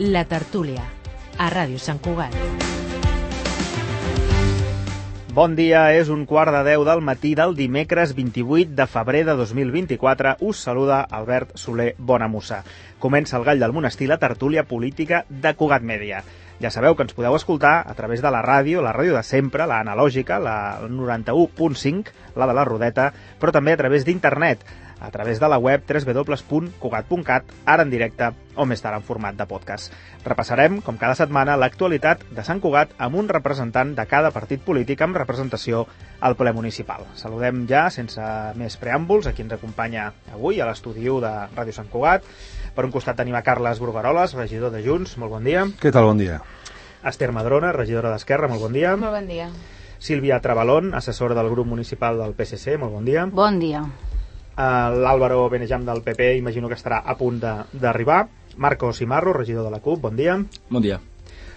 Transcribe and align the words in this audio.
La 0.00 0.22
Tertúlia, 0.24 0.80
a 1.36 1.46
Ràdio 1.52 1.76
Sant 1.76 1.98
Cugat. 2.00 2.32
Bon 5.36 5.52
dia, 5.58 5.82
és 5.92 6.08
un 6.08 6.22
quart 6.24 6.54
de 6.56 6.62
deu 6.64 6.86
del 6.88 7.02
matí 7.04 7.34
del 7.36 7.52
dimecres 7.58 8.14
28 8.16 8.72
de 8.78 8.86
febrer 8.88 9.26
de 9.28 9.34
2024. 9.36 10.38
Us 10.40 10.64
saluda 10.64 11.02
Albert 11.04 11.52
Soler 11.60 11.90
Bonamussa. 11.98 12.62
Comença 12.98 13.36
el 13.36 13.44
Gall 13.44 13.60
del 13.60 13.76
Monestir, 13.76 14.08
la 14.08 14.16
tertúlia 14.16 14.64
política 14.64 15.26
de 15.28 15.52
Cugat 15.52 15.84
Mèdia. 15.84 16.24
Ja 16.64 16.72
sabeu 16.72 16.96
que 16.96 17.04
ens 17.04 17.12
podeu 17.12 17.36
escoltar 17.36 17.82
a 17.84 17.92
través 17.92 18.24
de 18.24 18.32
la 18.32 18.40
ràdio, 18.40 18.80
la 18.80 18.96
ràdio 18.96 19.20
de 19.20 19.22
sempre, 19.22 19.68
la 19.68 19.82
analògica, 19.84 20.40
la 20.40 20.80
91.5, 20.88 22.16
la 22.40 22.48
de 22.48 22.56
la 22.56 22.64
Rodeta, 22.64 23.12
però 23.36 23.52
també 23.52 23.76
a 23.76 23.84
través 23.84 24.08
d'internet 24.08 24.64
a 25.00 25.10
través 25.10 25.40
de 25.40 25.48
la 25.48 25.58
web 25.58 25.82
www.cugat.cat, 25.88 27.52
ara 27.64 27.82
en 27.82 27.90
directe 27.90 28.30
o 28.54 28.66
més 28.68 28.82
tard 28.84 28.98
en 28.98 29.04
format 29.06 29.36
de 29.36 29.46
podcast. 29.48 29.92
Repassarem, 30.24 30.80
com 30.84 30.98
cada 31.00 31.16
setmana, 31.16 31.56
l'actualitat 31.56 32.26
de 32.36 32.44
Sant 32.44 32.60
Cugat 32.60 32.92
amb 32.98 33.16
un 33.16 33.30
representant 33.32 33.94
de 33.96 34.06
cada 34.06 34.30
partit 34.34 34.62
polític 34.62 35.00
amb 35.00 35.16
representació 35.16 35.86
al 36.20 36.36
ple 36.36 36.52
municipal. 36.52 37.06
Saludem 37.16 37.64
ja, 37.70 37.86
sense 37.90 38.20
més 38.60 38.76
preàmbuls, 38.80 39.26
a 39.26 39.32
qui 39.32 39.46
ens 39.46 39.56
acompanya 39.56 40.10
avui 40.34 40.60
a 40.60 40.68
l'estudi 40.68 41.08
de 41.08 41.32
Ràdio 41.56 41.72
Sant 41.72 41.88
Cugat. 41.88 42.26
Per 42.76 42.84
un 42.84 42.92
costat 42.92 43.16
tenim 43.16 43.34
a 43.34 43.42
Carles 43.42 43.80
Brugaroles, 43.80 44.36
regidor 44.36 44.70
de 44.70 44.84
Junts. 44.84 45.16
Molt 45.18 45.32
bon 45.32 45.44
dia. 45.44 45.64
Què 45.80 45.90
tal? 45.90 46.10
Bon 46.12 46.20
dia. 46.20 46.42
Esther 47.02 47.32
Madrona, 47.32 47.72
regidora 47.72 48.12
d'Esquerra. 48.12 48.48
Molt 48.48 48.68
bon 48.68 48.76
dia. 48.76 48.94
Molt 49.00 49.16
bon 49.16 49.26
dia. 49.26 49.48
Sílvia 50.00 50.40
Trabalón, 50.40 50.94
assessora 50.94 51.34
del 51.34 51.50
grup 51.50 51.66
municipal 51.66 52.20
del 52.20 52.36
PSC. 52.36 52.76
Molt 52.76 52.92
bon 52.92 53.04
dia. 53.04 53.26
Bon 53.26 53.58
dia. 53.60 53.84
Uh, 54.56 54.96
L'Àlvaro 55.00 55.48
Benejam 55.52 55.86
del 55.86 56.02
PP 56.04 56.34
imagino 56.38 56.68
que 56.68 56.76
estarà 56.78 57.02
a 57.04 57.16
punt 57.16 57.40
d'arribar. 57.40 58.26
Marco 58.56 58.92
Simarro, 58.92 59.32
regidor 59.32 59.64
de 59.64 59.70
la 59.70 59.80
CUP, 59.80 60.00
bon 60.02 60.16
dia. 60.16 60.36
Bon 60.68 60.82
dia. 60.82 61.00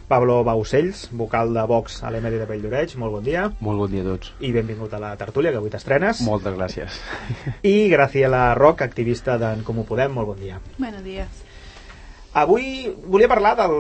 Pablo 0.08 0.44
Baucells, 0.44 1.08
vocal 1.12 1.54
de 1.56 1.64
Vox 1.68 2.02
a 2.04 2.12
l'EMEDI 2.12 2.42
de 2.42 2.48
Pelldoreix, 2.48 2.98
molt 3.02 3.18
bon 3.18 3.24
dia. 3.26 3.48
Molt 3.64 3.82
bon 3.86 3.92
dia 3.92 4.04
a 4.04 4.10
tots. 4.12 4.34
I 4.44 4.52
benvingut 4.56 4.94
a 4.94 5.00
la 5.02 5.14
tertúlia, 5.18 5.52
que 5.52 5.62
avui 5.62 5.72
t'estrenes. 5.74 6.22
Moltes 6.28 6.58
gràcies. 6.60 7.00
I 7.64 7.90
Graciela 7.94 8.46
Roc, 8.60 8.84
activista 8.86 9.40
d'en 9.42 9.64
Comú 9.68 9.88
Podem, 9.90 10.14
molt 10.14 10.36
bon 10.36 10.44
dia. 10.44 10.60
Buenos 10.78 11.04
días. 11.04 11.43
Avui 12.34 12.90
volia 13.06 13.30
parlar 13.30 13.54
del, 13.60 13.74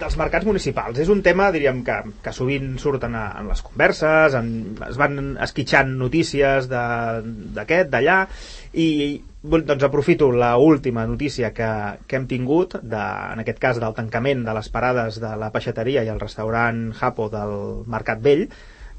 dels 0.00 0.16
mercats 0.16 0.46
municipals. 0.48 0.98
És 1.02 1.10
un 1.12 1.20
tema, 1.22 1.50
diríem, 1.52 1.82
que, 1.84 1.96
que 2.24 2.32
sovint 2.32 2.72
surten 2.80 3.16
a, 3.18 3.26
en 3.40 3.50
les 3.52 3.60
converses, 3.64 4.36
en, 4.38 4.48
es 4.88 5.00
van 5.00 5.36
esquitxant 5.44 5.92
notícies 6.00 6.70
d'aquest, 6.70 7.92
d'allà, 7.92 8.22
i 8.72 8.88
doncs 9.42 9.84
aprofito 9.86 10.30
la 10.32 10.54
última 10.60 11.06
notícia 11.08 11.52
que, 11.56 11.68
que 12.06 12.18
hem 12.18 12.26
tingut, 12.28 12.76
de, 12.80 13.04
en 13.34 13.44
aquest 13.44 13.60
cas 13.62 13.80
del 13.80 13.96
tancament 13.96 14.44
de 14.48 14.56
les 14.56 14.68
parades 14.72 15.20
de 15.20 15.32
la 15.40 15.52
peixateria 15.52 16.04
i 16.04 16.12
el 16.12 16.20
restaurant 16.20 16.90
Japo 16.96 17.30
del 17.32 17.56
Mercat 17.88 18.20
Vell, 18.24 18.48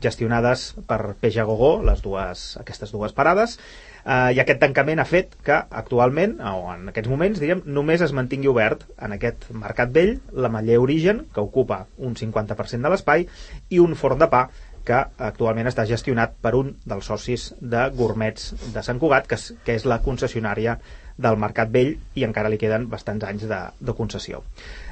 gestionades 0.01 0.71
per 0.89 1.13
Peja 1.21 1.45
Gogó, 1.45 1.75
les 1.85 2.01
dues, 2.01 2.55
aquestes 2.61 2.93
dues 2.93 3.13
parades, 3.13 3.59
eh, 4.05 4.31
i 4.35 4.41
aquest 4.41 4.61
tancament 4.63 5.01
ha 5.01 5.07
fet 5.07 5.35
que 5.45 5.57
actualment, 5.81 6.37
o 6.39 6.73
en 6.73 6.89
aquests 6.91 7.11
moments, 7.11 7.39
diríem, 7.41 7.63
només 7.65 8.01
es 8.01 8.15
mantingui 8.17 8.51
obert 8.51 8.85
en 8.99 9.15
aquest 9.17 9.49
mercat 9.53 9.93
vell 9.93 10.17
la 10.33 10.51
Maller 10.53 10.79
Origen, 10.81 11.25
que 11.33 11.43
ocupa 11.43 11.85
un 11.97 12.17
50% 12.19 12.87
de 12.87 12.93
l'espai, 12.93 13.27
i 13.69 13.79
un 13.83 13.95
forn 13.99 14.21
de 14.21 14.29
pa 14.31 14.47
que 14.85 14.97
actualment 15.21 15.69
està 15.69 15.85
gestionat 15.85 16.33
per 16.41 16.55
un 16.57 16.73
dels 16.89 17.05
socis 17.05 17.51
de 17.61 17.85
Gourmets 17.93 18.51
de 18.73 18.81
Sant 18.85 18.99
Cugat, 19.01 19.27
que 19.29 19.37
és, 19.37 19.51
que 19.65 19.77
és 19.77 19.85
la 19.85 20.01
concessionària 20.01 20.79
del 21.21 21.39
Mercat 21.41 21.71
Vell 21.73 21.95
i 22.17 22.25
encara 22.27 22.49
li 22.51 22.59
queden 22.61 22.87
bastants 22.91 23.25
anys 23.27 23.47
de, 23.49 23.59
de 23.79 23.95
concessió. 23.97 24.41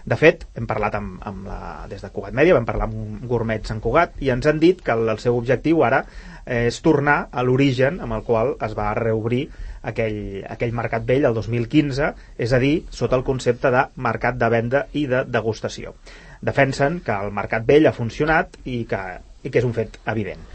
De 0.06 0.18
fet, 0.20 0.46
hem 0.58 0.68
parlat 0.70 0.96
amb, 1.00 1.18
amb 1.26 1.48
la, 1.50 1.62
des 1.92 2.04
de 2.06 2.12
Cugat 2.14 2.36
Mèdia, 2.38 2.58
vam 2.58 2.68
parlar 2.68 2.88
amb 2.90 3.26
Gourmet 3.30 3.66
Sant 3.68 3.82
Cugat 3.84 4.22
i 4.24 4.32
ens 4.34 4.48
han 4.50 4.62
dit 4.62 4.84
que 4.86 4.96
el, 4.96 5.08
el 5.12 5.22
seu 5.22 5.38
objectiu 5.38 5.84
ara 5.86 6.04
és 6.50 6.80
tornar 6.82 7.28
a 7.32 7.44
l'origen 7.46 8.00
amb 8.02 8.16
el 8.18 8.24
qual 8.26 8.56
es 8.66 8.74
va 8.78 8.94
reobrir 8.98 9.44
aquell, 9.86 10.44
aquell 10.50 10.74
mercat 10.76 11.06
vell 11.08 11.28
el 11.30 11.38
2015, 11.38 12.14
és 12.42 12.54
a 12.54 12.60
dir, 12.62 12.74
sota 12.90 13.20
el 13.20 13.26
concepte 13.28 13.72
de 13.76 13.86
mercat 14.10 14.40
de 14.40 14.50
venda 14.52 14.86
i 14.94 15.06
de 15.12 15.24
degustació. 15.30 15.94
Defensen 16.42 17.02
que 17.06 17.16
el 17.16 17.34
mercat 17.36 17.68
vell 17.68 17.88
ha 17.88 17.96
funcionat 17.96 18.58
i 18.66 18.84
que, 18.90 19.04
i 19.44 19.52
que 19.52 19.62
és 19.62 19.68
un 19.68 19.76
fet 19.78 20.02
evident. 20.08 20.49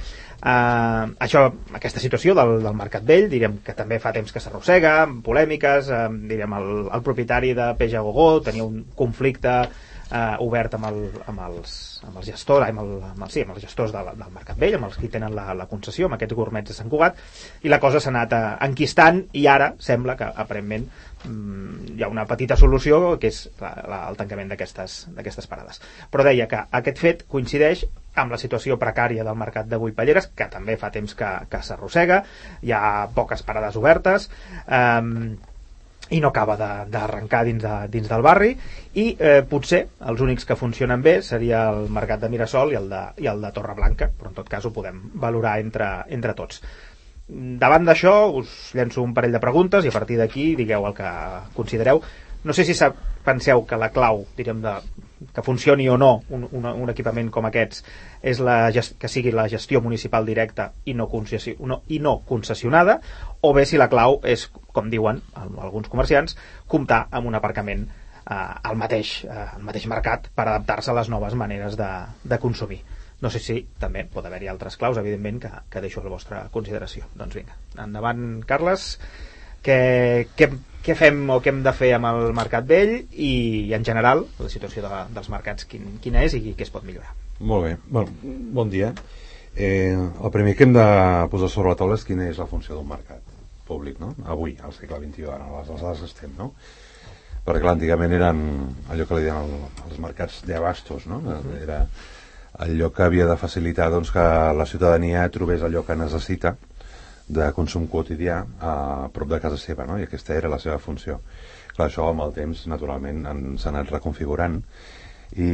Uh, 0.44 1.14
això, 1.24 1.46
aquesta 1.72 2.02
situació 2.02 2.34
del, 2.36 2.58
del 2.60 2.74
mercat 2.76 3.06
vell, 3.08 3.30
direm 3.32 3.54
que 3.64 3.72
també 3.72 3.96
fa 3.96 4.10
temps 4.12 4.28
que 4.28 4.42
s'arrossega, 4.44 5.06
polèmiques, 5.24 5.88
uh, 5.88 6.10
direm 6.28 6.52
el, 6.58 6.66
el 6.92 7.04
propietari 7.06 7.54
de 7.56 7.70
Peja 7.78 8.02
Gogó 8.04 8.42
tenia 8.44 8.66
un 8.66 8.82
conflicte 8.98 9.54
uh, 10.14 10.36
obert 10.44 10.76
amb, 10.78 10.86
el, 10.88 11.00
amb, 11.26 11.40
els, 11.48 11.74
amb 12.06 12.20
els 12.20 12.28
gestors, 12.30 12.66
amb, 12.68 12.82
el, 12.84 12.92
amb, 13.10 13.24
el, 13.26 13.32
sí, 13.32 13.42
amb 13.44 13.54
els 13.56 13.64
gestors 13.64 13.94
de, 13.94 14.02
del 14.10 14.34
Mercat 14.34 14.60
Vell, 14.60 14.76
amb 14.78 14.88
els 14.88 14.98
que 15.00 15.10
tenen 15.12 15.34
la, 15.36 15.48
la 15.58 15.66
concessió, 15.70 16.08
amb 16.08 16.18
aquests 16.18 16.36
gourmets 16.38 16.70
de 16.70 16.76
Sant 16.76 16.92
Cugat, 16.92 17.18
i 17.66 17.72
la 17.72 17.80
cosa 17.82 18.02
s'ha 18.02 18.12
anat 18.14 18.36
uh, 18.36 18.44
enquistant 18.68 19.24
i 19.34 19.46
ara 19.50 19.72
sembla 19.82 20.16
que 20.20 20.30
aparentment 20.44 20.86
mm, 21.26 21.96
hi 21.96 22.04
ha 22.04 22.12
una 22.12 22.26
petita 22.30 22.58
solució 22.60 23.16
que 23.20 23.32
és 23.32 23.44
la, 23.60 23.74
la, 23.90 24.00
el 24.12 24.18
tancament 24.20 24.54
d'aquestes 24.54 25.50
parades. 25.50 25.82
Però 26.10 26.26
deia 26.26 26.48
que 26.50 26.64
aquest 26.80 27.02
fet 27.02 27.26
coincideix 27.30 27.84
amb 28.14 28.30
la 28.30 28.38
situació 28.38 28.76
precària 28.78 29.24
del 29.26 29.38
mercat 29.38 29.66
de 29.66 29.78
Vullpalleres, 29.80 30.30
que 30.38 30.46
també 30.52 30.76
fa 30.78 30.92
temps 30.94 31.16
que, 31.18 31.30
que 31.50 31.62
s'arrossega, 31.66 32.20
hi 32.62 32.70
ha 32.70 33.08
poques 33.14 33.42
parades 33.42 33.74
obertes, 33.80 34.28
eh, 34.68 35.02
i 36.10 36.20
no 36.20 36.28
acaba 36.28 36.56
d'arrencar 36.90 37.44
dins, 37.48 37.62
de, 37.62 37.74
dins 37.92 38.08
del 38.10 38.24
barri. 38.24 38.54
I 38.94 39.06
eh, 39.18 39.42
potser 39.48 39.84
els 40.10 40.20
únics 40.24 40.44
que 40.48 40.58
funcionen 40.58 41.02
bé 41.02 41.20
seria 41.22 41.66
el 41.72 41.88
mercat 41.92 42.24
de 42.24 42.32
Mirasol 42.32 42.74
i 42.74 42.80
el 42.80 42.90
de, 42.92 43.04
i 43.24 43.30
el 43.30 43.40
de 43.44 43.52
Torreblanca 43.54 44.10
però 44.12 44.32
en 44.32 44.36
tot 44.40 44.50
cas 44.50 44.66
ho 44.66 44.74
podem 44.74 45.00
valorar 45.14 45.58
entre, 45.62 45.88
entre 46.14 46.36
tots. 46.36 46.60
Davant 47.26 47.86
d'això 47.88 48.12
us 48.36 48.50
llenço 48.76 49.00
un 49.00 49.14
parell 49.16 49.32
de 49.32 49.40
preguntes 49.40 49.86
i 49.86 49.88
a 49.88 49.94
partir 49.94 50.18
d'aquí 50.20 50.50
digueu 50.58 50.84
el 50.84 50.96
que 50.98 51.10
considereu 51.56 52.02
no 52.44 52.52
sé 52.52 52.64
si 52.64 52.76
penseu 53.24 53.64
que 53.64 53.76
la 53.80 53.90
clau 53.92 54.26
diríem 54.36 54.60
de, 54.62 54.74
que 55.32 55.42
funcioni 55.42 55.88
o 55.88 55.96
no 55.96 56.22
un, 56.28 56.44
un, 56.52 56.66
un 56.66 56.92
equipament 56.92 57.30
com 57.32 57.48
aquests 57.48 57.84
és 58.22 58.40
la, 58.44 58.68
que 58.70 59.08
sigui 59.08 59.32
la 59.32 59.48
gestió 59.48 59.80
municipal 59.80 60.26
directa 60.28 60.70
i 60.84 60.94
no, 60.94 61.08
no, 61.08 61.80
i 61.88 61.98
no 62.04 62.18
concessionada 62.28 63.00
o 63.40 63.52
bé 63.56 63.64
si 63.66 63.80
la 63.80 63.88
clau 63.88 64.20
és, 64.24 64.48
com 64.72 64.90
diuen 64.92 65.22
alguns 65.34 65.88
comerciants, 65.88 66.36
comptar 66.68 67.06
amb 67.10 67.32
un 67.32 67.38
aparcament 67.40 67.86
eh, 67.88 68.34
al, 68.34 68.76
mateix, 68.76 69.22
eh, 69.24 69.46
al 69.56 69.64
mateix 69.64 69.88
mercat 69.90 70.28
per 70.34 70.46
adaptar-se 70.48 70.92
a 70.92 70.98
les 71.00 71.10
noves 71.12 71.36
maneres 71.38 71.78
de, 71.80 71.90
de 72.24 72.38
consumir. 72.40 72.82
No 73.24 73.30
sé 73.32 73.40
si 73.40 73.60
també 73.80 74.04
pot 74.10 74.26
haver-hi 74.26 74.50
altres 74.52 74.76
claus, 74.76 74.98
evidentment, 75.00 75.40
que, 75.40 75.50
que 75.72 75.80
deixo 75.84 76.02
a 76.02 76.04
la 76.04 76.12
vostra 76.12 76.42
consideració. 76.52 77.08
Doncs 77.16 77.36
vinga, 77.38 77.56
endavant, 77.80 78.42
Carles. 78.48 78.98
Què, 79.64 79.78
què, 80.36 80.50
què 80.84 80.96
fem 80.98 81.22
o 81.32 81.40
què 81.40 81.52
hem 81.52 81.62
de 81.64 81.72
fer 81.76 81.92
amb 81.96 82.10
el 82.10 82.32
mercat 82.36 82.66
vell 82.68 82.94
i, 83.10 83.32
en 83.76 83.84
general 83.86 84.24
la 84.38 84.50
situació 84.52 84.84
de, 84.84 85.02
dels 85.16 85.30
mercats 85.32 85.68
quin, 85.70 85.98
quina 86.04 86.24
és 86.26 86.36
i 86.36 86.52
què 86.52 86.66
es 86.66 86.72
pot 86.74 86.84
millorar 86.86 87.14
Molt 87.40 87.66
bé, 87.66 87.76
bueno, 87.90 88.34
bon 88.54 88.72
dia 88.72 88.92
eh, 89.56 89.94
el 89.94 90.34
primer 90.34 90.54
que 90.56 90.68
hem 90.68 90.74
de 90.76 90.88
posar 91.32 91.50
sobre 91.50 91.72
la 91.72 91.78
taula 91.80 91.98
és 91.98 92.06
quina 92.06 92.28
és 92.30 92.40
la 92.40 92.48
funció 92.50 92.76
d'un 92.76 92.88
mercat 92.88 93.22
públic, 93.64 93.96
no? 94.00 94.12
avui, 94.28 94.58
al 94.62 94.74
segle 94.76 95.00
XXI 95.00 95.30
a 95.32 95.38
les 95.54 95.70
alçades 95.72 96.04
que 96.04 96.10
estem, 96.10 96.34
no? 96.36 96.52
perquè 97.44 97.68
antigament 97.70 98.12
eren 98.16 98.42
allò 98.92 99.06
que 99.08 99.18
li 99.18 99.26
diuen 99.26 99.48
el, 99.48 99.64
els 99.88 99.98
mercats 100.00 100.42
d'abastos 100.48 101.08
no? 101.10 101.20
era 101.60 101.84
allò 102.64 102.90
que 102.94 103.02
havia 103.04 103.26
de 103.28 103.36
facilitar 103.36 103.90
doncs, 103.92 104.12
que 104.14 104.24
la 104.56 104.66
ciutadania 104.68 105.26
trobés 105.32 105.64
allò 105.64 105.82
que 105.84 105.96
necessita 105.98 106.54
de 107.28 107.50
consum 107.56 107.86
quotidià 107.88 108.42
a 108.60 108.74
prop 109.12 109.30
de 109.30 109.40
casa 109.40 109.58
seva, 109.60 109.86
no? 109.88 109.98
i 109.98 110.04
aquesta 110.04 110.34
era 110.36 110.50
la 110.52 110.60
seva 110.60 110.78
funció. 110.78 111.20
Clar, 111.74 111.88
això 111.88 112.08
amb 112.10 112.22
el 112.26 112.34
temps, 112.36 112.66
naturalment, 112.70 113.24
s'ha 113.58 113.70
anat 113.72 113.90
reconfigurant 113.90 114.60
i 115.34 115.48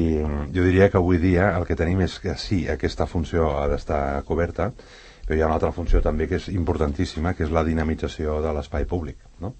jo 0.52 0.64
diria 0.66 0.90
que 0.90 0.98
avui 0.98 1.20
dia 1.22 1.54
el 1.56 1.64
que 1.64 1.78
tenim 1.78 2.02
és 2.04 2.18
que 2.20 2.34
sí, 2.36 2.66
aquesta 2.68 3.06
funció 3.08 3.54
ha 3.56 3.68
d'estar 3.70 4.22
coberta, 4.28 4.68
però 5.24 5.38
hi 5.38 5.44
ha 5.44 5.46
una 5.48 5.56
altra 5.56 5.70
funció 5.72 6.02
també 6.04 6.26
que 6.28 6.40
és 6.40 6.50
importantíssima, 6.52 7.32
que 7.38 7.46
és 7.46 7.54
la 7.54 7.64
dinamització 7.64 8.40
de 8.44 8.52
l'espai 8.52 8.84
públic. 8.90 9.16
No? 9.40 9.54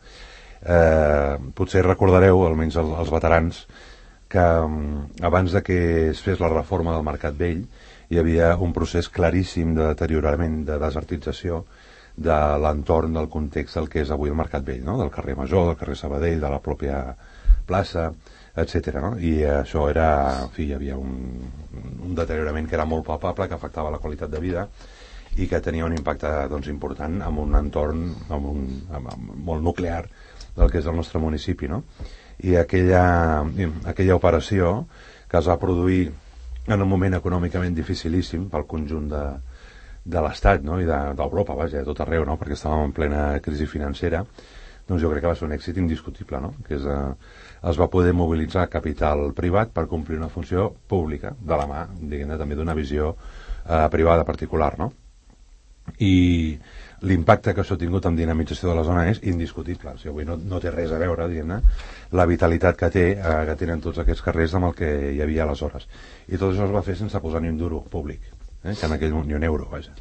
Eh, 0.61 1.39
potser 1.57 1.87
recordareu, 1.87 2.43
almenys 2.45 2.77
els, 2.83 2.91
els 3.01 3.13
veterans, 3.15 3.63
que 4.31 4.43
mm, 4.43 5.23
abans 5.27 5.55
de 5.57 5.63
que 5.65 5.79
es 6.11 6.21
fes 6.23 6.43
la 6.43 6.51
reforma 6.53 6.93
del 6.95 7.07
Mercat 7.07 7.39
Vell 7.39 7.65
hi 8.11 8.19
havia 8.19 8.53
un 8.59 8.75
procés 8.75 9.09
claríssim 9.09 9.73
de 9.77 9.87
deteriorament, 9.93 10.65
de 10.67 10.77
desertització, 10.83 11.65
de 12.21 12.39
l'entorn 12.61 13.17
del 13.17 13.31
context 13.33 13.79
del 13.79 13.89
que 13.89 14.03
és 14.05 14.13
avui 14.13 14.33
el 14.33 14.39
Mercat 14.39 14.65
Vell, 14.67 14.85
no? 14.85 14.99
del 15.01 15.13
carrer 15.15 15.37
Major, 15.39 15.71
del 15.71 15.79
carrer 15.81 15.97
Sabadell, 15.97 16.41
de 16.43 16.53
la 16.53 16.61
pròpia 16.61 17.01
plaça, 17.67 18.11
etc. 18.61 19.01
No? 19.01 19.15
I 19.17 19.35
això 19.63 19.87
era, 19.89 20.09
en 20.45 20.55
fi, 20.55 20.69
hi 20.69 20.77
havia 20.77 20.99
un, 21.01 21.15
un 22.05 22.17
deteriorament 22.19 22.69
que 22.69 22.77
era 22.77 22.89
molt 22.89 23.07
palpable, 23.09 23.49
que 23.49 23.57
afectava 23.57 23.93
la 23.95 24.03
qualitat 24.03 24.33
de 24.33 24.43
vida 24.43 24.67
i 25.39 25.47
que 25.47 25.63
tenia 25.63 25.87
un 25.87 25.95
impacte 25.95 26.29
doncs, 26.51 26.69
important 26.69 27.21
en 27.23 27.39
un 27.39 27.55
entorn 27.57 28.09
amb 28.29 28.51
un, 28.51 28.65
amb, 28.91 29.13
amb, 29.15 29.37
molt 29.51 29.63
nuclear 29.65 30.03
del 30.57 30.71
que 30.71 30.83
és 30.83 30.89
el 30.91 30.99
nostre 30.99 31.23
municipi. 31.23 31.71
No? 31.71 31.85
i 32.43 32.57
aquella, 32.57 33.45
aquella 33.85 34.17
operació 34.17 34.87
que 35.29 35.39
es 35.39 35.49
va 35.49 35.59
produir 35.61 36.09
en 36.71 36.83
un 36.83 36.89
moment 36.89 37.17
econòmicament 37.19 37.75
dificilíssim 37.77 38.49
pel 38.53 38.67
conjunt 38.71 39.09
de, 39.11 39.23
de 40.05 40.23
l'Estat 40.25 40.65
no? 40.65 40.81
i 40.81 40.89
d'Europa, 40.89 41.53
de, 41.53 41.59
vaja, 41.59 41.79
de 41.79 41.85
tot 41.89 42.01
arreu, 42.05 42.25
no? 42.29 42.39
perquè 42.41 42.57
estàvem 42.57 42.89
en 42.89 42.97
plena 42.97 43.23
crisi 43.45 43.69
financera, 43.69 44.25
doncs 44.89 45.03
jo 45.03 45.11
crec 45.13 45.23
que 45.25 45.31
va 45.31 45.37
ser 45.39 45.47
un 45.47 45.55
èxit 45.55 45.79
indiscutible, 45.79 46.41
no? 46.43 46.55
que 46.67 46.75
és, 46.79 46.87
eh, 46.87 47.37
es 47.71 47.79
va 47.79 47.91
poder 47.93 48.15
mobilitzar 48.17 48.67
capital 48.73 49.31
privat 49.37 49.71
per 49.77 49.87
complir 49.91 50.19
una 50.19 50.33
funció 50.33 50.71
pública 50.89 51.35
de 51.39 51.61
la 51.61 51.69
mà, 51.71 51.85
diguem 52.01 52.35
també 52.39 52.59
d'una 52.59 52.75
visió 52.75 53.15
eh, 53.15 53.87
privada 53.93 54.25
particular, 54.25 54.77
no? 54.79 54.93
I 55.99 56.59
l'impacte 57.03 57.55
que 57.55 57.63
això 57.63 57.75
ha 57.75 57.81
tingut 57.81 58.05
en 58.07 58.17
dinamització 58.17 58.69
de 58.69 58.75
la 58.77 58.85
zona 58.85 59.07
és 59.11 59.23
indiscutible. 59.27 59.95
O 59.95 59.99
sigui, 59.99 60.13
avui 60.13 60.27
no, 60.29 60.37
no 60.37 60.61
té 60.63 60.71
res 60.71 60.93
a 60.93 61.01
veure, 61.01 61.27
diguem-ne, 61.31 61.61
la 62.15 62.27
vitalitat 62.29 62.79
que 62.79 62.91
té, 62.95 63.07
eh, 63.17 63.39
que 63.49 63.57
tenen 63.63 63.83
tots 63.85 64.03
aquests 64.03 64.23
carrers 64.27 64.55
amb 64.55 64.71
el 64.71 64.77
que 64.79 64.91
hi 65.15 65.23
havia 65.25 65.47
aleshores. 65.47 65.89
I 66.29 66.37
tot 66.37 66.53
això 66.53 66.69
es 66.69 66.75
va 66.77 66.85
fer 66.87 66.99
sense 67.01 67.23
posar 67.23 67.43
ni 67.43 67.51
un 67.53 67.59
duro 67.59 67.83
públic, 67.91 68.29
eh, 68.65 68.75
que 68.75 68.87
en 68.87 68.97
aquell 68.97 69.15
ni 69.27 69.35
un 69.35 69.45
euro, 69.45 69.69
vaja. 69.71 69.95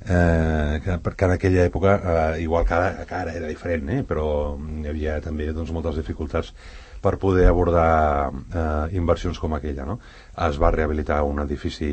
Eh, 0.00 0.80
que, 0.80 0.94
perquè 1.04 1.26
en 1.28 1.34
aquella 1.34 1.66
època, 1.68 1.96
eh, 1.96 2.42
igual 2.42 2.64
que 2.66 2.74
ara, 2.74 3.04
que 3.04 3.14
ara 3.14 3.34
era 3.36 3.50
diferent, 3.50 3.90
eh, 3.92 4.04
però 4.06 4.56
hi 4.56 4.88
havia 4.88 5.18
també 5.20 5.50
doncs, 5.52 5.72
moltes 5.76 6.00
dificultats 6.00 6.54
per 7.00 7.16
poder 7.18 7.46
abordar 7.48 8.30
eh, 8.30 8.96
inversions 8.96 9.38
com 9.40 9.54
aquella. 9.56 9.86
No? 9.88 9.98
Es 10.48 10.60
va 10.60 10.72
rehabilitar 10.72 11.22
un 11.24 11.40
edifici 11.44 11.90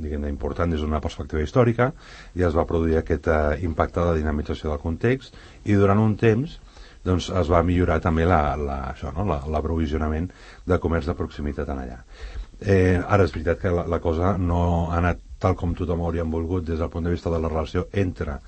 diguem 0.00 0.28
important 0.28 0.72
des 0.72 0.84
d'una 0.84 1.00
perspectiva 1.00 1.44
històrica 1.44 1.92
i 2.36 2.44
es 2.44 2.56
va 2.56 2.68
produir 2.68 3.00
aquest 3.00 3.28
eh, 3.28 3.64
impacte 3.68 4.00
de 4.00 4.20
dinamització 4.20 4.70
del 4.70 4.84
context 4.84 5.36
i 5.64 5.76
durant 5.76 6.00
un 6.00 6.16
temps 6.20 6.60
doncs, 7.04 7.32
es 7.34 7.48
va 7.50 7.64
millorar 7.66 7.98
també 8.00 8.28
l'aprovisionament 8.28 10.28
la, 10.30 10.36
la, 10.36 10.74
de 10.74 10.78
comerç 10.78 11.08
de 11.10 11.16
proximitat 11.18 11.72
en 11.72 11.80
allà. 11.82 11.98
Eh, 12.62 13.00
ara 13.02 13.24
és 13.26 13.32
veritat 13.34 13.58
que 13.58 13.72
la, 13.74 13.88
la 13.90 13.98
cosa 13.98 14.36
no 14.38 14.92
ha 14.92 15.00
anat 15.00 15.18
tal 15.42 15.56
com 15.58 15.74
tothom 15.74 16.04
hauríem 16.06 16.30
volgut 16.30 16.66
des 16.68 16.78
del 16.78 16.90
punt 16.90 17.04
de 17.06 17.14
vista 17.14 17.30
de 17.30 17.40
la 17.42 17.50
relació 17.50 17.88
entre 17.92 18.38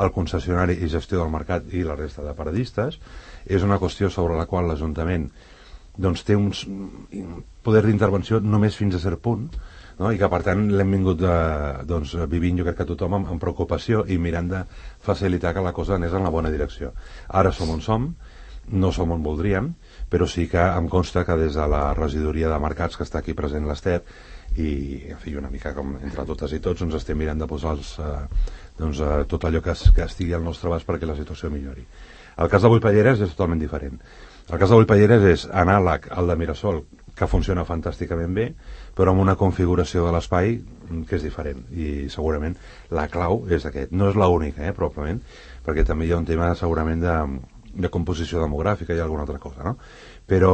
el 0.00 0.12
concessionari 0.14 0.78
i 0.80 0.90
gestió 0.90 1.20
del 1.20 1.32
mercat 1.34 1.66
i 1.74 1.82
la 1.86 1.98
resta 1.98 2.22
de 2.22 2.34
paradistes. 2.38 3.00
És 3.46 3.66
una 3.66 3.80
qüestió 3.82 4.10
sobre 4.10 4.38
la 4.38 4.46
qual 4.46 4.70
l'Ajuntament 4.70 5.28
doncs 5.96 6.24
té 6.26 6.36
uns 6.36 6.64
poder 7.62 7.84
d'intervenció 7.86 8.40
només 8.42 8.76
fins 8.76 8.96
a 8.96 9.02
cert 9.02 9.20
punt 9.22 9.46
no? 9.98 10.10
i 10.10 10.18
que 10.18 10.28
per 10.30 10.42
tant 10.46 10.66
l'hem 10.72 10.96
vingut 10.96 11.20
de, 11.20 11.34
doncs, 11.86 12.16
vivint 12.30 12.58
jo 12.58 12.66
crec 12.66 12.80
que 12.80 12.88
tothom 12.88 13.18
amb, 13.20 13.30
amb 13.34 13.42
preocupació 13.42 14.02
i 14.10 14.18
mirant 14.18 14.50
de 14.50 14.62
facilitar 15.04 15.54
que 15.54 15.62
la 15.64 15.74
cosa 15.76 15.94
anés 15.96 16.14
en 16.14 16.26
la 16.26 16.34
bona 16.34 16.50
direcció 16.50 16.92
ara 17.28 17.52
som 17.54 17.70
on 17.76 17.82
som 17.84 18.10
no 18.74 18.90
som 18.92 19.12
on 19.14 19.22
voldríem 19.22 19.74
però 20.10 20.26
sí 20.30 20.48
que 20.50 20.60
em 20.60 20.88
consta 20.90 21.24
que 21.24 21.36
des 21.38 21.54
de 21.54 21.66
la 21.70 21.92
regidoria 21.94 22.50
de 22.50 22.58
mercats 22.58 22.96
que 22.96 23.06
està 23.06 23.22
aquí 23.22 23.34
present 23.38 23.68
l'Ester 23.68 24.00
i 24.56 24.72
en 25.10 25.18
fi, 25.18 25.34
una 25.36 25.50
mica 25.50 25.74
com 25.74 25.96
entre 26.00 26.26
totes 26.28 26.52
i 26.54 26.60
tots 26.62 26.84
ens 26.86 26.94
estem 26.94 27.18
mirant 27.18 27.40
de 27.40 27.48
posar 27.50 27.74
els, 27.74 27.96
eh, 27.98 28.50
doncs, 28.78 29.00
eh, 29.00 29.24
tot 29.30 29.44
allò 29.48 29.62
que, 29.62 29.74
es, 29.74 29.88
que 29.94 30.06
estigui 30.06 30.34
al 30.34 30.44
nostre 30.44 30.70
abast 30.70 30.86
perquè 30.86 31.08
la 31.10 31.18
situació 31.18 31.50
millori 31.50 31.86
el 32.36 32.50
cas 32.50 32.62
de 32.62 32.70
Vullpalleres 32.70 33.20
és 33.20 33.34
totalment 33.34 33.62
diferent 33.62 33.98
el 34.52 34.58
cas 34.60 34.68
de 34.68 34.76
Vullpalleres 34.76 35.22
és 35.24 35.46
anàleg 35.56 36.10
al 36.12 36.28
de 36.28 36.34
Mirasol, 36.36 36.82
que 37.16 37.28
funciona 37.30 37.64
fantàsticament 37.64 38.34
bé, 38.36 38.44
però 38.92 39.14
amb 39.14 39.22
una 39.22 39.36
configuració 39.40 40.04
de 40.04 40.12
l'espai 40.12 40.58
que 41.08 41.16
és 41.16 41.24
diferent. 41.24 41.62
I 41.72 42.10
segurament 42.12 42.56
la 42.92 43.06
clau 43.08 43.44
és 43.48 43.64
aquest. 43.64 43.94
No 43.96 44.10
és 44.10 44.18
l'única, 44.18 44.66
eh, 44.66 44.74
probablement, 44.76 45.22
perquè 45.64 45.86
també 45.86 46.04
hi 46.04 46.12
ha 46.12 46.20
un 46.20 46.28
tema 46.28 46.50
segurament 46.58 47.00
de, 47.00 47.16
de 47.86 47.92
composició 47.94 48.42
demogràfica 48.42 48.92
i 48.92 49.00
alguna 49.00 49.24
altra 49.24 49.38
cosa, 49.38 49.64
no? 49.64 49.78
Però, 50.28 50.52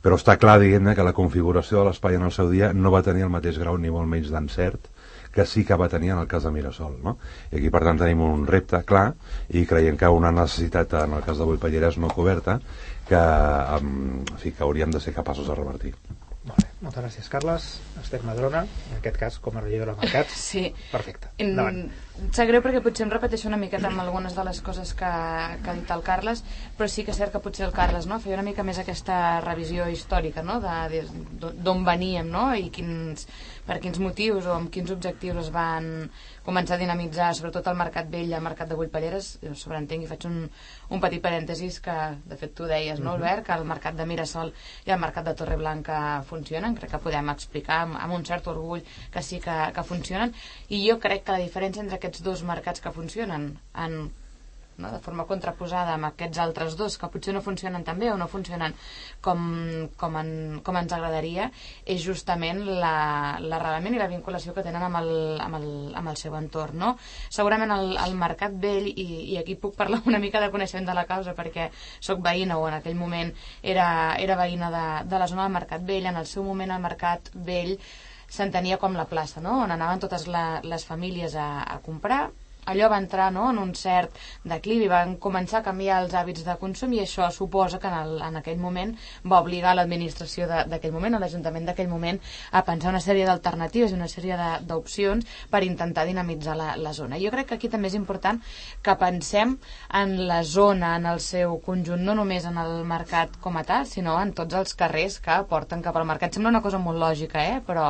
però 0.00 0.16
està 0.16 0.36
clar, 0.40 0.58
diguem 0.62 0.94
que 0.96 1.04
la 1.04 1.16
configuració 1.16 1.80
de 1.80 1.90
l'espai 1.90 2.16
en 2.16 2.24
el 2.28 2.32
seu 2.32 2.50
dia 2.52 2.72
no 2.72 2.92
va 2.92 3.04
tenir 3.06 3.26
el 3.26 3.32
mateix 3.32 3.58
grau 3.60 3.76
ni 3.78 3.92
molt 3.92 4.08
menys 4.08 4.32
d'encert 4.32 4.88
que 5.30 5.46
sí 5.46 5.64
que 5.64 5.76
va 5.78 5.88
tenir 5.88 6.10
en 6.10 6.18
el 6.18 6.26
cas 6.26 6.42
de 6.42 6.50
Mirasol. 6.50 6.96
No? 7.04 7.16
I 7.52 7.60
aquí, 7.60 7.70
per 7.70 7.84
tant, 7.86 8.00
tenim 8.00 8.22
un 8.26 8.46
repte 8.50 8.82
clar 8.86 9.12
i 9.54 9.64
creiem 9.66 9.98
que 10.00 10.10
una 10.10 10.32
necessitat 10.34 10.96
en 11.04 11.14
el 11.18 11.22
cas 11.26 11.38
de 11.38 11.46
Vullpalleres 11.46 12.00
no 12.02 12.10
coberta 12.10 12.58
que, 13.08 13.20
en 13.20 14.26
fi, 14.42 14.50
que 14.50 14.66
hauríem 14.66 14.90
de 14.90 15.02
ser 15.02 15.14
capaços 15.14 15.46
de 15.46 15.54
revertir. 15.54 15.94
Bé, 16.50 16.69
moltes 16.80 17.02
gràcies, 17.02 17.28
Carles. 17.32 17.66
Esther 18.00 18.22
Madrona, 18.24 18.64
en 18.90 18.98
aquest 18.98 19.18
cas 19.20 19.38
com 19.42 19.56
a 19.56 19.64
regidora 19.64 19.96
de 19.96 20.06
mercats. 20.06 20.38
Sí. 20.50 20.64
Perfecte. 20.90 21.28
Endavant. 21.38 21.84
Sap 22.36 22.48
greu 22.50 22.60
perquè 22.60 22.82
potser 22.84 23.06
em 23.06 23.12
repeteixo 23.12 23.48
una 23.48 23.56
miqueta 23.60 23.88
amb 23.88 24.02
algunes 24.02 24.34
de 24.36 24.42
les 24.44 24.58
coses 24.64 24.90
que, 24.98 25.10
que 25.64 25.70
ha 25.72 25.76
dit 25.76 25.92
el 25.94 26.02
Carles, 26.04 26.42
però 26.76 26.88
sí 26.90 27.04
que 27.06 27.14
és 27.14 27.20
cert 27.20 27.32
que 27.32 27.40
potser 27.40 27.64
el 27.64 27.72
Carles 27.76 28.08
no, 28.10 28.18
feia 28.20 28.36
una 28.36 28.44
mica 28.44 28.64
més 28.66 28.80
aquesta 28.82 29.40
revisió 29.44 29.86
històrica 29.88 30.44
no, 30.44 30.58
d'on 30.60 31.86
veníem 31.86 32.28
no, 32.28 32.50
i 32.52 32.68
quins, 32.74 33.24
per 33.64 33.78
quins 33.80 34.02
motius 34.04 34.50
o 34.50 34.58
amb 34.58 34.68
quins 34.74 34.92
objectius 34.92 35.46
es 35.46 35.48
van 35.54 36.10
començar 36.44 36.76
a 36.76 36.80
dinamitzar 36.82 37.30
sobretot 37.38 37.70
el 37.70 37.78
Mercat 37.80 38.12
Vell 38.12 38.32
i 38.32 38.36
el 38.36 38.44
Mercat 38.44 38.68
de 38.68 38.76
Vullpalleres 38.76 39.30
sobreentenc 39.62 40.04
i 40.04 40.10
faig 40.10 40.26
un, 40.28 40.38
un 40.90 41.02
petit 41.02 41.24
parèntesis 41.24 41.80
que 41.84 41.96
de 42.28 42.38
fet 42.40 42.52
tu 42.56 42.68
deies, 42.68 43.00
no, 43.00 43.14
Albert 43.16 43.46
que 43.48 43.56
el 43.56 43.64
Mercat 43.68 43.96
de 43.96 44.08
Mirasol 44.10 44.52
i 44.84 44.92
el 44.92 45.00
Mercat 45.00 45.28
de 45.30 45.36
Torreblanca 45.40 46.00
funcionen, 46.28 46.69
crec 46.78 46.94
que 46.94 47.02
podem 47.02 47.30
explicar 47.32 47.82
amb, 47.86 47.98
amb 48.00 48.16
un 48.18 48.24
cert 48.28 48.48
orgull 48.52 48.84
que 49.14 49.22
sí 49.26 49.40
que, 49.44 49.56
que 49.76 49.86
funcionen. 49.86 50.34
I 50.68 50.82
jo 50.86 50.98
crec 51.02 51.26
que 51.26 51.36
la 51.36 51.44
diferència 51.44 51.84
entre 51.84 52.00
aquests 52.00 52.24
dos 52.26 52.44
mercats 52.46 52.82
que 52.84 52.94
funcionen 52.96 53.52
en 53.84 54.00
no? 54.80 54.90
de 54.92 55.00
forma 55.04 55.26
contraposada 55.28 55.94
amb 55.94 56.08
aquests 56.10 56.40
altres 56.42 56.76
dos 56.78 56.96
que 56.98 57.10
potser 57.12 57.34
no 57.36 57.42
funcionen 57.44 57.84
tan 57.86 57.98
bé 58.00 58.10
o 58.12 58.16
no 58.20 58.28
funcionen 58.28 58.74
com, 59.24 59.44
com, 60.00 60.18
en, 60.20 60.32
com 60.66 60.80
ens 60.80 60.94
agradaria 60.96 61.50
és 61.84 62.02
justament 62.04 62.62
l'arrelament 62.64 63.96
i 63.96 64.02
la 64.02 64.10
vinculació 64.10 64.54
que 64.56 64.64
tenen 64.66 64.84
amb 64.88 65.00
el, 65.02 65.12
amb 65.44 65.60
el, 65.60 65.70
amb 66.00 66.12
el 66.12 66.20
seu 66.20 66.36
entorn 66.38 66.80
no? 66.82 66.92
segurament 67.28 67.74
el, 67.76 67.96
el 68.00 68.18
mercat 68.18 68.56
vell 68.60 68.88
i, 68.90 69.08
i 69.34 69.38
aquí 69.40 69.56
puc 69.60 69.76
parlar 69.78 70.02
una 70.10 70.22
mica 70.22 70.42
de 70.42 70.50
coneixement 70.52 70.88
de 70.90 70.96
la 70.96 71.06
causa 71.08 71.36
perquè 71.38 71.70
sóc 72.00 72.22
veïna 72.24 72.58
o 72.58 72.68
en 72.68 72.80
aquell 72.80 72.98
moment 72.98 73.32
era, 73.62 73.88
era 74.18 74.38
veïna 74.40 74.70
de, 74.74 74.86
de 75.10 75.22
la 75.22 75.28
zona 75.30 75.46
del 75.46 75.58
mercat 75.60 75.84
vell 75.86 76.08
en 76.10 76.20
el 76.20 76.30
seu 76.30 76.46
moment 76.46 76.72
el 76.74 76.88
mercat 76.88 77.32
vell 77.34 77.76
s'entenia 78.30 78.78
com 78.78 78.94
la 78.94 79.08
plaça, 79.10 79.42
no? 79.42 79.56
on 79.64 79.74
anaven 79.74 80.02
totes 80.04 80.28
la, 80.30 80.60
les 80.62 80.86
famílies 80.86 81.34
a, 81.34 81.48
a 81.66 81.80
comprar 81.82 82.28
allò 82.66 82.88
va 82.92 82.98
entrar 83.00 83.30
no, 83.32 83.48
en 83.50 83.58
un 83.58 83.74
cert 83.74 84.16
declivi, 84.44 84.88
van 84.90 85.16
començar 85.22 85.60
a 85.60 85.66
canviar 85.66 86.02
els 86.04 86.14
hàbits 86.14 86.44
de 86.46 86.56
consum 86.60 86.92
i 86.96 87.02
això 87.04 87.30
suposa 87.32 87.80
que 87.80 87.88
en, 87.88 87.98
el, 88.00 88.16
en 88.26 88.40
aquell 88.40 88.60
moment 88.60 88.94
va 89.24 89.40
obligar 89.40 89.74
l'administració 89.76 90.48
d'aquell 90.48 90.92
moment, 90.92 91.18
l'Ajuntament 91.20 91.68
d'aquell 91.68 91.90
moment, 91.90 92.20
a 92.52 92.64
pensar 92.66 92.90
una 92.92 93.02
sèrie 93.04 93.26
d'alternatives 93.28 93.92
i 93.92 93.98
una 93.98 94.08
sèrie 94.10 94.36
d'opcions 94.66 95.26
per 95.50 95.62
intentar 95.66 96.06
dinamitzar 96.08 96.56
la, 96.58 96.74
la 96.76 96.92
zona. 96.96 97.18
Jo 97.20 97.32
crec 97.34 97.50
que 97.50 97.58
aquí 97.58 97.70
també 97.72 97.90
és 97.90 97.98
important 97.98 98.40
que 98.82 98.96
pensem 99.00 99.56
en 100.00 100.16
la 100.28 100.42
zona, 100.44 100.94
en 100.96 101.06
el 101.10 101.20
seu 101.24 101.58
conjunt, 101.64 102.02
no 102.04 102.14
només 102.18 102.46
en 102.48 102.58
el 102.60 102.84
mercat 102.88 103.36
com 103.40 103.58
a 103.60 103.64
tal, 103.66 103.86
sinó 103.86 104.16
en 104.20 104.32
tots 104.36 104.56
els 104.58 104.74
carrers 104.78 105.18
que 105.22 105.40
porten 105.50 105.82
cap 105.84 105.96
al 105.96 106.08
mercat. 106.08 106.34
Sembla 106.34 106.54
una 106.54 106.62
cosa 106.64 106.80
molt 106.82 107.00
lògica, 107.00 107.42
eh? 107.54 107.60
però, 107.66 107.86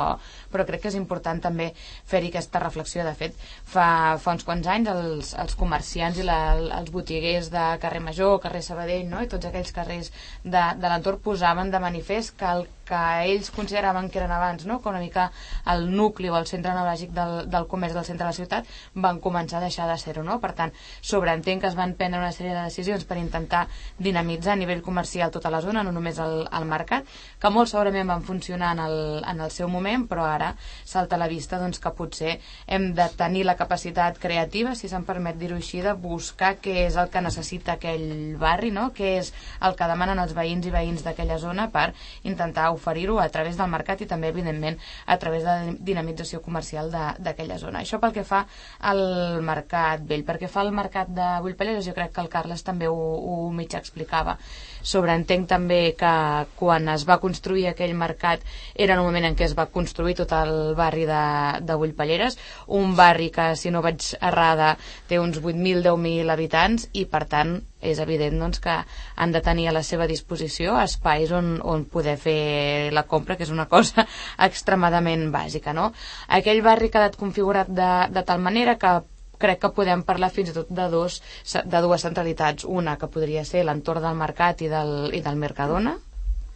però 0.52 0.66
crec 0.68 0.84
que 0.84 0.92
és 0.92 0.98
important 0.98 1.40
també 1.42 1.70
fer-hi 2.10 2.30
aquesta 2.32 2.62
reflexió. 2.62 3.04
De 3.06 3.14
fet, 3.16 3.36
fa, 3.64 4.16
fa 4.20 4.36
uns 4.36 4.46
quants 4.46 4.69
anys 4.72 4.90
els, 4.92 5.32
els 5.44 5.56
comerciants 5.60 6.18
i 6.20 6.26
la, 6.26 6.38
els 6.80 6.90
botiguers 6.94 7.50
de 7.52 7.64
carrer 7.82 8.02
Major, 8.06 8.38
carrer 8.42 8.62
Sabadell 8.66 9.08
no? 9.10 9.22
i 9.22 9.30
tots 9.30 9.50
aquells 9.50 9.72
carrers 9.76 10.12
de, 10.44 10.64
de 10.82 10.92
l'entorn 10.92 11.22
posaven 11.24 11.72
de 11.74 11.82
manifest 11.82 12.36
que 12.40 12.52
el 12.56 12.66
que 12.90 13.00
ells 13.30 13.52
consideraven 13.54 14.10
que 14.10 14.20
eren 14.20 14.34
abans 14.34 14.66
no? 14.66 14.80
com 14.82 14.92
una 14.92 15.02
mica 15.02 15.30
el 15.72 15.88
nucli 15.94 16.30
o 16.30 16.36
el 16.38 16.48
centre 16.50 16.74
neuràgic 16.74 17.14
del, 17.16 17.34
del 17.50 17.68
comerç 17.70 17.96
del 17.96 18.06
centre 18.08 18.24
de 18.24 18.30
la 18.30 18.36
ciutat 18.36 18.70
van 19.06 19.20
començar 19.22 19.60
a 19.60 19.64
deixar 19.66 19.88
de 19.90 19.96
ser-ho 20.02 20.24
no? 20.26 20.40
per 20.42 20.52
tant, 20.58 20.74
sobreentenc 21.00 21.62
que 21.62 21.70
es 21.70 21.78
van 21.78 21.94
prendre 21.98 22.20
una 22.20 22.32
sèrie 22.34 22.54
de 22.56 22.66
decisions 22.66 23.06
per 23.06 23.20
intentar 23.20 23.66
dinamitzar 23.98 24.54
a 24.56 24.60
nivell 24.60 24.82
comercial 24.82 25.30
tota 25.30 25.52
la 25.52 25.62
zona, 25.62 25.84
no 25.86 25.94
només 25.94 26.18
el, 26.18 26.44
el 26.50 26.68
mercat 26.68 27.06
que 27.40 27.52
molt 27.54 27.70
segurament 27.70 28.10
van 28.10 28.26
funcionar 28.26 28.74
en 28.74 28.84
el, 28.86 28.98
en 29.24 29.40
el 29.40 29.54
seu 29.54 29.70
moment 29.70 30.06
però 30.10 30.26
ara 30.26 30.52
salta 30.84 31.16
a 31.16 31.22
la 31.22 31.30
vista 31.30 31.60
doncs, 31.60 31.78
que 31.80 31.94
potser 31.96 32.38
hem 32.66 32.90
de 32.96 33.06
tenir 33.16 33.44
la 33.46 33.56
capacitat 33.56 34.18
creativa, 34.18 34.74
si 34.74 34.90
se'n 34.90 35.06
permet 35.06 35.38
dir-ho 35.38 35.58
així, 35.60 35.82
de 35.84 35.94
buscar 35.94 36.56
què 36.62 36.86
és 36.86 36.98
el 37.00 37.10
que 37.12 37.22
necessita 37.24 37.76
aquell 37.76 38.36
barri, 38.40 38.72
no? 38.74 38.90
què 38.96 39.16
és 39.20 39.32
el 39.66 39.76
que 39.78 39.88
demanen 39.90 40.20
els 40.22 40.34
veïns 40.36 40.66
i 40.66 40.74
veïns 40.74 41.04
d'aquella 41.06 41.38
zona 41.38 41.68
per 41.72 41.90
intentar 42.24 42.70
oferir-ho 42.80 43.20
a 43.20 43.28
través 43.28 43.60
del 43.60 43.70
mercat 43.70 44.00
i 44.00 44.08
també, 44.10 44.32
evidentment, 44.32 44.80
a 45.06 45.18
través 45.20 45.44
de 45.44 45.52
la 45.52 45.76
dinamització 45.92 46.40
comercial 46.42 46.90
d'aquella 46.90 47.60
zona. 47.60 47.84
Això 47.84 48.00
pel 48.00 48.14
que 48.16 48.24
fa 48.26 48.44
al 48.90 49.02
mercat 49.44 50.04
vell. 50.08 50.24
Perquè 50.26 50.48
fa 50.50 50.64
al 50.64 50.72
mercat 50.74 51.12
de 51.14 51.28
Vullpelleres, 51.44 51.84
jo 51.86 51.94
crec 51.96 52.14
que 52.16 52.24
el 52.24 52.32
Carles 52.32 52.64
també 52.66 52.88
ho, 52.88 52.96
ho 52.96 53.38
mig 53.54 53.74
explicava. 53.76 54.36
Sobreentenc 54.82 55.48
també 55.50 55.80
que 55.98 56.12
quan 56.56 56.88
es 56.92 57.04
va 57.08 57.20
construir 57.22 57.66
aquell 57.68 57.94
mercat 57.94 58.44
era 58.74 58.94
en 58.94 59.02
un 59.02 59.10
moment 59.10 59.28
en 59.30 59.36
què 59.36 59.46
es 59.48 59.56
va 59.58 59.68
construir 59.72 60.16
tot 60.18 60.32
el 60.36 60.74
barri 60.78 61.06
de, 61.08 61.24
de 61.66 61.76
Vullpelleres, 61.76 62.38
un 62.80 62.96
barri 62.96 63.30
que, 63.34 63.52
si 63.56 63.72
no 63.74 63.84
vaig 63.84 64.14
errada, 64.20 64.74
té 65.08 65.20
uns 65.20 65.40
8.000-10.000 65.42 66.32
habitants 66.32 66.88
i, 66.92 67.04
per 67.10 67.26
tant, 67.30 67.58
és 67.80 68.00
evident 68.02 68.38
doncs, 68.40 68.60
que 68.60 68.76
han 69.16 69.32
de 69.32 69.42
tenir 69.44 69.68
a 69.70 69.76
la 69.76 69.82
seva 69.86 70.06
disposició 70.10 70.76
espais 70.82 71.32
on, 71.32 71.56
on 71.62 71.84
poder 71.84 72.16
fer 72.20 72.92
la 72.92 73.06
compra, 73.08 73.36
que 73.36 73.46
és 73.48 73.54
una 73.54 73.68
cosa 73.74 74.06
extremadament 74.38 75.30
bàsica. 75.32 75.74
No? 75.76 75.90
Aquell 76.28 76.62
barri 76.66 76.90
ha 76.90 76.96
quedat 76.98 77.16
configurat 77.20 77.70
de, 77.70 77.90
de 78.12 78.26
tal 78.26 78.40
manera 78.44 78.76
que 78.78 79.00
crec 79.40 79.62
que 79.62 79.72
podem 79.72 80.04
parlar 80.04 80.28
fins 80.34 80.52
i 80.52 80.54
tot 80.56 80.68
de, 80.68 80.86
dos, 80.92 81.22
de 81.48 81.80
dues 81.80 82.04
centralitats. 82.04 82.68
Una 82.68 82.98
que 83.00 83.08
podria 83.08 83.46
ser 83.48 83.64
l'entorn 83.64 84.04
del 84.04 84.18
mercat 84.20 84.60
i 84.60 84.68
del, 84.68 84.94
i 85.16 85.22
del 85.24 85.40
Mercadona, 85.40 85.96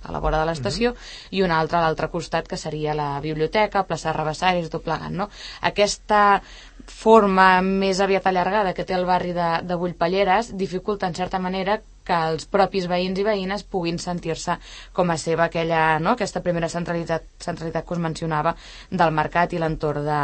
a 0.05 0.13
la 0.13 0.21
vora 0.21 0.39
de 0.41 0.47
l'estació, 0.47 0.93
mm 0.93 0.95
-hmm. 0.95 1.29
i 1.31 1.43
una 1.43 1.59
altra 1.59 1.79
a 1.79 1.83
l'altre 1.83 2.09
costat, 2.11 2.49
que 2.49 2.57
seria 2.57 2.95
la 2.95 3.21
biblioteca, 3.21 3.87
plaça 3.87 4.13
Rebessaris, 4.13 4.71
tot 4.71 4.87
no? 5.11 5.29
Aquesta 5.61 6.43
forma 6.87 7.63
més 7.63 8.01
aviat 8.01 8.27
allargada 8.27 8.75
que 8.75 8.85
té 8.85 8.95
el 8.95 9.07
barri 9.07 9.33
de, 9.33 9.63
de 9.63 9.75
Bullpalleres 9.75 10.57
dificulta 10.57 11.07
en 11.07 11.15
certa 11.15 11.39
manera 11.39 11.81
que 12.05 12.17
els 12.31 12.47
propis 12.51 12.87
veïns 12.91 13.19
i 13.21 13.25
veïnes 13.27 13.65
puguin 13.65 13.99
sentir-se 13.99 14.57
com 14.93 15.11
a 15.11 15.17
seva 15.21 15.49
aquella, 15.49 15.99
no? 16.03 16.15
aquesta 16.15 16.43
primera 16.45 16.69
centralitat, 16.73 17.27
centralitat 17.43 17.87
que 17.87 17.97
us 17.97 18.03
mencionava 18.03 18.55
del 18.91 19.15
mercat 19.17 19.55
i 19.55 19.61
l'entorn 19.61 20.05
de, 20.07 20.21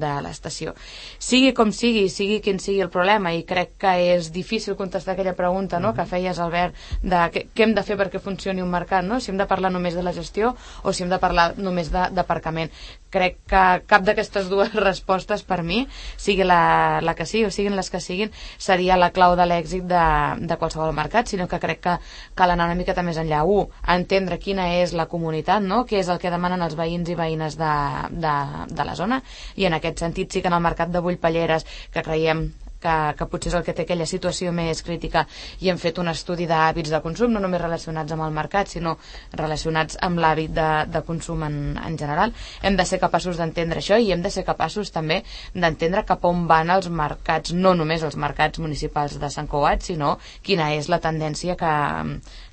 de 0.00 0.12
l'estació. 0.24 0.74
Sigui 1.18 1.52
com 1.56 1.72
sigui, 1.74 2.06
sigui 2.12 2.40
quin 2.44 2.60
sigui 2.62 2.82
el 2.84 2.92
problema, 2.94 3.32
i 3.36 3.44
crec 3.48 3.76
que 3.84 3.94
és 4.14 4.32
difícil 4.34 4.76
contestar 4.78 5.14
aquella 5.14 5.36
pregunta 5.38 5.80
no? 5.80 5.94
que 5.94 6.04
mhm. 6.04 6.12
feies, 6.14 6.40
Albert, 6.40 6.76
de 7.02 7.24
què, 7.34 7.44
què 7.54 7.66
hem 7.66 7.74
de 7.76 7.84
fer 7.84 7.98
perquè 8.00 8.22
funcioni 8.22 8.64
un 8.64 8.72
mercat, 8.72 9.04
no? 9.04 9.20
si 9.20 9.32
hem 9.32 9.40
de 9.40 9.48
parlar 9.50 9.72
només 9.74 9.96
de 9.98 10.04
la 10.06 10.14
gestió 10.16 10.54
o 10.82 10.92
si 10.92 11.04
hem 11.04 11.12
de 11.12 11.20
parlar 11.22 11.52
només 11.58 11.92
d'aparcament. 11.92 12.72
Crec 13.14 13.38
que 13.48 13.62
cap 13.88 14.04
d'aquestes 14.04 14.50
dues 14.52 14.74
respostes 14.88 15.44
per 15.48 15.62
mi, 15.64 15.84
sigui 16.16 16.46
la, 16.46 17.00
la 17.04 17.14
que 17.18 17.26
sigui 17.28 17.46
o 17.48 17.52
siguin 17.54 17.76
les 17.78 17.90
que 17.90 18.00
siguin, 18.04 18.32
seria 18.58 18.98
la 19.00 19.10
clau 19.16 19.36
de 19.38 19.46
l'èxit 19.48 19.88
de, 19.88 20.04
de 20.44 20.60
qualsevol 20.60 20.94
mercat 20.96 21.32
sinó 21.32 21.48
que 21.48 21.60
crec 21.62 21.82
que 21.86 21.96
cal 22.38 22.54
anar 22.54 22.68
una 22.68 22.78
miqueta 22.78 23.04
més 23.06 23.20
enllà. 23.20 23.42
Un, 23.48 23.72
entendre 23.96 24.38
quina 24.42 24.68
és 24.82 24.94
la 24.96 25.08
comunitat, 25.10 25.64
no? 25.64 25.84
què 25.88 26.02
és 26.02 26.12
el 26.12 26.20
que 26.22 26.32
demanen 26.34 26.62
els 26.64 26.76
veïns 26.78 27.08
i 27.08 27.18
veïnes 27.18 27.58
de, 27.58 27.74
de, 28.12 28.36
de 28.72 28.88
la 28.88 28.96
zona, 28.98 29.22
i 29.56 29.68
en 29.68 29.76
aquest 29.78 30.04
sentit 30.04 30.32
sí 30.32 30.42
que 30.42 30.52
en 30.52 30.58
el 30.58 30.64
mercat 30.64 30.92
de 30.92 31.04
Bullpalleres, 31.04 31.66
que 31.92 32.04
creiem 32.04 32.48
que, 32.82 32.94
que 33.18 33.26
potser 33.30 33.52
és 33.52 33.56
el 33.58 33.64
que 33.66 33.74
té 33.74 33.84
aquella 33.84 34.06
situació 34.08 34.52
més 34.54 34.82
crítica 34.86 35.24
i 35.64 35.70
hem 35.70 35.78
fet 35.80 35.98
un 36.02 36.10
estudi 36.12 36.46
d'hàbits 36.50 36.92
de 36.94 37.00
consum, 37.04 37.32
no 37.34 37.42
només 37.42 37.62
relacionats 37.62 38.14
amb 38.14 38.26
el 38.26 38.34
mercat, 38.36 38.70
sinó 38.72 38.96
relacionats 39.36 39.98
amb 40.04 40.20
l'hàbit 40.22 40.54
de, 40.54 40.68
de 40.92 41.02
consum 41.06 41.44
en, 41.46 41.58
en 41.82 41.98
general. 42.00 42.34
Hem 42.62 42.78
de 42.78 42.86
ser 42.88 43.00
capaços 43.02 43.40
d'entendre 43.40 43.82
això 43.82 43.98
i 43.98 44.12
hem 44.14 44.22
de 44.24 44.32
ser 44.34 44.46
capaços 44.48 44.92
també 44.94 45.22
d'entendre 45.54 46.04
cap 46.08 46.24
on 46.28 46.46
van 46.50 46.70
els 46.74 46.90
mercats, 46.90 47.54
no 47.54 47.74
només 47.78 48.04
els 48.06 48.18
mercats 48.20 48.62
municipals 48.62 49.18
de 49.18 49.30
Sant 49.32 49.48
Cugat, 49.50 49.86
sinó 49.86 50.16
quina 50.42 50.72
és 50.76 50.90
la 50.92 51.00
tendència 51.02 51.56
que, 51.58 51.72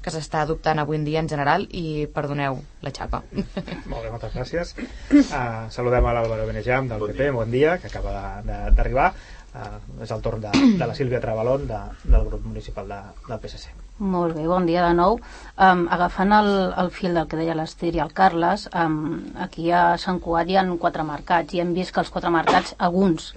que 0.01 0.13
s'està 0.13 0.43
adoptant 0.45 0.79
avui 0.81 0.99
en 0.99 1.05
dia 1.07 1.21
en 1.23 1.29
general 1.29 1.67
i 1.71 2.05
perdoneu 2.13 2.59
la 2.85 2.93
xapa. 2.93 3.21
Molt 3.91 4.01
bé, 4.03 4.11
moltes 4.13 4.35
gràcies. 4.35 4.75
Uh, 5.11 5.65
saludem 5.73 6.05
a 6.05 6.13
l'Àlvaro 6.17 6.45
Benejam 6.49 6.89
del 6.91 7.01
bon 7.01 7.13
PP, 7.13 7.23
dia. 7.23 7.33
bon 7.33 7.53
dia, 7.53 7.77
que 7.81 7.89
acaba 7.89 8.41
d'arribar 8.45 9.11
eh, 9.55 10.03
és 10.03 10.11
el 10.11 10.21
torn 10.25 10.43
de, 10.43 10.51
de 10.79 10.85
la 10.85 10.95
Sílvia 10.97 11.21
Travalón 11.23 11.67
de, 11.69 11.81
del 12.03 12.29
grup 12.29 12.45
municipal 12.45 12.87
de, 12.91 13.01
del 13.27 13.41
PSC. 13.41 13.73
Molt 13.99 14.35
bé, 14.35 14.43
bon 14.47 14.65
dia 14.67 14.83
de 14.83 14.95
nou. 14.97 15.17
Um, 15.55 15.85
agafant 15.95 16.33
el, 16.35 16.49
el 16.81 16.89
fil 16.91 17.15
del 17.15 17.29
que 17.31 17.39
deia 17.39 17.55
l'Ester 17.55 17.93
i 17.95 18.01
el 18.03 18.11
Carles, 18.17 18.65
um, 18.75 18.97
aquí 19.45 19.69
a 19.71 19.85
Sant 20.01 20.19
Cugat 20.23 20.51
hi 20.51 20.57
ha 20.59 20.65
quatre 20.81 21.05
mercats 21.07 21.55
i 21.55 21.63
hem 21.63 21.71
vist 21.77 21.95
que 21.95 22.03
els 22.03 22.11
quatre 22.11 22.31
mercats, 22.33 22.75
alguns 22.77 23.31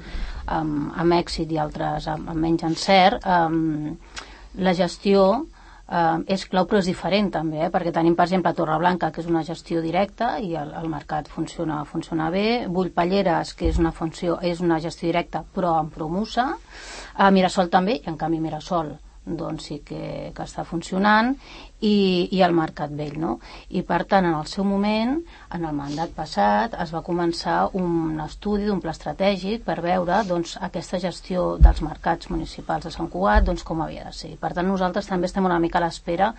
um, 0.51 0.91
amb 0.99 1.15
èxit 1.15 1.55
i 1.55 1.61
altres 1.63 2.09
amb, 2.11 2.33
amb 2.33 2.43
menys 2.43 2.67
encert, 2.67 3.23
um, 3.23 3.95
la 4.59 4.75
gestió 4.75 5.47
eh, 5.88 6.35
és 6.35 6.45
clau 6.50 6.68
però 6.68 6.83
és 6.83 6.90
diferent 6.90 7.30
també, 7.35 7.62
eh? 7.64 7.71
perquè 7.73 7.92
tenim 7.95 8.16
per 8.18 8.28
exemple 8.28 8.54
Torreblanca 8.54 9.11
que 9.12 9.23
és 9.25 9.30
una 9.30 9.45
gestió 9.47 9.83
directa 9.85 10.37
i 10.38 10.54
el, 10.59 10.73
el 10.76 10.88
mercat 10.92 11.28
funciona, 11.33 11.83
funciona 11.88 12.30
bé. 12.35 12.66
Bullpalleres 12.68 13.54
que 13.59 13.68
és 13.73 13.80
una 13.83 13.92
funció 13.92 14.38
és 14.42 14.62
una 14.64 14.80
gestió 14.85 15.09
directa 15.09 15.45
però 15.54 15.76
amb 15.78 15.95
promusa 15.95 16.49
a 17.14 17.30
Mirasol 17.30 17.71
també 17.73 17.99
i 17.99 18.09
en 18.11 18.18
canvi 18.21 18.40
Mirasol 18.40 18.97
doncs 19.28 19.68
sí 19.68 19.83
que, 19.85 20.33
que 20.35 20.45
està 20.45 20.64
funcionant 20.64 21.35
i, 21.81 22.29
i 22.35 22.43
el 22.43 22.55
mercat 22.57 22.93
vell. 22.99 23.17
No? 23.21 23.39
I 23.71 23.83
per 23.87 24.03
tant, 24.11 24.27
en 24.27 24.37
el 24.39 24.47
seu 24.51 24.67
moment, 24.67 25.17
en 25.55 25.65
el 25.65 25.75
mandat 25.77 26.15
passat, 26.17 26.75
es 26.83 26.93
va 26.95 27.05
començar 27.07 27.59
un 27.79 28.19
estudi 28.25 28.67
d'un 28.69 28.83
pla 28.83 28.95
estratègic 28.97 29.65
per 29.67 29.79
veure 29.85 30.23
doncs, 30.29 30.57
aquesta 30.69 31.01
gestió 31.03 31.49
dels 31.63 31.83
mercats 31.87 32.31
municipals 32.33 32.89
de 32.89 32.95
Sant 32.95 33.11
Cugat 33.13 33.47
doncs, 33.49 33.65
com 33.67 33.83
havia 33.85 34.07
de 34.09 34.15
ser. 34.17 34.35
Per 34.41 34.53
tant, 34.55 34.67
nosaltres 34.69 35.11
també 35.11 35.31
estem 35.31 35.47
una 35.47 35.61
mica 35.63 35.79
a 35.79 35.87
l'espera 35.87 36.33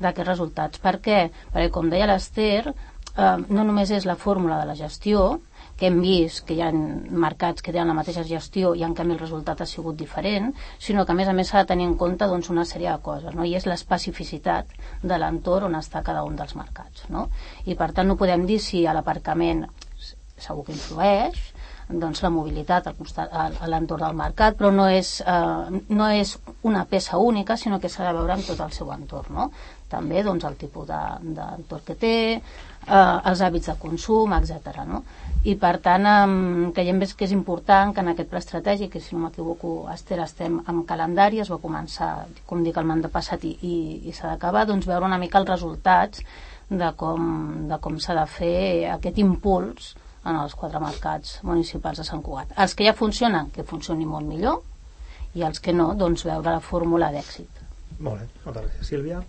d'aquests 0.00 0.28
resultats. 0.28 0.80
Per 0.82 0.96
què? 1.04 1.24
Perquè, 1.52 1.70
com 1.74 1.90
deia 1.92 2.08
l'Ester, 2.08 2.74
eh, 3.18 3.36
no 3.48 3.66
només 3.66 3.90
és 3.90 4.06
la 4.08 4.16
fórmula 4.16 4.60
de 4.60 4.70
la 4.70 4.76
gestió, 4.78 5.40
que 5.78 5.86
hem 5.86 6.00
vist 6.02 6.42
que 6.46 6.56
hi 6.56 6.62
ha 6.64 6.72
mercats 6.74 7.62
que 7.62 7.70
tenen 7.70 7.92
la 7.92 7.98
mateixa 8.00 8.24
gestió 8.26 8.72
i 8.74 8.82
en 8.82 8.96
canvi 8.98 9.14
el 9.14 9.20
resultat 9.20 9.60
ha 9.62 9.66
sigut 9.70 9.98
diferent, 10.00 10.50
sinó 10.82 11.04
que 11.06 11.14
a 11.14 11.18
més 11.18 11.30
a 11.30 11.34
més 11.38 11.52
s'ha 11.52 11.62
de 11.62 11.70
tenir 11.70 11.86
en 11.86 11.94
compte 12.00 12.26
doncs, 12.26 12.50
una 12.50 12.66
sèrie 12.66 12.90
de 12.90 13.02
coses, 13.04 13.34
no? 13.38 13.46
i 13.46 13.54
és 13.54 13.66
l'especificitat 13.70 14.74
de 15.02 15.20
l'entorn 15.22 15.70
on 15.70 15.78
està 15.78 16.02
cada 16.02 16.24
un 16.26 16.34
dels 16.40 16.56
mercats. 16.58 17.06
No? 17.14 17.28
I 17.64 17.78
per 17.78 17.92
tant 17.94 18.10
no 18.10 18.18
podem 18.18 18.46
dir 18.50 18.58
si 18.64 18.82
a 18.86 18.96
l'aparcament 18.96 19.68
segur 20.38 20.66
que 20.66 20.74
influeix, 20.74 21.38
doncs 21.88 22.20
la 22.22 22.30
mobilitat 22.30 22.86
al 22.86 22.96
costat, 22.98 23.30
a, 23.32 23.68
l'entorn 23.70 24.02
del 24.04 24.18
mercat, 24.18 24.58
però 24.58 24.70
no 24.74 24.88
és, 24.92 25.20
eh, 25.22 25.78
no 25.88 26.08
és 26.10 26.34
una 26.68 26.84
peça 26.90 27.18
única, 27.18 27.56
sinó 27.56 27.78
que 27.80 27.88
s'ha 27.88 28.04
de 28.08 28.16
veure 28.18 28.34
en 28.34 28.42
tot 28.44 28.60
el 28.60 28.74
seu 28.76 28.90
entorn. 28.92 29.34
No? 29.34 29.50
També 29.88 30.22
doncs, 30.22 30.44
el 30.44 30.58
tipus 30.60 30.90
d'entorn 30.90 31.86
que 31.86 31.96
té, 31.96 32.16
eh, 32.88 33.30
els 33.30 33.44
hàbits 33.44 33.70
de 33.70 33.76
consum, 33.82 34.34
etc. 34.40 34.82
No? 34.88 35.04
i 35.46 35.54
per 35.54 35.76
tant 35.82 36.06
um, 36.08 36.70
creiem 36.74 36.98
que 37.00 37.26
és 37.26 37.32
important 37.34 37.92
que 37.94 38.02
en 38.02 38.10
aquest 38.10 38.30
pla 38.30 38.40
estratègic, 38.42 38.90
que 38.92 39.00
si 39.00 39.14
no 39.14 39.22
m'equivoco 39.22 39.86
Esther, 39.92 40.18
estem 40.24 40.58
amb 40.66 40.84
calendari, 40.88 41.40
es 41.40 41.50
va 41.52 41.60
començar 41.62 42.26
com 42.46 42.64
dic 42.64 42.76
el 42.76 42.88
mandat 42.88 43.14
passat 43.14 43.44
i, 43.46 43.54
i, 43.62 43.74
i 44.10 44.14
s'ha 44.14 44.32
d'acabar, 44.32 44.66
doncs 44.66 44.88
veure 44.88 45.06
una 45.06 45.18
mica 45.22 45.38
els 45.38 45.48
resultats 45.48 46.24
de 46.68 46.90
com, 47.00 47.28
de 47.70 47.78
com 47.80 47.98
s'ha 48.02 48.16
de 48.18 48.26
fer 48.28 48.56
aquest 48.96 49.20
impuls 49.22 49.92
en 50.28 50.36
els 50.36 50.56
quatre 50.58 50.80
mercats 50.82 51.38
municipals 51.46 52.02
de 52.02 52.08
Sant 52.08 52.24
Cugat. 52.24 52.50
Els 52.58 52.74
que 52.74 52.88
ja 52.88 52.96
funcionen, 52.96 53.52
que 53.54 53.64
funcionin 53.64 54.10
molt 54.10 54.26
millor, 54.28 54.64
i 55.38 55.46
els 55.46 55.62
que 55.62 55.72
no, 55.72 55.92
doncs 55.94 56.26
veure 56.26 56.50
la 56.50 56.64
fórmula 56.64 57.12
d'èxit. 57.14 57.62
Molt 58.00 58.18
bé, 58.18 58.26
moltes 58.44 58.66
gràcies. 58.66 58.90
Sílvia, 58.90 59.22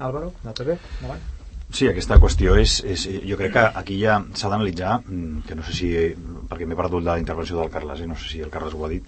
Álvaro, 0.00 0.32
del 0.42 0.56
PP, 0.56 0.80
endavant. 1.02 1.39
Sí, 1.70 1.86
aquesta 1.86 2.16
qüestió 2.18 2.56
és, 2.58 2.80
és 2.82 3.04
jo 3.22 3.36
crec 3.38 3.52
que 3.54 3.62
aquí 3.78 3.96
ja 4.00 4.16
s'ha 4.34 4.48
d'analitzar, 4.50 4.96
mm, 5.04 5.42
que 5.46 5.54
no 5.54 5.62
sé 5.62 5.74
si, 5.76 5.90
perquè 6.50 6.66
m'he 6.66 6.78
perdut 6.78 7.04
la 7.06 7.18
intervenció 7.20 7.60
del 7.60 7.70
Carles, 7.70 8.00
eh? 8.00 8.08
no 8.10 8.16
sé 8.18 8.26
si 8.26 8.40
el 8.42 8.50
Carles 8.50 8.74
ho 8.74 8.84
ha 8.84 8.88
dit, 8.90 9.06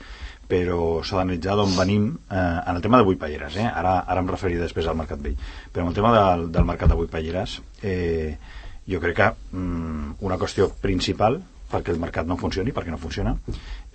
però 0.49 1.01
s'ha 1.03 1.19
d'analitzar 1.19 1.57
d'on 1.59 1.75
venim 1.75 2.07
eh, 2.31 2.37
en 2.39 2.77
el 2.77 2.83
tema 2.85 3.01
de 3.01 3.09
Vuitpalleres, 3.09 3.57
eh? 3.59 3.67
ara, 3.67 3.97
ara 4.07 4.23
em 4.23 4.31
referiré 4.31 4.63
després 4.63 4.87
al 4.87 4.99
Mercat 5.01 5.25
Vell, 5.25 5.35
però 5.73 5.83
en 5.83 5.91
el 5.91 5.97
tema 5.97 6.13
del, 6.15 6.53
del 6.55 6.69
Mercat 6.69 6.93
de 6.93 7.01
Vuitpalleres 7.01 7.57
eh, 7.83 8.39
jo 8.87 9.03
crec 9.03 9.19
que 9.19 9.29
mm, 9.51 10.23
una 10.23 10.39
qüestió 10.39 10.71
principal 10.87 11.41
perquè 11.73 11.95
el 11.95 11.99
mercat 11.99 12.29
no 12.29 12.37
funcioni, 12.37 12.69
perquè 12.77 12.93
no 12.93 13.01
funciona, 13.01 13.33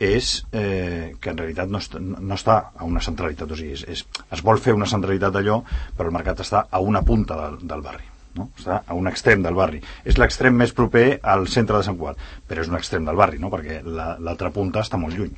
és 0.01 0.31
eh, 0.49 1.13
que 1.21 1.29
en 1.29 1.37
realitat 1.37 1.69
no, 1.69 1.77
est 1.77 1.93
no 2.01 2.33
està 2.33 2.57
a 2.73 2.89
una 2.89 3.05
centralitat, 3.05 3.53
o 3.53 3.59
sigui, 3.59 3.77
és, 3.77 3.85
és, 3.85 4.03
es 4.33 4.43
vol 4.43 4.57
fer 4.57 4.73
una 4.73 4.89
centralitat 4.89 5.37
d'allò, 5.37 5.61
però 5.93 6.09
el 6.09 6.19
mercat 6.19 6.41
està 6.41 6.65
a 6.71 6.81
una 6.81 7.05
punta 7.05 7.37
del, 7.45 7.61
del 7.69 7.85
barri 7.85 8.16
no? 8.37 8.49
està 8.57 8.81
a 8.85 8.97
un 8.97 9.09
extrem 9.09 9.43
del 9.45 9.57
barri. 9.57 9.81
És 10.05 10.19
l'extrem 10.21 10.55
més 10.57 10.73
proper 10.77 11.19
al 11.23 11.47
centre 11.51 11.77
de 11.77 11.87
Sant 11.87 11.97
Cugat, 11.97 12.21
però 12.47 12.63
és 12.63 12.69
un 12.71 12.77
extrem 12.79 13.07
del 13.07 13.19
barri, 13.19 13.41
no? 13.41 13.51
perquè 13.53 13.81
l'altra 13.83 14.49
la, 14.49 14.53
punta 14.53 14.85
està 14.85 14.99
molt 15.01 15.17
lluny. 15.17 15.33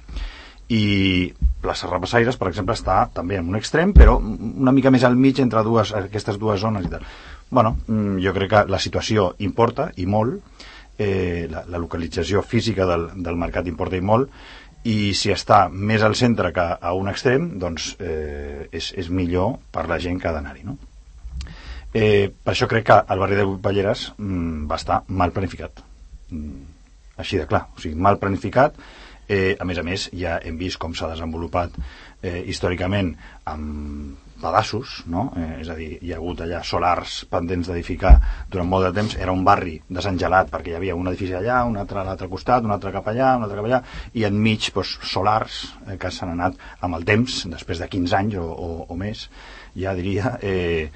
I 0.70 0.84
plaça 1.64 1.90
Rapassaires, 1.90 2.38
per 2.38 2.52
exemple, 2.52 2.76
està 2.78 3.02
també 3.14 3.40
en 3.40 3.48
un 3.50 3.58
extrem, 3.58 3.94
però 3.96 4.20
una 4.22 4.74
mica 4.76 4.92
més 4.94 5.04
al 5.08 5.18
mig 5.18 5.42
entre 5.42 5.64
dues, 5.66 5.96
aquestes 5.98 6.38
dues 6.38 6.62
zones 6.62 6.86
i 6.86 6.94
tal. 6.94 7.06
bueno, 7.50 7.78
mm, 7.88 8.20
jo 8.22 8.34
crec 8.34 8.50
que 8.52 8.66
la 8.70 8.78
situació 8.78 9.34
importa, 9.40 9.90
i 9.98 10.06
molt, 10.06 10.44
eh, 11.00 11.48
la, 11.50 11.64
la 11.66 11.80
localització 11.82 12.44
física 12.44 12.86
del, 12.86 13.08
del 13.16 13.40
mercat 13.42 13.68
importa 13.68 13.98
i 13.98 14.06
molt, 14.06 14.30
i 14.88 15.14
si 15.18 15.32
està 15.34 15.68
més 15.72 16.04
al 16.04 16.16
centre 16.16 16.54
que 16.56 16.66
a 16.80 16.94
un 16.96 17.10
extrem, 17.12 17.50
doncs 17.60 17.96
eh, 18.00 18.70
és, 18.72 18.94
és 18.96 19.10
millor 19.10 19.58
per 19.74 19.88
la 19.90 20.00
gent 20.00 20.20
que 20.22 20.30
ha 20.30 20.36
d'anar-hi, 20.36 20.64
no? 20.68 20.78
Eh, 21.94 22.30
per 22.30 22.54
això 22.54 22.68
crec 22.70 22.86
que 22.86 22.98
el 23.02 23.22
barri 23.22 23.40
de 23.40 23.46
Balleres 23.50 24.10
mm, 24.18 24.68
va 24.70 24.78
estar 24.78 25.02
mal 25.08 25.34
planificat. 25.34 25.82
Mm, 26.30 26.66
així 27.20 27.40
de 27.42 27.48
clar, 27.50 27.66
o 27.76 27.82
sigui, 27.82 27.98
mal 27.98 28.20
planificat. 28.22 28.78
Eh, 29.30 29.56
a 29.62 29.66
més 29.66 29.78
a 29.78 29.86
més, 29.86 30.08
ja 30.18 30.40
hem 30.42 30.58
vist 30.58 30.80
com 30.82 30.94
s'ha 30.98 31.12
desenvolupat 31.12 31.76
eh, 32.24 32.42
històricament 32.50 33.12
amb 33.50 34.18
pedaços, 34.40 35.04
no? 35.12 35.28
Eh, 35.38 35.60
és 35.62 35.70
a 35.70 35.76
dir, 35.78 35.90
hi 36.02 36.14
ha 36.14 36.18
hagut 36.18 36.42
allà 36.46 36.62
solars 36.66 37.20
pendents 37.30 37.68
d'edificar 37.70 38.14
durant 38.50 38.70
molt 38.72 38.88
de 38.88 38.94
temps, 38.96 39.18
era 39.20 39.36
un 39.36 39.44
barri 39.46 39.76
desengelat 39.90 40.50
perquè 40.54 40.74
hi 40.74 40.78
havia 40.80 40.96
un 40.98 41.12
edifici 41.12 41.36
allà, 41.38 41.60
un 41.68 41.78
altre 41.78 42.02
a 42.02 42.06
l'altre 42.08 42.30
costat, 42.32 42.66
un 42.66 42.74
altre 42.74 42.94
cap 42.96 43.12
allà, 43.12 43.36
un 43.38 43.46
altre 43.46 43.60
cap 43.60 43.70
allà, 43.70 43.82
i 44.16 44.26
enmig 44.30 44.72
doncs, 44.74 44.96
solars 45.12 45.62
eh, 45.86 45.98
que 46.00 46.12
s'han 46.14 46.34
anat 46.38 46.58
amb 46.82 46.98
el 46.98 47.06
temps, 47.10 47.44
després 47.52 47.84
de 47.84 47.90
15 47.92 48.20
anys 48.24 48.40
o, 48.42 48.48
o, 48.50 48.70
o 48.88 49.00
més, 49.00 49.28
ja 49.78 49.94
diria, 49.98 50.38
eh, 50.42 50.90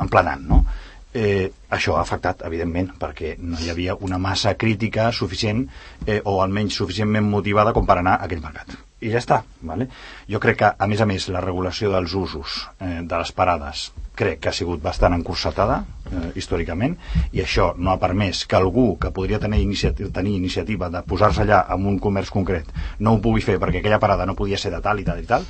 emplenant, 0.00 0.46
no? 0.48 0.64
eh, 1.12 1.50
això 1.70 1.96
ha 1.96 2.04
afectat, 2.04 2.44
evidentment, 2.46 2.92
perquè 3.00 3.34
no 3.38 3.58
hi 3.58 3.70
havia 3.70 3.96
una 4.06 4.18
massa 4.18 4.54
crítica 4.54 5.10
suficient 5.12 5.64
eh, 6.06 6.20
o 6.24 6.40
almenys 6.42 6.78
suficientment 6.78 7.26
motivada 7.26 7.74
com 7.74 7.86
per 7.86 7.98
anar 7.98 8.18
a 8.18 8.28
aquell 8.28 8.42
mercat. 8.44 8.76
I 9.00 9.10
ja 9.14 9.20
està. 9.22 9.40
Vale? 9.64 9.88
Jo 10.28 10.38
crec 10.42 10.60
que, 10.60 10.70
a 10.76 10.86
més 10.86 11.00
a 11.00 11.08
més, 11.08 11.28
la 11.32 11.40
regulació 11.40 11.90
dels 11.92 12.14
usos 12.14 12.60
eh, 12.78 13.00
de 13.02 13.16
les 13.16 13.32
parades 13.32 13.90
crec 14.20 14.42
que 14.44 14.50
ha 14.50 14.52
sigut 14.52 14.82
bastant 14.84 15.14
encursetada 15.16 15.80
eh, 16.10 16.30
històricament 16.36 16.96
i 17.32 17.40
això 17.40 17.70
no 17.78 17.94
ha 17.94 18.00
permès 18.02 18.44
que 18.46 18.58
algú 18.58 18.98
que 19.00 19.12
podria 19.16 19.40
tenir, 19.40 19.62
iniciativa, 19.64 20.10
tenir 20.12 20.34
iniciativa 20.36 20.90
de 20.92 21.00
posar-se 21.08 21.46
allà 21.46 21.62
en 21.72 21.86
un 21.88 21.96
comerç 22.02 22.32
concret 22.34 22.68
no 22.98 23.14
ho 23.14 23.22
pugui 23.24 23.40
fer 23.46 23.56
perquè 23.62 23.80
aquella 23.80 24.02
parada 24.02 24.26
no 24.28 24.36
podia 24.36 24.58
ser 24.60 24.74
de 24.74 24.82
tal 24.84 25.00
i 25.00 25.06
tal 25.06 25.22
i 25.22 25.28
tal 25.30 25.46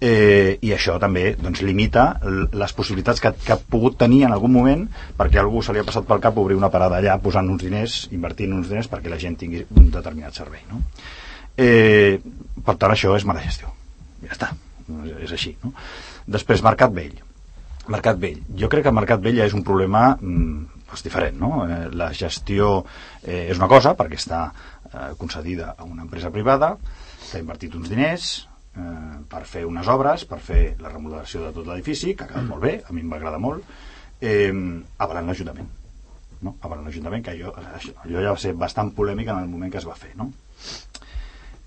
eh, 0.00 0.58
i 0.60 0.72
això 0.76 0.96
també 1.00 1.30
doncs, 1.40 1.62
limita 1.64 2.06
les 2.52 2.74
possibilitats 2.76 3.22
que, 3.22 3.32
que 3.32 3.54
ha 3.54 3.58
pogut 3.58 3.96
tenir 3.98 4.24
en 4.26 4.34
algun 4.34 4.52
moment 4.52 4.84
perquè 5.16 5.40
algú 5.40 5.62
se 5.64 5.72
li 5.72 5.80
ha 5.80 5.86
passat 5.88 6.06
pel 6.08 6.20
cap 6.24 6.36
obrir 6.38 6.58
una 6.58 6.70
parada 6.72 7.00
allà 7.00 7.16
posant 7.22 7.48
uns 7.48 7.64
diners, 7.64 8.02
invertint 8.12 8.52
uns 8.52 8.68
diners 8.68 8.90
perquè 8.92 9.12
la 9.12 9.20
gent 9.20 9.38
tingui 9.40 9.64
un 9.76 9.90
determinat 9.94 10.36
servei 10.36 10.64
no? 10.70 10.82
eh, 11.56 12.20
per 12.64 12.76
tant 12.76 12.92
això 12.92 13.16
és 13.16 13.24
mala 13.24 13.44
gestió 13.44 13.72
ja 14.24 14.34
està, 14.36 14.52
és, 15.22 15.32
així 15.32 15.56
no? 15.64 15.72
després 16.26 16.64
Mercat 16.66 16.92
Vell 16.92 17.16
Mercat 17.88 18.18
Vell, 18.20 18.40
jo 18.58 18.68
crec 18.68 18.84
que 18.84 18.92
Mercat 18.94 19.22
Vell 19.22 19.38
ja 19.38 19.46
és 19.48 19.54
un 19.56 19.64
problema 19.64 20.10
mm, 20.20 20.82
és 20.92 21.06
diferent 21.06 21.40
no? 21.40 21.64
eh, 21.64 21.86
la 21.96 22.10
gestió 22.12 22.82
eh, 23.22 23.46
és 23.48 23.56
una 23.56 23.70
cosa 23.72 23.94
perquè 23.96 24.20
està 24.20 24.42
eh, 24.92 25.14
concedida 25.16 25.72
a 25.72 25.88
una 25.88 26.04
empresa 26.04 26.32
privada 26.34 26.74
que 27.30 27.38
ha 27.38 27.42
invertit 27.42 27.74
uns 27.78 27.88
diners 27.88 28.34
eh, 28.76 29.18
per 29.28 29.44
fer 29.48 29.64
unes 29.66 29.88
obres, 29.88 30.24
per 30.28 30.38
fer 30.44 30.62
la 30.82 30.92
remodelació 30.92 31.46
de 31.46 31.52
tot 31.56 31.66
l'edifici, 31.68 32.14
que 32.14 32.26
ha 32.26 32.30
quedat 32.30 32.48
molt 32.48 32.62
bé, 32.62 32.76
a 32.84 32.94
mi 32.94 33.04
em 33.04 33.12
va 33.12 33.20
agradar 33.20 33.40
molt, 33.42 33.64
eh, 34.20 34.52
avalant 34.98 35.30
l'Ajuntament. 35.30 35.68
No? 36.42 36.56
Avalant 36.60 36.86
l'Ajuntament, 36.88 37.24
que 37.24 37.34
allò, 37.34 37.54
allò 37.56 38.22
ja 38.22 38.34
va 38.34 38.40
ser 38.40 38.54
bastant 38.54 38.92
polèmic 38.96 39.32
en 39.32 39.42
el 39.42 39.50
moment 39.50 39.72
que 39.72 39.80
es 39.82 39.88
va 39.88 39.96
fer. 39.98 40.12
No? 40.16 40.30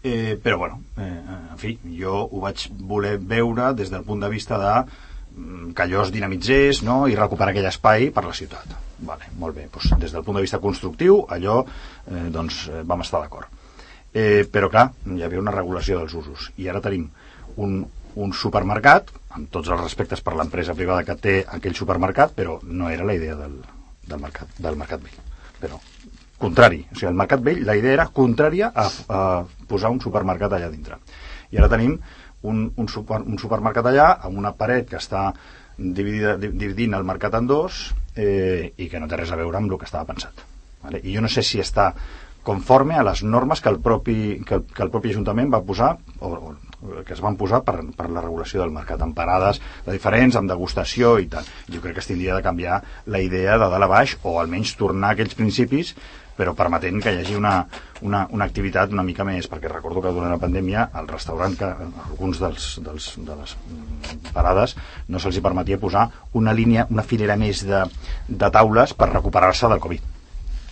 Eh, 0.01 0.39
però, 0.41 0.57
bueno, 0.57 0.81
eh, 0.97 1.11
en 1.51 1.59
fi, 1.59 1.75
jo 1.97 2.15
ho 2.23 2.43
vaig 2.45 2.69
voler 2.87 3.17
veure 3.19 3.73
des 3.75 3.91
del 3.91 4.05
punt 4.07 4.21
de 4.23 4.29
vista 4.31 4.59
de 4.61 4.73
mm, 4.79 5.73
que 5.75 5.83
allò 5.83 6.05
es 6.05 6.13
dinamitzés 6.15 6.83
no? 6.87 7.01
i 7.07 7.17
recuperar 7.19 7.51
aquell 7.51 7.67
espai 7.67 8.11
per 8.15 8.23
la 8.29 8.37
ciutat. 8.37 8.77
Vale, 8.99 9.31
molt 9.39 9.55
bé, 9.55 9.67
doncs, 9.73 9.91
des 9.99 10.15
del 10.15 10.23
punt 10.23 10.39
de 10.39 10.43
vista 10.45 10.61
constructiu, 10.63 11.25
allò 11.27 11.63
eh, 11.65 12.27
doncs, 12.31 12.67
eh, 12.69 12.83
vam 12.87 13.03
estar 13.03 13.23
d'acord 13.23 13.58
eh, 14.13 14.45
però 14.51 14.69
clar, 14.69 14.89
hi 15.15 15.23
havia 15.23 15.41
una 15.41 15.53
regulació 15.55 15.99
dels 15.99 16.15
usos. 16.17 16.49
I 16.57 16.69
ara 16.71 16.81
tenim 16.81 17.07
un, 17.57 17.81
un 18.15 18.33
supermercat 18.33 19.11
amb 19.35 19.49
tots 19.53 19.69
els 19.69 19.81
respectes 19.81 20.21
per 20.25 20.35
l'empresa 20.37 20.75
privada 20.77 21.05
que 21.05 21.17
té 21.19 21.35
aquell 21.47 21.77
supermercat 21.77 22.33
però 22.37 22.57
no 22.63 22.89
era 22.89 23.05
la 23.05 23.15
idea 23.17 23.35
del, 23.37 23.59
del, 24.07 24.19
mercat, 24.19 24.55
del 24.57 24.79
mercat 24.79 25.03
vell. 25.03 25.19
Però 25.59 25.79
contrari, 26.39 26.85
o 26.87 26.95
sigui, 26.95 27.11
el 27.11 27.19
mercat 27.19 27.43
vell 27.43 27.65
la 27.67 27.75
idea 27.75 27.97
era 27.97 28.09
contrària 28.15 28.71
a, 28.73 28.87
a 28.87 29.21
posar 29.67 29.91
un 29.91 30.01
supermercat 30.01 30.55
allà 30.55 30.69
dintre. 30.71 30.99
I 31.51 31.59
ara 31.59 31.69
tenim 31.71 31.97
un, 32.41 32.69
un, 32.75 32.87
super, 32.87 33.21
un 33.25 33.39
supermercat 33.41 33.89
allà 33.89 34.11
amb 34.23 34.39
una 34.39 34.53
paret 34.55 34.87
que 34.89 34.99
està 34.99 35.29
dividida, 35.79 36.35
dividint 36.37 36.95
el 36.95 37.07
mercat 37.07 37.35
en 37.39 37.47
dos 37.47 37.89
eh, 38.15 38.73
i 38.77 38.87
que 38.91 38.99
no 38.99 39.07
té 39.07 39.19
res 39.19 39.31
a 39.31 39.39
veure 39.39 39.59
amb 39.59 39.71
el 39.71 39.79
que 39.79 39.87
estava 39.87 40.07
pensat 40.07 40.43
vale? 40.83 40.99
i 41.03 41.15
jo 41.15 41.23
no 41.23 41.31
sé 41.31 41.43
si 41.43 41.61
està 41.63 41.93
conforme 42.43 42.95
a 42.95 43.03
les 43.03 43.23
normes 43.23 43.61
que 43.61 43.69
el 43.69 43.79
propi, 43.83 44.41
que 44.47 44.61
que 44.63 44.83
el 44.83 44.91
propi 44.93 45.11
Ajuntament 45.11 45.51
va 45.53 45.61
posar 45.65 45.95
o, 46.19 46.31
o 46.79 47.03
que 47.05 47.13
es 47.13 47.21
van 47.21 47.35
posar 47.35 47.61
per, 47.67 47.81
per 47.97 48.07
la 48.09 48.23
regulació 48.23 48.61
del 48.63 48.71
mercat, 48.71 49.01
amb 49.03 49.15
parades 49.15 49.59
de 49.85 49.91
diferents, 49.91 50.37
amb 50.39 50.49
degustació 50.49 51.17
i 51.19 51.27
tal. 51.27 51.47
Jo 51.67 51.83
crec 51.83 51.97
que 51.97 52.03
es 52.05 52.07
tindria 52.07 52.37
de 52.37 52.45
canviar 52.45 52.81
la 53.05 53.21
idea 53.21 53.57
de 53.57 53.67
dalt 53.67 53.85
a 53.85 53.91
baix 53.91 54.15
o 54.23 54.39
almenys 54.39 54.75
tornar 54.79 55.11
a 55.11 55.17
aquells 55.17 55.35
principis 55.35 55.95
però 56.39 56.53
permetent 56.55 57.01
que 57.03 57.11
hi 57.11 57.17
hagi 57.19 57.35
una, 57.35 57.53
una, 58.07 58.21
una 58.31 58.45
activitat 58.47 58.93
una 58.95 59.03
mica 59.03 59.25
més, 59.27 59.49
perquè 59.51 59.67
recordo 59.67 59.99
que 60.05 60.13
durant 60.15 60.31
la 60.31 60.39
pandèmia 60.39 60.85
el 61.01 61.09
restaurant, 61.09 61.57
que 61.59 61.67
alguns 62.05 62.39
dels, 62.39 62.67
dels, 62.85 63.09
de 63.27 63.35
les 63.41 63.55
parades 64.31 64.77
no 65.11 65.19
se'ls 65.19 65.41
permetia 65.43 65.81
posar 65.81 66.07
una 66.39 66.55
línia, 66.55 66.87
una 66.95 67.03
filera 67.03 67.35
més 67.35 67.65
de, 67.67 67.83
de 68.29 68.51
taules 68.55 68.95
per 68.95 69.11
recuperar-se 69.11 69.67
del 69.67 69.83
Covid. 69.83 70.07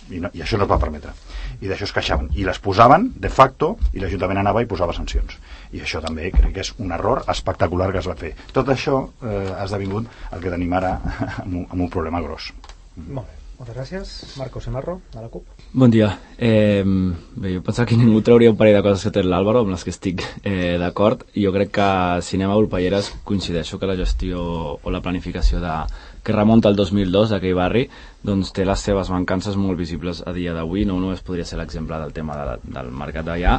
I, 0.08 0.22
no, 0.24 0.32
I 0.32 0.40
això 0.46 0.56
no 0.56 0.64
es 0.64 0.72
va 0.72 0.80
permetre 0.80 1.12
i 1.60 1.70
d'això 1.70 1.88
es 1.88 1.94
queixaven 1.96 2.30
i 2.38 2.46
les 2.46 2.60
posaven 2.62 3.08
de 3.16 3.30
facto 3.32 3.74
i 3.92 4.02
l'Ajuntament 4.02 4.42
anava 4.42 4.62
i 4.62 4.70
posava 4.70 4.96
sancions 4.96 5.38
i 5.72 5.82
això 5.84 6.02
també 6.04 6.30
crec 6.34 6.54
que 6.54 6.66
és 6.66 6.74
un 6.78 6.92
error 6.94 7.24
espectacular 7.28 7.90
que 7.92 8.02
es 8.02 8.10
va 8.10 8.18
fer 8.18 8.34
tot 8.52 8.70
això 8.74 9.02
eh, 9.22 9.50
ha 9.56 9.64
esdevingut 9.64 10.06
el 10.32 10.44
que 10.44 10.54
tenim 10.54 10.78
ara 10.78 10.94
amb 11.44 11.54
un, 11.54 11.66
amb 11.66 11.82
un 11.82 11.90
problema 11.90 12.22
gros 12.24 12.52
molt 12.96 13.26
bé 13.26 13.38
moltes 13.58 13.74
gràcies. 13.74 14.10
Marco 14.38 14.60
Semarro, 14.62 15.00
de 15.12 15.20
la 15.20 15.28
CUP. 15.28 15.46
Bon 15.72 15.90
dia. 15.90 16.12
Eh, 16.38 16.84
bé, 16.86 17.56
jo 17.56 17.62
pensava 17.66 17.88
que 17.90 17.96
ningú 17.98 18.20
trauria 18.22 18.52
un 18.52 18.56
parell 18.56 18.76
de 18.78 18.82
coses 18.86 19.02
que 19.02 19.10
té 19.16 19.24
l'Àlvaro, 19.24 19.64
amb 19.64 19.74
les 19.74 19.82
que 19.82 19.90
estic 19.90 20.22
eh, 20.44 20.76
d'acord. 20.78 21.24
Jo 21.34 21.50
crec 21.54 21.72
que 21.74 21.88
Cinema 22.22 22.54
Volpelleres 22.54 23.10
coincideixo 23.26 23.80
que 23.80 23.90
la 23.90 23.98
gestió 23.98 24.44
o 24.78 24.94
la 24.94 25.02
planificació 25.02 25.58
de, 25.58 25.74
que 26.24 26.34
remunta 26.34 26.68
al 26.68 26.76
2002 26.76 27.32
d'aquell 27.34 27.56
barri, 27.56 27.84
doncs 28.24 28.50
té 28.54 28.64
les 28.66 28.82
seves 28.82 29.10
mancances 29.12 29.56
molt 29.56 29.78
visibles 29.78 30.20
a 30.26 30.32
dia 30.36 30.52
d'avui. 30.56 30.84
No 30.88 30.98
només 31.00 31.22
podria 31.24 31.46
ser 31.48 31.58
l'exemple 31.60 31.98
del 32.02 32.12
tema 32.16 32.36
de, 32.38 32.56
del 32.74 32.90
mercat 32.90 33.28
d'allà 33.28 33.58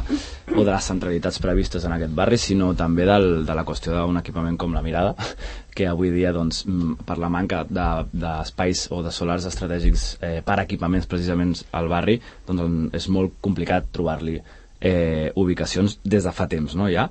o 0.54 0.64
de 0.64 0.70
les 0.70 0.90
centralitats 0.92 1.40
previstes 1.42 1.86
en 1.88 1.96
aquest 1.96 2.14
barri, 2.16 2.38
sinó 2.38 2.72
també 2.78 3.08
del, 3.08 3.44
de 3.48 3.56
la 3.56 3.64
qüestió 3.68 3.96
d'un 3.96 4.20
equipament 4.20 4.58
com 4.60 4.76
la 4.76 4.84
Mirada, 4.84 5.16
que 5.76 5.88
avui 5.88 6.12
dia, 6.14 6.34
doncs, 6.36 6.62
per 7.06 7.18
la 7.18 7.32
manca 7.32 7.64
d'espais 7.64 8.86
de, 8.86 8.94
o 8.94 9.02
de 9.06 9.12
solars 9.14 9.48
estratègics 9.48 10.06
eh, 10.20 10.38
per 10.46 10.60
equipaments 10.64 11.08
precisament 11.10 11.56
al 11.72 11.90
barri, 11.90 12.20
doncs 12.46 12.96
és 13.00 13.10
molt 13.12 13.38
complicat 13.40 13.88
trobar-li 13.94 14.38
eh, 14.80 15.30
ubicacions 15.36 15.98
des 16.04 16.24
de 16.24 16.32
fa 16.32 16.48
temps, 16.48 16.74
no, 16.76 16.88
ja? 16.90 17.08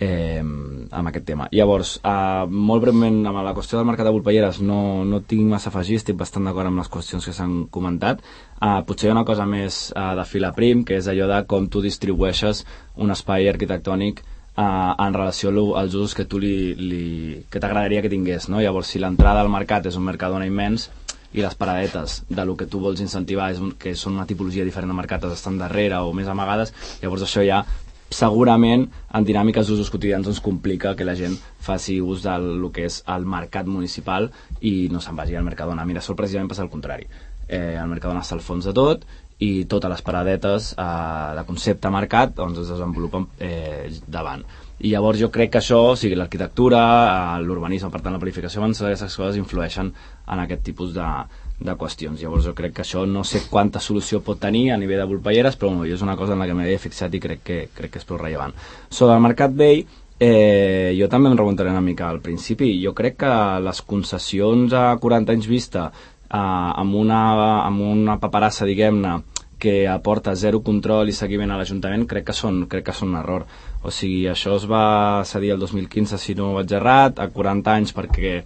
Eh, 0.00 0.40
amb 0.40 1.08
aquest 1.08 1.26
tema. 1.28 1.46
Llavors, 1.52 1.98
eh, 2.02 2.46
molt 2.48 2.82
breument 2.82 3.20
amb 3.28 3.42
la 3.44 3.54
qüestió 3.54 3.78
del 3.78 3.86
mercat 3.86 4.08
de 4.08 4.14
Volpelleres 4.16 4.60
no, 4.64 5.04
no 5.04 5.20
tinc 5.20 5.46
massa 5.52 5.68
a 5.68 5.74
afegir, 5.74 6.00
estic 6.00 6.16
bastant 6.18 6.48
d'acord 6.48 6.70
amb 6.70 6.80
les 6.80 6.90
qüestions 6.90 7.28
que 7.28 7.36
s'han 7.36 7.66
comentat. 7.70 8.24
Eh, 8.60 8.80
potser 8.88 9.08
hi 9.08 9.12
ha 9.12 9.18
una 9.18 9.26
cosa 9.28 9.46
més 9.46 9.90
eh, 9.92 10.06
de 10.16 10.26
fila 10.26 10.54
prim, 10.56 10.84
que 10.88 10.98
és 10.98 11.10
allò 11.12 11.28
de 11.30 11.42
com 11.50 11.68
tu 11.68 11.84
distribueixes 11.84 12.64
un 12.96 13.12
espai 13.12 13.48
arquitectònic 13.52 14.24
eh, 14.24 14.64
en 14.64 15.20
relació 15.20 15.52
als 15.76 15.94
usos 15.94 16.16
que 16.16 16.24
tu 16.24 16.40
li, 16.40 16.72
li, 16.74 17.04
que 17.52 17.60
t'agradaria 17.60 18.02
que 18.02 18.12
tingués. 18.12 18.48
No? 18.48 18.64
Llavors, 18.64 18.88
si 18.88 19.04
l'entrada 19.04 19.44
al 19.44 19.52
mercat 19.52 19.86
és 19.86 20.00
un 20.00 20.08
mercadona 20.08 20.48
immens, 20.48 20.88
i 21.30 21.44
les 21.44 21.54
paradetes 21.54 22.24
de 22.26 22.44
lo 22.44 22.56
que 22.58 22.66
tu 22.66 22.80
vols 22.82 22.98
incentivar 22.98 23.52
és 23.52 23.60
un, 23.62 23.70
que 23.78 23.92
són 23.94 24.16
una 24.16 24.26
tipologia 24.26 24.64
diferent 24.66 24.90
de 24.90 24.96
mercat 24.98 25.28
estan 25.28 25.60
darrere 25.60 26.00
o 26.02 26.10
més 26.10 26.26
amagades, 26.26 26.72
llavors 27.04 27.22
això 27.22 27.44
ja 27.46 27.60
segurament 28.10 28.88
en 29.14 29.24
dinàmiques 29.24 29.70
d'usos 29.70 29.90
quotidians 29.90 30.26
ens 30.26 30.42
complica 30.42 30.96
que 30.98 31.06
la 31.06 31.14
gent 31.14 31.36
faci 31.62 32.00
ús 32.02 32.24
del 32.26 32.56
lo 32.60 32.72
que 32.74 32.88
és 32.88 33.00
el 33.06 33.24
mercat 33.24 33.70
municipal 33.70 34.28
i 34.60 34.88
no 34.90 35.00
se'n 35.00 35.16
vagi 35.16 35.38
al 35.38 35.46
Mercadona. 35.46 35.86
Mira, 35.86 36.02
sol 36.02 36.18
precisament 36.18 36.50
passa 36.50 36.66
el 36.66 36.72
contrari. 36.72 37.06
Eh, 37.48 37.78
el 37.78 37.90
Mercadona 37.90 38.24
està 38.24 38.36
al 38.36 38.44
fons 38.44 38.66
de 38.66 38.74
tot 38.74 39.06
i 39.40 39.64
totes 39.64 39.90
les 39.90 40.02
paradetes 40.04 40.72
eh, 40.74 41.30
de 41.38 41.44
concepte 41.48 41.90
mercat 41.90 42.34
doncs 42.36 42.60
es 42.64 42.72
desenvolupen 42.74 43.28
eh, 43.38 43.88
davant. 44.06 44.44
I 44.80 44.90
llavors 44.94 45.20
jo 45.20 45.28
crec 45.32 45.52
que 45.54 45.60
això, 45.60 45.78
o 45.92 45.96
sigui, 45.96 46.16
l'arquitectura, 46.16 46.80
eh, 47.36 47.44
l'urbanisme, 47.44 47.90
per 47.92 48.02
tant 48.02 48.16
la 48.16 48.20
planificació 48.20 48.62
avançada, 48.62 48.90
aquestes 48.90 49.16
coses 49.16 49.38
influeixen 49.40 49.92
en 49.92 50.42
aquest 50.44 50.64
tipus 50.66 50.92
de, 50.96 51.08
de 51.60 51.76
qüestions. 51.76 52.20
Llavors 52.20 52.46
jo 52.48 52.54
crec 52.56 52.74
que 52.76 52.84
això 52.84 53.04
no 53.06 53.24
sé 53.24 53.42
quanta 53.50 53.80
solució 53.80 54.22
pot 54.24 54.40
tenir 54.40 54.70
a 54.72 54.78
nivell 54.80 55.02
de 55.02 55.08
volpelleres, 55.12 55.56
però 55.60 55.72
bueno, 55.74 55.86
és 55.86 56.02
una 56.02 56.16
cosa 56.16 56.34
en 56.34 56.42
la 56.42 56.48
que 56.48 56.56
m'he 56.56 56.78
fixat 56.80 57.14
i 57.14 57.20
crec 57.20 57.42
que, 57.44 57.58
crec 57.76 57.92
que 57.94 58.00
és 58.00 58.08
prou 58.08 58.20
rellevant. 58.20 58.54
Sobre 58.88 59.16
el 59.16 59.24
mercat 59.24 59.52
vell, 59.56 59.84
eh, 60.18 60.94
jo 60.98 61.08
també 61.08 61.30
em 61.30 61.36
remuntaré 61.36 61.72
una 61.72 61.84
mica 61.84 62.08
al 62.08 62.22
principi. 62.24 62.72
Jo 62.84 62.94
crec 62.96 63.20
que 63.24 63.34
les 63.60 63.82
concessions 63.82 64.72
a 64.72 64.94
40 65.00 65.36
anys 65.36 65.50
vista 65.50 65.90
eh, 65.90 66.36
amb, 66.36 66.94
una, 66.94 67.20
amb 67.66 67.84
una 67.92 68.18
paperassa, 68.22 68.68
diguem-ne, 68.68 69.20
que 69.60 69.86
aporta 69.86 70.32
zero 70.34 70.62
control 70.64 71.10
i 71.12 71.12
seguiment 71.12 71.50
a 71.52 71.58
l'Ajuntament 71.60 72.06
crec 72.08 72.30
que 72.30 72.34
són 72.34 72.62
crec 72.72 72.86
que 72.86 72.94
són 72.96 73.10
un 73.12 73.18
error 73.20 73.44
o 73.84 73.92
sigui, 73.92 74.24
això 74.32 74.54
es 74.56 74.64
va 74.64 75.20
cedir 75.28 75.52
el 75.52 75.60
2015 75.60 76.16
si 76.16 76.34
no 76.38 76.54
vaig 76.56 76.72
errat, 76.72 77.20
a 77.20 77.28
40 77.28 77.74
anys 77.76 77.92
perquè 77.92 78.38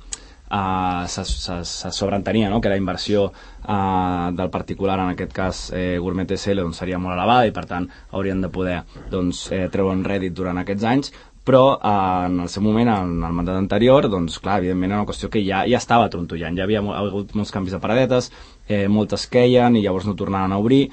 uh, 0.50 1.04
se, 1.09 1.24
se, 1.24 1.59
se 1.64 1.92
sobreentenia 1.92 2.50
no? 2.50 2.61
que 2.61 2.72
la 2.72 2.78
inversió 2.80 3.26
uh, 3.30 4.30
del 4.33 4.50
particular, 4.50 4.98
en 5.00 5.12
aquest 5.14 5.33
cas 5.33 5.62
eh, 5.74 5.98
Gourmet 5.98 6.30
SL, 6.37 6.64
doncs, 6.64 6.83
seria 6.83 6.98
molt 6.98 7.16
elevada 7.16 7.46
i 7.46 7.54
per 7.54 7.66
tant 7.70 7.88
haurien 8.12 8.42
de 8.42 8.50
poder 8.52 8.80
doncs, 9.11 9.46
eh, 9.52 9.68
treure 9.72 9.94
un 9.96 10.04
rèdit 10.04 10.35
durant 10.35 10.61
aquests 10.61 10.90
anys 10.90 11.14
però 11.44 11.76
eh, 11.76 12.26
en 12.26 12.40
el 12.40 12.48
seu 12.48 12.64
moment, 12.64 12.88
en 12.88 13.24
el 13.24 13.37
mandat 13.37 13.59
anterior, 13.61 14.09
doncs 14.11 14.40
clar, 14.40 14.59
evidentment 14.62 14.94
era 14.94 15.02
una 15.02 15.09
qüestió 15.09 15.28
que 15.30 15.44
ja, 15.44 15.62
ja 15.68 15.80
estava 15.80 16.09
trontollant, 16.12 16.57
ja 16.57 16.64
havia 16.64 16.80
hagut 16.80 17.35
molts 17.37 17.52
canvis 17.52 17.76
de 17.76 17.83
paradetes, 17.83 18.30
eh, 18.66 18.87
moltes 18.88 19.28
queien 19.28 19.76
i 19.76 19.85
llavors 19.85 20.09
no 20.09 20.16
tornaven 20.16 20.57
a 20.57 20.61
obrir, 20.62 20.87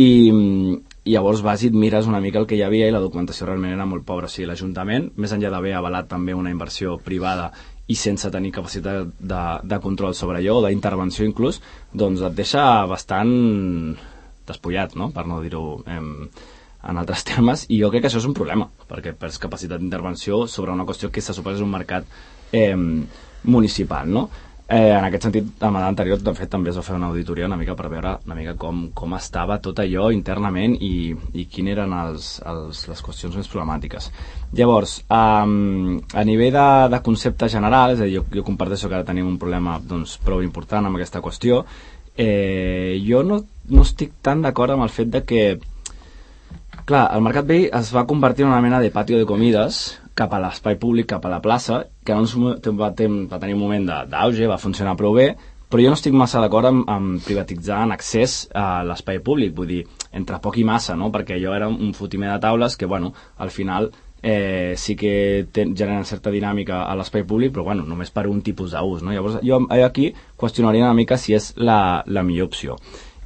i, 0.00 0.08
i 1.04 1.12
llavors 1.12 1.42
vas 1.44 1.62
i 1.64 1.68
et 1.68 1.76
mires 1.76 2.08
una 2.08 2.20
mica 2.24 2.40
el 2.40 2.46
que 2.48 2.56
hi 2.56 2.64
havia 2.64 2.88
i 2.88 2.94
la 2.94 3.02
documentació 3.02 3.48
realment 3.48 3.74
era 3.74 3.88
molt 3.88 4.06
pobra. 4.08 4.30
O 4.30 4.32
sigui, 4.32 4.48
l'Ajuntament, 4.48 5.10
més 5.20 5.34
enllà 5.36 5.50
d'haver 5.52 5.74
avalat 5.76 6.08
també 6.08 6.36
una 6.36 6.52
inversió 6.54 6.96
privada 7.04 7.50
i 7.90 7.96
sense 7.98 8.30
tenir 8.30 8.52
capacitat 8.54 9.10
de, 9.18 9.42
de 9.66 9.78
control 9.82 10.14
sobre 10.14 10.38
allò, 10.38 10.60
o 10.60 10.64
d'intervenció 10.66 11.26
inclús, 11.26 11.60
doncs 11.92 12.22
et 12.26 12.36
deixa 12.38 12.64
bastant 12.90 13.32
despullat, 14.46 14.94
no? 14.98 15.10
per 15.14 15.26
no 15.26 15.40
dir-ho 15.42 15.80
em, 15.90 16.12
en 16.90 17.00
altres 17.02 17.24
termes, 17.30 17.66
i 17.68 17.80
jo 17.82 17.90
crec 17.90 18.06
que 18.06 18.12
això 18.12 18.22
és 18.22 18.28
un 18.28 18.36
problema, 18.36 18.68
perquè 18.90 19.14
perds 19.18 19.40
capacitat 19.42 19.82
d'intervenció 19.82 20.44
sobre 20.50 20.74
una 20.74 20.86
qüestió 20.88 21.10
que 21.10 21.24
se 21.24 21.34
suposa 21.36 21.60
és 21.60 21.66
un 21.66 21.74
mercat 21.74 22.06
eh, 22.52 22.76
municipal, 23.44 24.08
no? 24.10 24.28
Eh, 24.70 24.92
en 24.94 25.02
aquest 25.02 25.24
sentit, 25.26 25.46
el 25.66 25.72
mandat 25.74 25.88
anterior, 25.90 26.20
de 26.22 26.32
fet, 26.38 26.46
també 26.52 26.70
es 26.70 26.76
va 26.78 26.84
fer 26.86 26.94
una 26.94 27.08
auditoria 27.10 27.48
una 27.48 27.56
mica 27.58 27.74
per 27.74 27.88
veure 27.90 28.12
una 28.22 28.36
mica 28.38 28.52
com, 28.54 28.84
com 28.94 29.16
estava 29.16 29.56
tot 29.58 29.80
allò 29.82 30.12
internament 30.14 30.76
i, 30.78 31.10
i 31.10 31.46
quines 31.50 31.74
eren 31.74 31.96
els, 31.98 32.28
els, 32.46 32.84
les 32.86 33.02
qüestions 33.02 33.34
més 33.34 33.50
problemàtiques. 33.50 34.06
Llavors, 34.54 34.92
um, 35.10 35.96
a 36.14 36.22
nivell 36.22 36.54
de, 36.54 36.68
de 36.94 37.00
concepte 37.02 37.48
general, 37.50 37.96
és 37.96 38.04
a 38.04 38.06
dir, 38.06 38.20
jo, 38.20 38.22
jo 38.30 38.46
comparteixo 38.46 38.86
que 38.86 39.00
ara 39.00 39.08
tenim 39.08 39.26
un 39.26 39.40
problema 39.42 39.80
doncs, 39.82 40.20
prou 40.22 40.44
important 40.46 40.86
amb 40.86 41.00
aquesta 41.00 41.24
qüestió, 41.24 41.64
eh, 42.14 42.94
jo 43.02 43.24
no, 43.26 43.40
no 43.74 43.82
estic 43.82 44.20
tan 44.22 44.46
d'acord 44.46 44.76
amb 44.76 44.86
el 44.86 44.94
fet 44.94 45.10
de 45.10 45.24
que 45.26 45.44
Clar, 46.86 47.08
el 47.14 47.22
Mercat 47.22 47.46
Vell 47.46 47.68
es 47.76 47.90
va 47.94 48.06
convertir 48.06 48.42
en 48.46 48.50
una 48.50 48.62
mena 48.62 48.80
de 48.82 48.90
patio 48.90 49.18
de 49.18 49.26
comides 49.26 49.99
cap 50.20 50.34
a 50.36 50.42
l'espai 50.42 50.76
públic, 50.80 51.08
cap 51.14 51.24
a 51.24 51.32
la 51.32 51.40
plaça, 51.44 51.84
que 52.04 52.12
en 52.12 52.28
un, 52.28 52.52
va, 52.76 52.90
va 52.92 53.40
tenir 53.40 53.56
un 53.56 53.64
moment 53.64 53.88
d'auge, 54.10 54.50
va 54.50 54.60
funcionar 54.60 54.98
prou 55.00 55.16
bé, 55.16 55.30
però 55.70 55.84
jo 55.84 55.92
no 55.92 55.96
estic 55.96 56.14
massa 56.18 56.42
d'acord 56.42 56.66
amb, 56.66 56.84
amb 56.90 57.24
privatitzar 57.24 57.84
en 57.86 57.94
accés 57.94 58.42
a 58.58 58.82
l'espai 58.86 59.20
públic, 59.24 59.54
vull 59.54 59.70
dir, 59.70 59.80
entre 60.18 60.40
poc 60.42 60.58
i 60.58 60.66
massa, 60.66 60.96
no? 60.98 61.12
perquè 61.14 61.38
allò 61.38 61.54
era 61.56 61.68
un 61.70 61.92
fotimer 61.94 62.32
de 62.32 62.40
taules 62.42 62.76
que, 62.76 62.88
bueno, 62.90 63.12
al 63.38 63.52
final 63.54 63.92
eh, 64.22 64.74
sí 64.76 64.96
que 64.96 65.46
ten, 65.52 65.76
generen 65.76 66.04
certa 66.04 66.32
dinàmica 66.34 66.82
a 66.84 66.96
l'espai 66.98 67.24
públic, 67.24 67.54
però 67.54 67.64
bueno, 67.70 67.86
només 67.86 68.10
per 68.10 68.26
un 68.28 68.42
tipus 68.42 68.74
d'ús. 68.74 69.04
No? 69.06 69.14
Llavors, 69.14 69.40
jo 69.46 69.62
jo 69.70 69.86
aquí 69.86 70.10
qüestionaria 70.36 70.84
una 70.84 70.96
mica 70.98 71.16
si 71.16 71.38
és 71.38 71.52
la, 71.56 72.02
la 72.06 72.26
millor 72.26 72.50
opció. 72.50 72.76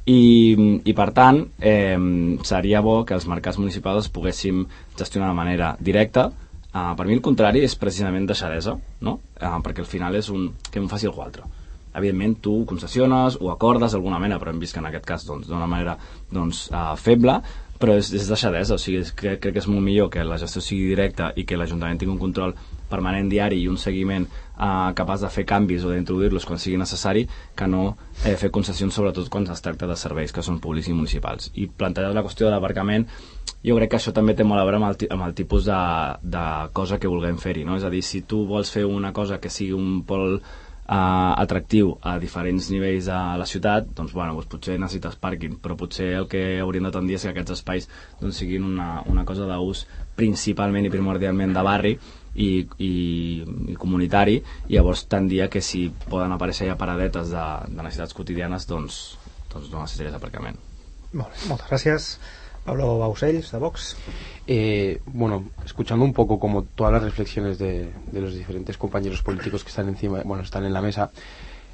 I, 0.05 0.53
i 0.85 0.93
per 0.93 1.09
tant, 1.17 1.41
eh, 1.59 1.97
seria 2.45 2.81
bo 2.85 2.99
que 3.05 3.15
els 3.17 3.25
mercats 3.25 3.57
municipals 3.57 4.05
es 4.05 4.13
poguéssim 4.13 4.67
gestionar 4.97 5.31
de 5.31 5.39
manera 5.41 5.75
directa. 5.81 6.29
Uh, 6.75 6.91
per 6.99 7.05
mi 7.07 7.15
el 7.15 7.23
contrari 7.23 7.61
és 7.63 7.77
precisament 7.79 8.25
deixadesa, 8.27 8.75
no? 9.07 9.19
Uh, 9.39 9.59
perquè 9.63 9.79
al 9.79 9.87
final 9.87 10.17
és 10.19 10.27
un 10.33 10.49
que 10.67 10.81
em 10.81 10.89
faci 10.91 11.07
algú 11.07 11.23
altre 11.23 11.47
evidentment 11.95 12.35
tu 12.43 12.55
concessiones 12.67 13.37
o 13.39 13.49
acordes 13.53 13.93
d'alguna 13.95 14.19
manera, 14.19 14.39
però 14.41 14.51
hem 14.51 14.59
vist 14.59 14.75
que 14.75 14.81
en 14.83 14.89
aquest 14.89 15.05
cas 15.07 15.23
doncs, 15.27 15.47
d'una 15.47 15.67
manera 15.71 15.95
doncs, 16.27 16.65
uh, 16.73 16.91
feble 16.99 17.37
però 17.79 17.97
és, 17.99 18.11
és 18.15 18.29
deixadesa, 18.31 18.77
o 18.77 18.81
sigui, 18.81 19.01
és, 19.03 19.11
crec, 19.11 19.41
crec 19.43 19.57
que 19.57 19.63
és 19.63 19.67
molt 19.67 19.83
millor 19.83 20.09
que 20.13 20.23
la 20.23 20.39
gestió 20.39 20.63
sigui 20.63 20.87
directa 20.93 21.31
i 21.35 21.43
que 21.47 21.57
l'Ajuntament 21.59 21.99
tingui 21.99 22.15
un 22.15 22.21
control 22.21 22.55
permanent 22.89 23.29
diari 23.29 23.59
i 23.61 23.67
un 23.67 23.77
seguiment 23.81 24.25
eh, 24.29 24.91
capaç 24.95 25.25
de 25.25 25.31
fer 25.33 25.45
canvis 25.49 25.85
o 25.85 25.91
d'introduir-los 25.91 26.45
quan 26.47 26.61
sigui 26.61 26.79
necessari 26.79 27.25
que 27.57 27.67
no 27.67 27.95
eh, 28.23 28.35
fer 28.39 28.51
concessions 28.53 28.95
sobretot 28.95 29.29
quan 29.33 29.47
es 29.51 29.63
tracta 29.65 29.89
de 29.89 29.97
serveis 29.99 30.31
que 30.31 30.43
són 30.45 30.61
públics 30.63 30.89
i 30.89 30.95
municipals 30.95 31.51
i 31.55 31.67
plantejar 31.67 32.13
la 32.15 32.23
qüestió 32.23 32.47
de 32.47 32.53
l'aparcament 32.53 33.07
jo 33.65 33.75
crec 33.79 33.91
que 33.91 33.99
això 33.99 34.13
també 34.13 34.35
té 34.37 34.45
molt 34.45 34.61
a 34.61 34.67
veure 34.67 34.79
amb 34.79 34.91
el, 34.91 35.07
amb 35.11 35.25
el 35.27 35.33
tipus 35.35 35.65
de, 35.65 35.81
de 36.21 36.45
cosa 36.77 36.99
que 37.01 37.11
vulguem 37.11 37.41
fer-hi 37.41 37.65
no? 37.65 37.79
és 37.79 37.83
a 37.83 37.91
dir, 37.91 38.03
si 38.05 38.21
tu 38.21 38.45
vols 38.47 38.71
fer 38.71 38.85
una 38.85 39.11
cosa 39.13 39.41
que 39.41 39.49
sigui 39.49 39.73
un 39.75 40.03
pol 40.07 40.39
uh, 40.85 41.33
atractiu 41.41 41.95
a 42.01 42.17
diferents 42.21 42.69
nivells 42.73 43.09
a 43.09 43.37
la 43.39 43.47
ciutat, 43.49 43.87
doncs, 43.97 44.13
bueno, 44.13 44.35
doncs 44.37 44.49
potser 44.51 44.77
necessites 44.81 45.17
pàrquing, 45.21 45.57
però 45.61 45.77
potser 45.79 46.11
el 46.19 46.29
que 46.31 46.43
hauríem 46.61 46.87
de 46.89 46.93
tendir 46.95 47.17
és 47.17 47.25
que 47.25 47.33
aquests 47.33 47.57
espais 47.57 47.89
doncs, 48.21 48.41
siguin 48.41 48.67
una, 48.67 49.01
una 49.11 49.25
cosa 49.25 49.49
d'ús 49.49 49.85
principalment 50.15 50.85
i 50.85 50.93
primordialment 50.93 51.55
de 51.55 51.65
barri 51.65 51.95
i, 52.35 52.49
i, 52.83 52.93
i 53.71 53.75
comunitari 53.79 54.37
i 54.67 54.77
llavors 54.77 55.05
tendia 55.11 55.49
que 55.51 55.63
si 55.63 55.87
poden 56.09 56.35
aparèixer 56.35 56.69
ja 56.69 56.79
paradetes 56.79 57.33
de, 57.33 57.45
de 57.71 57.81
necessitats 57.81 58.15
quotidianes 58.15 58.67
doncs, 58.69 59.03
doncs 59.51 59.71
no 59.71 59.83
necessitaries 59.83 60.15
aparcament 60.15 60.59
Molt 61.15 61.31
bé, 61.31 61.45
moltes 61.47 61.69
gràcies. 61.71 62.09
Pablo 62.65 62.97
Bausells, 62.97 63.51
de 63.51 63.57
Vox. 63.59 63.95
Eh, 64.47 64.99
bueno, 65.05 65.45
escuchando 65.63 66.03
un 66.03 66.13
poco 66.13 66.39
como 66.39 66.63
todas 66.63 66.91
las 66.91 67.03
reflexiones 67.03 67.59
de, 67.59 67.91
los 68.11 68.33
diferentes 68.33 68.77
compañeros 68.77 69.21
políticos 69.21 69.63
que 69.63 69.69
están 69.69 69.87
encima, 69.87 70.21
bueno, 70.25 70.43
están 70.43 70.65
en 70.65 70.73
la 70.73 70.81
mesa, 70.81 71.11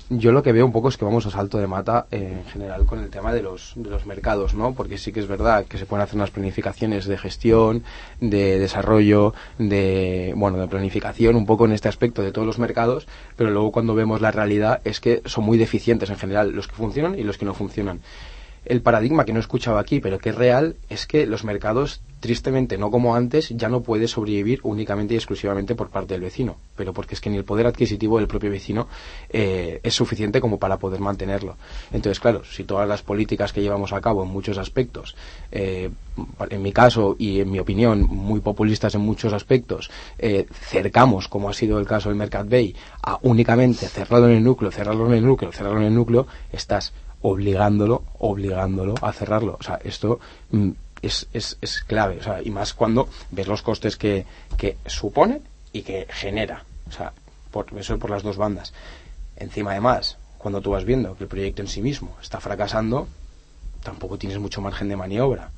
yo 0.10 0.34
lo 0.34 0.44
que 0.44 0.52
veo 0.52 0.66
un 0.66 0.74
poco 0.74 0.90
es 0.90 0.98
que 0.98 1.06
vamos 1.06 1.26
a 1.26 1.32
salto 1.32 1.58
de 1.58 1.68
mata 1.68 2.08
eh, 2.12 2.40
en 2.44 2.46
general 2.52 2.86
con 2.86 3.00
el 3.00 3.10
tema 3.10 3.32
de 3.34 3.42
los, 3.42 3.72
de 3.78 3.90
los 3.90 4.06
mercados, 4.06 4.54
¿no? 4.54 4.74
Porque 4.74 4.98
sí 4.98 5.14
que 5.14 5.22
es 5.22 5.28
verdad 5.28 5.64
que 5.66 5.78
se 5.78 5.86
pueden 5.86 6.04
hacer 6.04 6.18
unas 6.18 6.32
planificaciones 6.32 7.06
de 7.06 7.18
gestión, 7.18 7.84
de 8.20 8.60
desarrollo, 8.60 9.34
de, 9.58 10.34
bueno, 10.36 10.58
de 10.58 10.68
planificación 10.68 11.38
un 11.38 11.46
poco 11.46 11.64
en 11.66 11.72
este 11.72 11.88
aspecto 11.88 12.22
de 12.22 12.34
todos 12.34 12.46
los 12.46 12.60
mercados, 12.60 13.08
pero 13.38 13.52
luego 13.52 13.72
cuando 13.72 13.96
vemos 13.96 14.20
la 14.20 14.32
realidad 14.32 14.82
es 14.84 15.00
que 15.00 15.22
son 15.26 15.46
muy 15.46 15.58
deficientes 15.58 16.10
en 16.10 16.18
general 16.18 16.52
los 16.52 16.68
que 16.68 16.76
funcionan 16.76 17.18
y 17.18 17.24
los 17.24 17.38
que 17.38 17.46
no 17.46 17.54
funcionan 17.54 18.02
el 18.66 18.82
paradigma 18.82 19.26
que 19.26 19.34
no 19.34 19.40
he 19.40 19.42
escuchado 19.42 19.78
aquí, 19.80 20.00
pero 20.00 20.20
que 20.20 20.30
es 20.30 20.36
real, 20.36 20.76
es 20.90 21.08
que 21.08 21.26
los 21.26 21.44
mercados, 21.44 22.02
tristemente, 22.20 22.78
no 22.78 22.92
como 22.92 23.16
antes, 23.16 23.50
ya 23.50 23.70
no 23.70 23.82
puede 23.82 24.08
sobrevivir 24.08 24.60
únicamente 24.64 25.16
y 25.16 25.18
exclusivamente 25.18 25.74
por 25.74 25.90
parte 25.90 26.14
del 26.14 26.22
vecino, 26.22 26.58
pero 26.76 26.94
porque 26.94 27.16
es 27.16 27.22
que 27.22 27.32
ni 27.32 27.38
el 27.38 27.44
poder 27.44 27.66
adquisitivo 27.66 28.20
del 28.20 28.28
propio 28.28 28.52
vecino 28.52 28.88
eh, 29.30 29.80
es 29.82 29.96
suficiente 29.96 30.40
como 30.40 30.60
para 30.60 30.78
poder 30.78 31.00
mantenerlo. 31.00 31.56
Entonces, 31.92 32.20
claro, 32.20 32.44
si 32.46 32.64
todas 32.64 32.88
las 32.88 33.02
políticas 33.02 33.52
que 33.52 33.62
llevamos 33.62 33.94
a 33.94 34.02
cabo 34.02 34.24
en 34.24 34.30
muchos 34.30 34.60
aspectos, 34.60 35.16
eh, 35.52 35.90
en 36.50 36.62
mi 36.62 36.72
caso 36.72 37.16
y 37.18 37.40
en 37.40 37.50
mi 37.50 37.58
opinión, 37.58 38.04
muy 38.04 38.42
populistas 38.42 38.94
en 38.94 39.02
muchos 39.02 39.34
aspectos, 39.34 39.90
eh, 40.20 40.46
cercamos, 40.52 41.28
como 41.28 41.50
ha 41.50 41.54
sido 41.54 41.80
el 41.80 41.88
caso 41.88 42.10
del 42.10 42.18
Mercat 42.18 42.48
Bay, 42.48 42.76
a 43.02 43.18
únicamente 43.24 43.88
cerrarlo 43.88 44.30
en 44.30 44.38
el 44.38 44.44
núcleo, 44.44 44.70
cerrarlo 44.70 45.08
en 45.08 45.14
el 45.14 45.26
núcleo, 45.26 45.52
cerrarlo 45.52 45.80
en 45.80 45.88
el 45.88 45.96
núcleo, 45.96 46.28
estás 46.52 46.94
obligándolo, 47.22 48.04
obligándolo 48.20 48.96
a 49.02 49.14
cerrarlo. 49.14 49.58
O 49.60 49.64
sea, 49.64 49.80
esto 49.84 50.20
mm, 50.52 50.70
es, 51.02 51.28
es, 51.34 51.58
es 51.62 51.84
clave. 51.84 52.18
O 52.20 52.24
sea, 52.24 52.42
y 52.42 52.50
más 52.50 52.74
cuando 52.74 53.10
ves 53.32 53.48
los 53.48 53.62
costes 53.62 53.98
que, 53.98 54.26
que 54.58 54.78
supone 54.86 55.42
y 55.74 55.82
que 55.84 56.08
genera. 56.10 56.64
O 56.90 56.92
sea, 56.92 57.14
por, 57.52 57.68
eso 57.78 57.98
por 58.00 58.10
las 58.10 58.24
dos 58.24 58.38
bandas. 58.38 58.74
Encima, 59.36 59.72
además, 59.72 60.18
cuando 60.38 60.62
tú 60.62 60.72
vas 60.72 60.86
viendo 60.86 61.16
que 61.16 61.24
el 61.24 61.30
proyecto 61.30 61.62
en 61.62 61.68
sí 61.68 61.82
mismo 61.82 62.16
está 62.22 62.40
fracasando, 62.40 63.08
tampoco 63.84 64.18
tienes 64.18 64.40
mucho 64.40 64.62
margen 64.62 64.90
de 64.90 64.96
maniobra. 64.96 65.52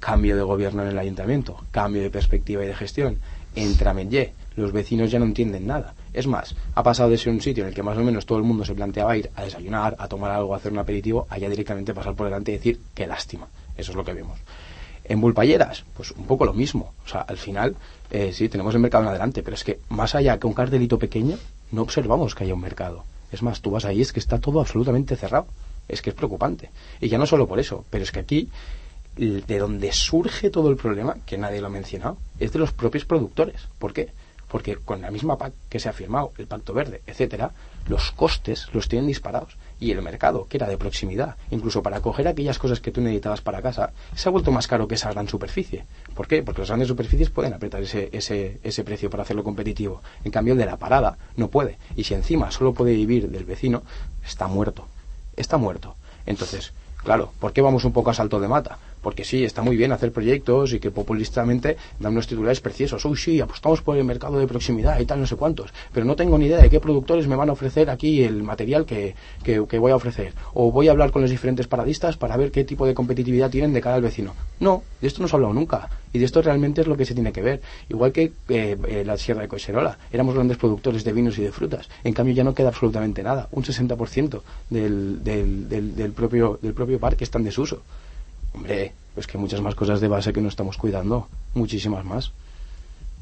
Cambio 0.00 0.36
de 0.36 0.42
gobierno 0.42 0.82
en 0.82 0.88
el 0.88 0.98
ayuntamiento, 0.98 1.64
cambio 1.70 2.02
de 2.02 2.10
perspectiva 2.10 2.64
y 2.64 2.68
de 2.68 2.74
gestión. 2.74 3.18
Entra 3.58 3.92
Menye, 3.92 4.32
los 4.54 4.70
vecinos 4.70 5.10
ya 5.10 5.18
no 5.18 5.24
entienden 5.24 5.66
nada. 5.66 5.94
Es 6.12 6.28
más, 6.28 6.54
ha 6.74 6.82
pasado 6.82 7.10
de 7.10 7.18
ser 7.18 7.32
un 7.32 7.40
sitio 7.40 7.64
en 7.64 7.68
el 7.68 7.74
que 7.74 7.82
más 7.82 7.98
o 7.98 8.02
menos 8.02 8.24
todo 8.24 8.38
el 8.38 8.44
mundo 8.44 8.64
se 8.64 8.74
planteaba 8.74 9.16
ir 9.16 9.30
a 9.34 9.42
desayunar, 9.42 9.96
a 9.98 10.06
tomar 10.06 10.30
algo, 10.30 10.54
a 10.54 10.58
hacer 10.58 10.72
un 10.72 10.78
aperitivo, 10.78 11.26
allá 11.28 11.48
directamente 11.48 11.92
pasar 11.92 12.14
por 12.14 12.26
delante 12.26 12.52
y 12.52 12.54
decir 12.56 12.80
qué 12.94 13.06
lástima. 13.06 13.48
Eso 13.76 13.90
es 13.90 13.96
lo 13.96 14.04
que 14.04 14.14
vemos. 14.14 14.38
En 15.04 15.20
Bulpayeras, 15.20 15.84
pues 15.96 16.12
un 16.12 16.26
poco 16.26 16.44
lo 16.44 16.52
mismo. 16.52 16.92
O 17.04 17.08
sea, 17.08 17.22
al 17.22 17.36
final, 17.36 17.74
eh, 18.10 18.32
sí, 18.32 18.48
tenemos 18.48 18.74
el 18.74 18.80
mercado 18.80 19.04
en 19.04 19.10
adelante, 19.10 19.42
pero 19.42 19.54
es 19.54 19.64
que 19.64 19.80
más 19.88 20.14
allá 20.14 20.38
que 20.38 20.46
un 20.46 20.54
cartelito 20.54 20.98
pequeño, 20.98 21.36
no 21.72 21.82
observamos 21.82 22.34
que 22.36 22.44
haya 22.44 22.54
un 22.54 22.60
mercado. 22.60 23.04
Es 23.32 23.42
más, 23.42 23.60
tú 23.60 23.72
vas 23.72 23.84
ahí, 23.84 24.00
es 24.00 24.12
que 24.12 24.20
está 24.20 24.38
todo 24.38 24.60
absolutamente 24.60 25.16
cerrado. 25.16 25.46
Es 25.88 26.02
que 26.02 26.10
es 26.10 26.16
preocupante. 26.16 26.70
Y 27.00 27.08
ya 27.08 27.18
no 27.18 27.26
solo 27.26 27.48
por 27.48 27.58
eso, 27.58 27.84
pero 27.90 28.04
es 28.04 28.12
que 28.12 28.20
aquí, 28.20 28.48
de 29.18 29.58
donde 29.58 29.92
surge 29.92 30.48
todo 30.48 30.70
el 30.70 30.76
problema, 30.76 31.16
que 31.26 31.38
nadie 31.38 31.60
lo 31.60 31.66
ha 31.66 31.70
mencionado, 31.70 32.16
es 32.38 32.52
de 32.52 32.60
los 32.60 32.72
propios 32.72 33.04
productores. 33.04 33.68
¿Por 33.78 33.92
qué? 33.92 34.10
Porque 34.48 34.76
con 34.76 35.02
la 35.02 35.10
misma 35.10 35.36
PAC 35.36 35.52
que 35.68 35.80
se 35.80 35.88
ha 35.88 35.92
firmado, 35.92 36.32
el 36.38 36.46
Pacto 36.46 36.72
Verde, 36.72 37.02
etcétera, 37.06 37.50
los 37.88 38.12
costes 38.12 38.68
los 38.72 38.88
tienen 38.88 39.08
disparados. 39.08 39.56
Y 39.80 39.90
el 39.90 40.02
mercado, 40.02 40.46
que 40.48 40.56
era 40.56 40.68
de 40.68 40.78
proximidad, 40.78 41.36
incluso 41.50 41.82
para 41.82 42.00
coger 42.00 42.28
aquellas 42.28 42.58
cosas 42.58 42.80
que 42.80 42.90
tú 42.90 43.00
necesitabas 43.00 43.40
para 43.40 43.62
casa, 43.62 43.92
se 44.14 44.28
ha 44.28 44.32
vuelto 44.32 44.50
más 44.50 44.66
caro 44.66 44.88
que 44.88 44.94
esa 44.94 45.10
gran 45.12 45.28
superficie. 45.28 45.84
¿Por 46.14 46.26
qué? 46.26 46.42
Porque 46.42 46.62
las 46.62 46.68
grandes 46.68 46.88
superficies 46.88 47.30
pueden 47.30 47.52
apretar 47.52 47.82
ese, 47.82 48.08
ese, 48.12 48.58
ese 48.62 48.84
precio 48.84 49.10
para 49.10 49.24
hacerlo 49.24 49.44
competitivo. 49.44 50.02
En 50.24 50.30
cambio, 50.30 50.54
el 50.54 50.58
de 50.58 50.66
la 50.66 50.76
parada 50.76 51.18
no 51.36 51.48
puede. 51.48 51.78
Y 51.96 52.04
si 52.04 52.14
encima 52.14 52.50
solo 52.50 52.72
puede 52.72 52.94
vivir 52.94 53.30
del 53.30 53.44
vecino, 53.44 53.82
está 54.24 54.46
muerto. 54.48 54.86
Está 55.36 55.56
muerto. 55.56 55.94
Entonces, 56.26 56.72
claro, 57.04 57.32
¿por 57.38 57.52
qué 57.52 57.62
vamos 57.62 57.84
un 57.84 57.92
poco 57.92 58.10
a 58.10 58.14
salto 58.14 58.40
de 58.40 58.48
mata? 58.48 58.78
Porque 59.08 59.24
sí, 59.24 59.42
está 59.42 59.62
muy 59.62 59.74
bien 59.74 59.90
hacer 59.90 60.12
proyectos 60.12 60.74
y 60.74 60.80
que 60.80 60.90
populistamente 60.90 61.78
dan 61.98 62.12
unos 62.12 62.26
titulares 62.26 62.60
preciosos, 62.60 63.02
uy 63.06 63.16
sí, 63.16 63.40
apostamos 63.40 63.80
por 63.80 63.96
el 63.96 64.04
mercado 64.04 64.38
de 64.38 64.46
proximidad 64.46 65.00
y 65.00 65.06
tal, 65.06 65.18
no 65.18 65.26
sé 65.26 65.34
cuántos, 65.34 65.72
pero 65.94 66.04
no 66.04 66.14
tengo 66.14 66.36
ni 66.36 66.44
idea 66.44 66.58
de 66.58 66.68
qué 66.68 66.78
productores 66.78 67.26
me 67.26 67.34
van 67.34 67.48
a 67.48 67.52
ofrecer 67.52 67.88
aquí 67.88 68.22
el 68.22 68.42
material 68.42 68.84
que, 68.84 69.14
que, 69.42 69.78
voy 69.78 69.92
a 69.92 69.96
ofrecer, 69.96 70.34
o 70.52 70.70
voy 70.70 70.88
a 70.88 70.90
hablar 70.90 71.10
con 71.10 71.22
los 71.22 71.30
diferentes 71.30 71.66
paradistas 71.66 72.18
para 72.18 72.36
ver 72.36 72.50
qué 72.50 72.64
tipo 72.64 72.84
de 72.84 72.92
competitividad 72.92 73.48
tienen 73.48 73.72
de 73.72 73.80
cara 73.80 73.96
al 73.96 74.02
vecino. 74.02 74.34
No, 74.60 74.82
de 75.00 75.08
esto 75.08 75.22
no 75.22 75.28
se 75.28 75.34
ha 75.34 75.36
hablado 75.36 75.54
nunca, 75.54 75.88
y 76.12 76.18
de 76.18 76.26
esto 76.26 76.42
realmente 76.42 76.82
es 76.82 76.86
lo 76.86 76.98
que 76.98 77.06
se 77.06 77.14
tiene 77.14 77.32
que 77.32 77.40
ver, 77.40 77.62
igual 77.88 78.12
que 78.12 78.32
eh, 78.50 78.76
eh, 78.88 79.04
la 79.06 79.16
Sierra 79.16 79.40
de 79.40 79.48
Coiserola, 79.48 79.96
éramos 80.12 80.34
grandes 80.34 80.58
productores 80.58 81.02
de 81.02 81.14
vinos 81.14 81.38
y 81.38 81.44
de 81.44 81.50
frutas, 81.50 81.88
en 82.04 82.12
cambio 82.12 82.34
ya 82.34 82.44
no 82.44 82.52
queda 82.52 82.68
absolutamente 82.68 83.22
nada, 83.22 83.48
un 83.52 83.64
60% 83.64 84.42
del, 84.68 85.24
del, 85.24 85.66
del, 85.66 85.96
del, 85.96 86.12
propio, 86.12 86.58
del 86.60 86.74
propio 86.74 86.98
parque 86.98 87.24
está 87.24 87.38
en 87.38 87.44
desuso. 87.44 87.80
Hombre, 88.58 88.92
pues 89.14 89.28
que 89.28 89.36
hay 89.36 89.40
muchas 89.40 89.60
más 89.60 89.76
cosas 89.76 90.00
de 90.00 90.08
base 90.08 90.32
que 90.32 90.40
no 90.40 90.48
estamos 90.48 90.76
cuidando, 90.76 91.28
muchísimas 91.54 92.04
más. 92.04 92.32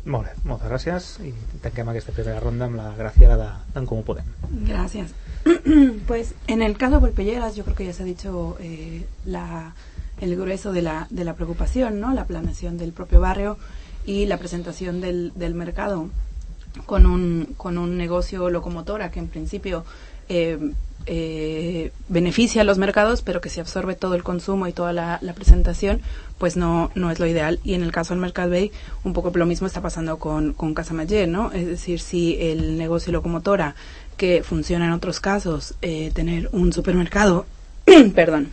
Molt 0.07 0.25
bé, 0.25 0.33
moltes 0.47 0.71
gràcies 0.71 1.07
i 1.27 1.33
tanquem 1.65 1.89
aquesta 1.91 2.13
primera 2.15 2.39
ronda 2.41 2.69
amb 2.71 2.79
la 2.79 2.87
Graciela 2.97 3.37
de, 3.37 3.49
d'en 3.75 3.89
Comú 3.91 4.05
Podem. 4.07 4.29
Gracias. 4.69 5.11
pues 6.07 6.33
en 6.47 6.63
el 6.63 6.79
caso 6.79 6.95
de 6.95 7.01
Volpelleras 7.01 7.57
yo 7.57 7.65
creo 7.65 7.77
que 7.77 7.85
ya 7.85 7.93
se 7.93 8.05
ha 8.05 8.07
dicho 8.07 8.57
eh, 8.61 9.05
la, 9.27 9.75
el 10.21 10.37
grueso 10.37 10.73
de 10.73 10.83
la, 10.83 11.07
de 11.11 11.25
la 11.25 11.35
preocupación, 11.35 12.01
¿no? 12.01 12.15
la 12.15 12.25
planeación 12.25 12.79
del 12.79 12.93
propio 12.93 13.21
barrio 13.21 13.59
y 14.07 14.27
la 14.27 14.39
presentación 14.39 15.03
del, 15.03 15.33
del 15.35 15.55
mercado 15.55 16.09
con 16.85 17.07
un, 17.07 17.55
con 17.57 17.79
un 17.79 17.97
negocio 17.97 18.51
locomotora 18.51 19.11
que 19.11 19.19
en 19.19 19.29
principio 19.29 19.85
eh, 20.29 20.59
eh, 21.09 21.93
beneficia 22.09 22.63
a 22.63 22.65
los 22.65 22.79
mercados, 22.79 23.23
pero 23.23 23.41
que 23.41 23.49
si 23.49 23.61
absorbe 23.61 23.95
todo 23.95 24.15
el 24.15 24.25
consumo 24.25 24.67
y 24.67 24.73
toda 24.73 24.93
la, 24.93 25.21
presentación, 25.35 26.01
pues 26.39 26.57
no, 26.57 26.91
no 26.95 27.11
es 27.11 27.21
lo 27.21 27.27
ideal. 27.27 27.61
Y 27.63 27.75
en 27.75 27.83
el 27.83 27.93
caso 27.93 28.13
del 28.13 28.21
Mercado 28.21 28.51
Bay, 28.51 28.73
un 29.05 29.13
poco 29.13 29.31
lo 29.33 29.47
mismo 29.47 29.69
está 29.69 29.81
pasando 29.81 30.19
con, 30.19 30.53
con 30.53 30.75
Casa 30.75 30.95
Mayer, 30.95 31.29
¿no? 31.29 31.53
Es 31.53 31.67
decir, 31.67 32.01
si 32.01 32.37
el 32.41 32.77
negocio 32.77 33.13
locomotora, 33.13 33.77
que 34.17 34.43
funciona 34.43 34.87
en 34.87 34.93
otros 34.93 35.21
casos, 35.21 35.75
eh, 35.83 36.11
tener 36.13 36.49
un 36.53 36.73
supermercado, 36.73 37.47
perdón, 38.15 38.51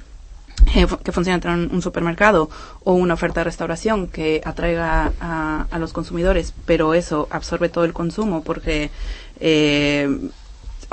que 1.03 1.11
funciona 1.11 1.39
un, 1.53 1.69
un, 1.71 1.81
supermercado 1.81 2.49
o 2.83 2.93
una 2.93 3.13
oferta 3.13 3.41
de 3.41 3.45
restauración 3.45 4.07
que 4.07 4.41
atraiga 4.43 5.11
a, 5.19 5.67
a, 5.69 5.79
los 5.79 5.93
consumidores, 5.93 6.53
pero 6.65 6.93
eso 6.93 7.27
absorbe 7.31 7.69
todo 7.69 7.83
el 7.83 7.93
consumo 7.93 8.43
porque 8.43 8.89
eh, 9.39 10.29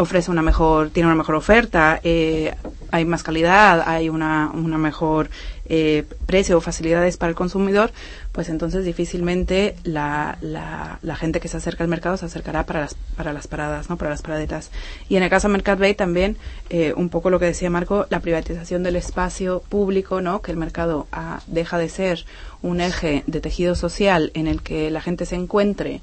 ofrece 0.01 0.31
una 0.31 0.43
mejor, 0.43 0.91
tiene 0.91 1.09
una 1.09 1.17
mejor 1.17 1.35
oferta, 1.35 2.01
eh, 2.03 2.55
hay 2.91 3.05
más 3.05 3.23
calidad, 3.23 3.83
hay 3.87 4.09
una, 4.09 4.51
una 4.53 4.79
mejor 4.79 5.31
eh, 5.67 6.05
precio 6.27 6.57
o 6.59 6.61
facilidades 6.61 7.17
para 7.17 7.31
el 7.31 7.37
consumidor, 7.37 7.93
pues 8.33 8.49
entonces 8.49 8.85
difícilmente 8.85 9.77
la, 9.85 10.39
la, 10.41 11.17
gente 11.17 11.39
que 11.39 11.49
se 11.49 11.59
acerca 11.59 11.85
al 11.85 11.91
mercado 11.91 12.17
se 12.17 12.27
acercará 12.27 12.65
para 12.65 12.81
las, 12.81 12.95
para 13.17 13.33
las 13.33 13.47
paradas, 13.47 13.91
¿no? 13.91 13.97
para 13.97 14.11
las 14.11 14.23
paradetas. 14.23 14.71
Y 15.09 15.17
en 15.17 15.23
el 15.23 15.31
caso 15.31 15.49
de 15.49 15.53
Mercat 15.53 15.79
Bay 15.79 15.95
también, 15.95 16.37
eh, 16.71 16.95
un 16.97 17.11
poco 17.11 17.31
lo 17.31 17.39
que 17.39 17.47
decía 17.47 17.71
Marco, 17.71 18.07
la 18.09 18.21
privatización 18.21 18.83
del 18.83 18.97
espacio 18.97 19.63
público, 19.69 20.21
¿no? 20.21 20.41
que 20.41 20.51
el 20.51 20.57
mercado 20.57 21.07
deja 21.47 21.79
de 21.79 21.89
ser 21.89 22.25
un 22.63 22.81
eje 22.81 23.23
de 23.27 23.41
tejido 23.41 23.75
social 23.75 24.31
en 24.35 24.47
el 24.47 24.63
que 24.63 24.91
la 24.91 25.03
gente 25.03 25.27
se 25.27 25.37
encuentre 25.37 26.01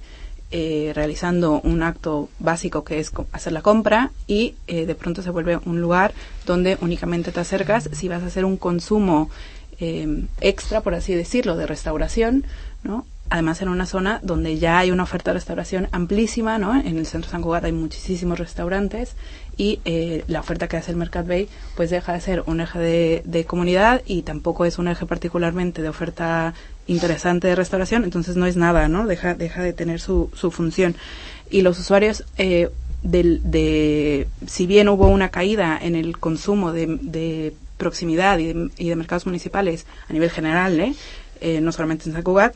eh, 0.52 0.92
realizando 0.96 1.60
un 1.62 1.84
acto 1.84 2.30
básico 2.40 2.84
que 2.84 3.00
es 3.00 3.12
hacer 3.32 3.54
la 3.54 3.62
compra 3.62 4.12
y 4.28 4.56
eh, 4.68 4.86
de 4.86 4.96
pronto 4.96 5.22
se 5.22 5.30
vuelve 5.30 5.60
un 5.66 5.82
lugar 5.82 6.14
donde 6.46 6.78
únicamente 6.82 7.32
te 7.32 7.40
acercas 7.40 7.90
si 7.92 8.08
vas 8.08 8.24
a 8.24 8.28
hacer 8.28 8.46
un 8.46 8.58
consumo 8.58 9.30
eh, 9.80 10.26
extra, 10.42 10.82
por 10.82 10.96
así 10.96 11.14
decirlo, 11.14 11.56
de 11.56 11.68
restauración, 11.68 12.46
¿no? 12.84 13.06
Además 13.30 13.62
en 13.62 13.68
una 13.68 13.86
zona 13.86 14.22
donde 14.24 14.58
ya 14.58 14.80
hay 14.80 14.90
una 14.90 15.04
oferta 15.04 15.32
de 15.32 15.36
restauración 15.36 15.90
amplísima, 15.92 16.58
¿no? 16.58 16.80
En 16.80 16.98
el 16.98 17.06
centro 17.06 17.30
San 17.30 17.42
Cugat 17.42 17.66
hay 17.66 17.74
muchísimos 17.74 18.40
restaurantes 18.40 19.16
y 19.58 19.82
eh, 19.86 20.24
la 20.28 20.40
oferta 20.40 20.68
que 20.68 20.78
hace 20.78 20.92
el 20.92 20.98
Mercat 20.98 21.28
Bay 21.28 21.50
pues 21.76 21.90
deja 21.90 22.14
de 22.14 22.22
ser 22.22 22.44
un 22.46 22.62
eje 22.62 22.80
de, 22.80 23.22
de, 23.26 23.46
comunidad 23.46 24.02
y 24.06 24.22
tampoco 24.22 24.66
es 24.66 24.78
un 24.78 24.88
eje 24.88 25.06
particularmente 25.06 25.82
de 25.82 25.90
oferta 25.90 26.54
interesante 26.88 27.48
de 27.48 27.56
restauración, 27.56 28.04
entonces 28.04 28.36
no 28.36 28.46
es 28.46 28.56
nada, 28.56 28.88
¿no? 28.88 29.06
Deja, 29.06 29.36
deja 29.36 29.62
de 29.62 29.74
tener 29.74 30.00
su, 30.00 30.30
su 30.34 30.52
función. 30.52 30.96
Y 31.50 31.62
los 31.62 31.80
usuarios, 31.80 32.24
eh, 32.38 32.70
de, 33.04 33.40
de, 33.44 34.28
si 34.48 34.66
bien 34.66 34.90
hubo 34.90 35.08
una 35.08 35.30
caída 35.30 35.78
en 35.82 35.96
el 35.96 36.18
consumo 36.18 36.74
de, 36.74 36.98
de 37.02 37.54
proximidad 37.78 38.40
y 38.40 38.54
de, 38.54 38.70
y 38.78 38.90
de, 38.90 38.96
mercados 38.96 39.26
municipales 39.26 39.86
a 40.10 40.14
nivel 40.14 40.32
general, 40.32 40.80
¿eh? 40.80 40.96
eh 41.42 41.62
no 41.62 41.72
solamente 41.72 42.10
en 42.10 42.14
San 42.14 42.24
Cugat, 42.24 42.56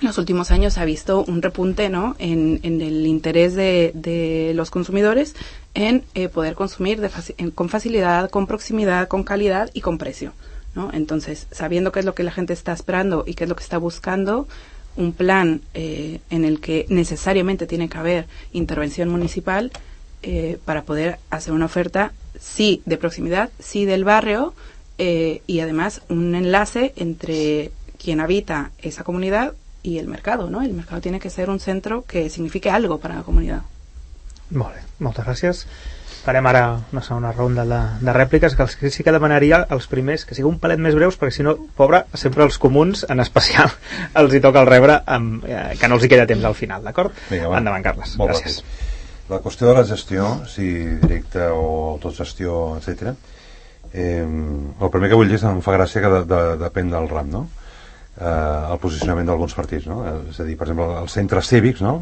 en 0.00 0.08
los 0.08 0.18
últimos 0.18 0.50
años 0.50 0.76
ha 0.78 0.84
visto 0.84 1.24
un 1.24 1.40
repunte 1.40 1.88
¿no? 1.88 2.16
en, 2.18 2.60
en 2.62 2.80
el 2.80 3.06
interés 3.06 3.54
de, 3.54 3.92
de, 3.94 4.52
los 4.54 4.70
consumidores 4.70 5.34
en 5.74 6.04
eh, 6.14 6.28
poder 6.28 6.54
consumir 6.54 7.00
de 7.00 7.08
faci 7.08 7.34
en, 7.38 7.50
con 7.50 7.68
facilidad, 7.68 8.28
con 8.28 8.46
proximidad, 8.46 9.08
con 9.08 9.24
calidad 9.24 9.70
y 9.72 9.80
con 9.80 9.98
precio. 9.98 10.32
¿No? 10.74 10.90
Entonces, 10.92 11.46
sabiendo 11.50 11.92
qué 11.92 12.00
es 12.00 12.06
lo 12.06 12.14
que 12.14 12.22
la 12.22 12.32
gente 12.32 12.52
está 12.52 12.72
esperando 12.72 13.24
y 13.26 13.34
qué 13.34 13.44
es 13.44 13.50
lo 13.50 13.56
que 13.56 13.62
está 13.62 13.78
buscando, 13.78 14.46
un 14.96 15.12
plan 15.12 15.60
eh, 15.74 16.20
en 16.30 16.44
el 16.44 16.60
que 16.60 16.86
necesariamente 16.88 17.66
tiene 17.66 17.88
que 17.88 17.98
haber 17.98 18.26
intervención 18.52 19.08
municipal 19.08 19.72
eh, 20.22 20.58
para 20.64 20.82
poder 20.82 21.18
hacer 21.30 21.52
una 21.52 21.66
oferta, 21.66 22.12
sí 22.38 22.82
de 22.86 22.96
proximidad, 22.96 23.50
sí 23.58 23.84
del 23.84 24.04
barrio 24.04 24.54
eh, 24.98 25.42
y 25.46 25.60
además 25.60 26.02
un 26.08 26.34
enlace 26.34 26.92
entre 26.96 27.72
quien 27.98 28.20
habita 28.20 28.70
esa 28.78 29.04
comunidad 29.04 29.54
y 29.82 29.98
el 29.98 30.08
mercado, 30.08 30.48
¿no? 30.48 30.62
El 30.62 30.72
mercado 30.72 31.00
tiene 31.00 31.20
que 31.20 31.30
ser 31.30 31.50
un 31.50 31.60
centro 31.60 32.04
que 32.06 32.30
signifique 32.30 32.70
algo 32.70 32.98
para 32.98 33.16
la 33.16 33.22
comunidad. 33.22 33.62
Bé, 34.50 34.84
moltes 35.00 35.24
gràcies. 35.24 35.66
Farem 36.24 36.46
ara 36.48 36.62
una 36.92 37.02
segona 37.04 37.32
ronda 37.34 37.66
de, 37.68 37.78
de 38.00 38.12
rèpliques 38.16 38.54
que 38.56 38.64
els, 38.64 38.76
sí 38.94 39.04
que 39.04 39.12
demanaria 39.12 39.58
als 39.76 39.86
primers 39.90 40.24
que 40.24 40.36
siguin 40.36 40.54
un 40.54 40.60
palet 40.62 40.80
més 40.80 40.96
breus 40.96 41.18
perquè 41.20 41.36
si 41.36 41.44
no, 41.44 41.52
pobre, 41.76 42.00
sempre 42.16 42.46
els 42.46 42.56
comuns 42.62 43.04
en 43.12 43.20
especial 43.20 43.68
els 44.22 44.32
hi 44.32 44.40
toca 44.44 44.62
el 44.64 44.70
rebre 44.70 45.02
amb, 45.04 45.44
eh, 45.44 45.74
que 45.80 45.90
no 45.90 45.98
els 45.98 46.06
hi 46.06 46.10
queda 46.14 46.24
temps 46.30 46.48
al 46.48 46.56
final, 46.56 46.80
d'acord? 46.86 47.12
Endavant, 47.60 47.84
Carles. 47.84 48.16
Molt 48.20 48.32
gràcies. 48.32 48.62
Ràpid. 48.62 48.90
La 49.28 49.40
qüestió 49.44 49.68
de 49.68 49.76
la 49.76 49.84
gestió, 49.88 50.30
si 50.48 50.70
directa 51.00 51.52
o 51.56 51.68
autogestió, 51.94 52.76
etc. 52.76 53.14
Eh, 53.92 54.24
el 54.24 54.90
primer 54.92 55.12
que 55.12 55.20
vull 55.20 55.28
dir 55.28 55.38
és 55.38 55.44
que 55.44 55.52
em 55.52 55.62
fa 55.64 55.76
gràcia 55.76 56.02
que 56.04 56.10
de, 56.12 56.24
de, 56.28 56.42
depèn 56.64 56.92
del 56.92 57.08
ram, 57.12 57.30
no? 57.32 57.46
eh, 58.16 58.72
el 58.72 58.80
posicionament 58.82 59.28
d'alguns 59.28 59.56
partits 59.56 59.88
no? 59.90 60.02
és 60.30 60.40
a 60.40 60.46
dir, 60.46 60.56
per 60.56 60.68
exemple, 60.68 60.88
els 61.02 61.16
centres 61.16 61.48
cívics 61.52 61.84
no? 61.84 61.98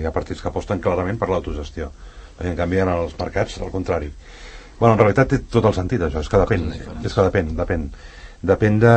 hi 0.00 0.08
ha 0.08 0.14
partits 0.14 0.42
que 0.42 0.50
aposten 0.52 0.80
clarament 0.84 1.20
per 1.20 1.28
l'autogestió 1.32 1.92
en 2.40 2.56
canvi 2.56 2.80
en 2.82 2.92
els 2.94 3.14
mercats 3.18 3.60
al 3.60 3.70
contrari. 3.74 4.10
Bueno, 4.78 4.94
en 4.94 5.02
realitat 5.02 5.30
té 5.30 5.38
tot 5.52 5.68
el 5.68 5.76
sentit 5.76 6.02
això, 6.02 6.22
és 6.24 6.30
que 6.30 6.40
depèn 6.42 6.70
és 7.04 7.12
que 7.12 7.26
depèn, 7.28 7.54
depèn. 7.58 7.86
Depèn 8.42 8.80
de... 8.82 8.94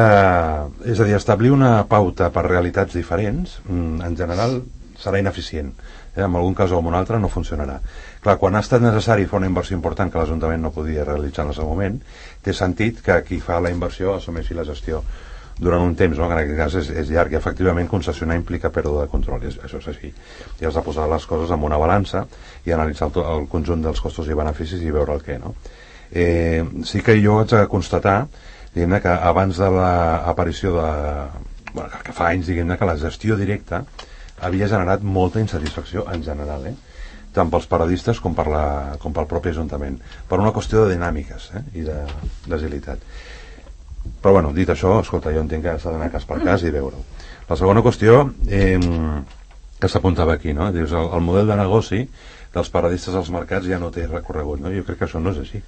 és 0.89 0.99
a 0.99 1.05
dir, 1.05 1.13
establir 1.13 1.51
una 1.53 1.83
pauta 1.89 2.31
per 2.33 2.47
realitats 2.47 2.95
diferents 2.97 3.59
mm, 3.67 4.01
en 4.07 4.15
general 4.17 4.57
serà 4.97 5.19
ineficient 5.21 5.69
eh? 6.15 6.23
en 6.23 6.33
algun 6.33 6.55
cas 6.57 6.71
o 6.71 6.79
en 6.79 6.89
un 6.89 6.97
altre 6.97 7.19
no 7.19 7.29
funcionarà. 7.29 7.77
Clar, 8.23 8.37
quan 8.41 8.55
ha 8.55 8.63
estat 8.65 8.81
necessari 8.81 9.27
fer 9.29 9.37
una 9.37 9.51
inversió 9.51 9.77
important 9.77 10.09
que 10.09 10.17
l'Ajuntament 10.17 10.65
no 10.65 10.73
podia 10.73 11.05
realitzar 11.05 11.45
en 11.45 11.53
el 11.53 11.59
seu 11.59 11.69
moment 11.69 11.99
té 12.41 12.55
sentit 12.57 13.03
que 13.05 13.19
qui 13.27 13.37
fa 13.43 13.59
la 13.61 13.69
inversió 13.73 14.15
assumeixi 14.15 14.57
la 14.57 14.65
gestió 14.65 15.03
durant 15.59 15.85
un 15.85 15.95
temps, 15.95 16.17
no? 16.17 16.27
que 16.27 16.35
en 16.35 16.41
aquest 16.41 16.57
cas 16.59 16.75
és, 16.81 16.89
és 17.03 17.11
llarg 17.15 17.31
i 17.31 17.37
efectivament 17.39 17.87
concessionar 17.87 18.35
implica 18.35 18.71
pèrdua 18.75 19.05
de 19.05 19.11
control, 19.11 19.43
és, 19.47 19.55
això 19.63 19.79
és 19.79 19.87
així 19.93 20.11
i 20.59 20.67
has 20.67 20.75
de 20.75 20.83
posar 20.83 21.07
les 21.11 21.25
coses 21.29 21.51
en 21.51 21.63
una 21.63 21.79
balança 21.79 22.25
i 22.67 22.73
analitzar 22.75 23.07
el, 23.13 23.21
el 23.23 23.47
conjunt 23.51 23.85
dels 23.85 24.01
costos 24.03 24.27
i 24.27 24.35
beneficis 24.35 24.83
i 24.83 24.91
veure 24.91 25.15
el 25.15 25.23
què 25.23 25.37
no? 25.39 25.53
eh, 26.11 26.63
sí 26.83 27.01
que 27.05 27.15
jo 27.21 27.39
haig 27.39 27.53
de 27.53 27.67
constatar 27.71 28.25
que 28.75 29.13
abans 29.13 29.55
de 29.55 29.69
l'aparició 29.71 30.73
de 30.75 30.89
bueno, 31.71 31.89
que, 32.03 32.11
fa 32.11 32.33
anys 32.33 32.51
diguem 32.51 32.75
que 32.75 32.89
la 32.89 32.97
gestió 32.99 33.37
directa 33.39 33.85
havia 34.43 34.67
generat 34.67 35.03
molta 35.03 35.39
insatisfacció 35.39 36.03
en 36.11 36.23
general 36.23 36.67
eh? 36.67 36.75
tant 37.35 37.51
pels 37.51 37.67
paradistes 37.71 38.19
com 38.19 38.35
per, 38.35 38.47
la, 38.51 38.65
com 38.99 39.15
pel 39.15 39.27
propi 39.31 39.53
Ajuntament 39.55 39.95
per 40.27 40.39
una 40.43 40.51
qüestió 40.51 40.83
de 40.83 40.97
dinàmiques 40.97 41.49
eh? 41.55 41.63
i 41.79 41.87
d'agilitat 41.87 42.99
però 44.21 44.33
bueno, 44.39 44.53
dit 44.53 44.69
això, 44.69 44.99
escolta, 45.01 45.33
jo 45.33 45.43
entenc 45.43 45.65
que 45.65 45.77
s'ha 45.79 45.93
d'anar 45.93 46.11
cas 46.13 46.25
per 46.25 46.39
cas 46.43 46.63
i 46.65 46.73
veure-ho. 46.73 47.03
La 47.49 47.57
segona 47.59 47.83
qüestió 47.85 48.23
eh, 48.49 48.79
que 49.79 49.89
s'apuntava 49.91 50.33
aquí, 50.33 50.53
no? 50.57 50.71
Dius, 50.73 50.95
el, 50.97 51.11
el 51.13 51.21
model 51.21 51.51
de 51.51 51.57
negoci 51.59 52.01
dels 52.55 52.71
paradistes 52.73 53.15
als 53.15 53.29
mercats 53.33 53.67
ja 53.69 53.77
no 53.81 53.91
té 53.93 54.07
recorregut, 54.07 54.63
no? 54.63 54.71
Jo 54.73 54.85
crec 54.87 55.01
que 55.01 55.07
això 55.09 55.21
no 55.21 55.35
és 55.35 55.41
així. 55.43 55.61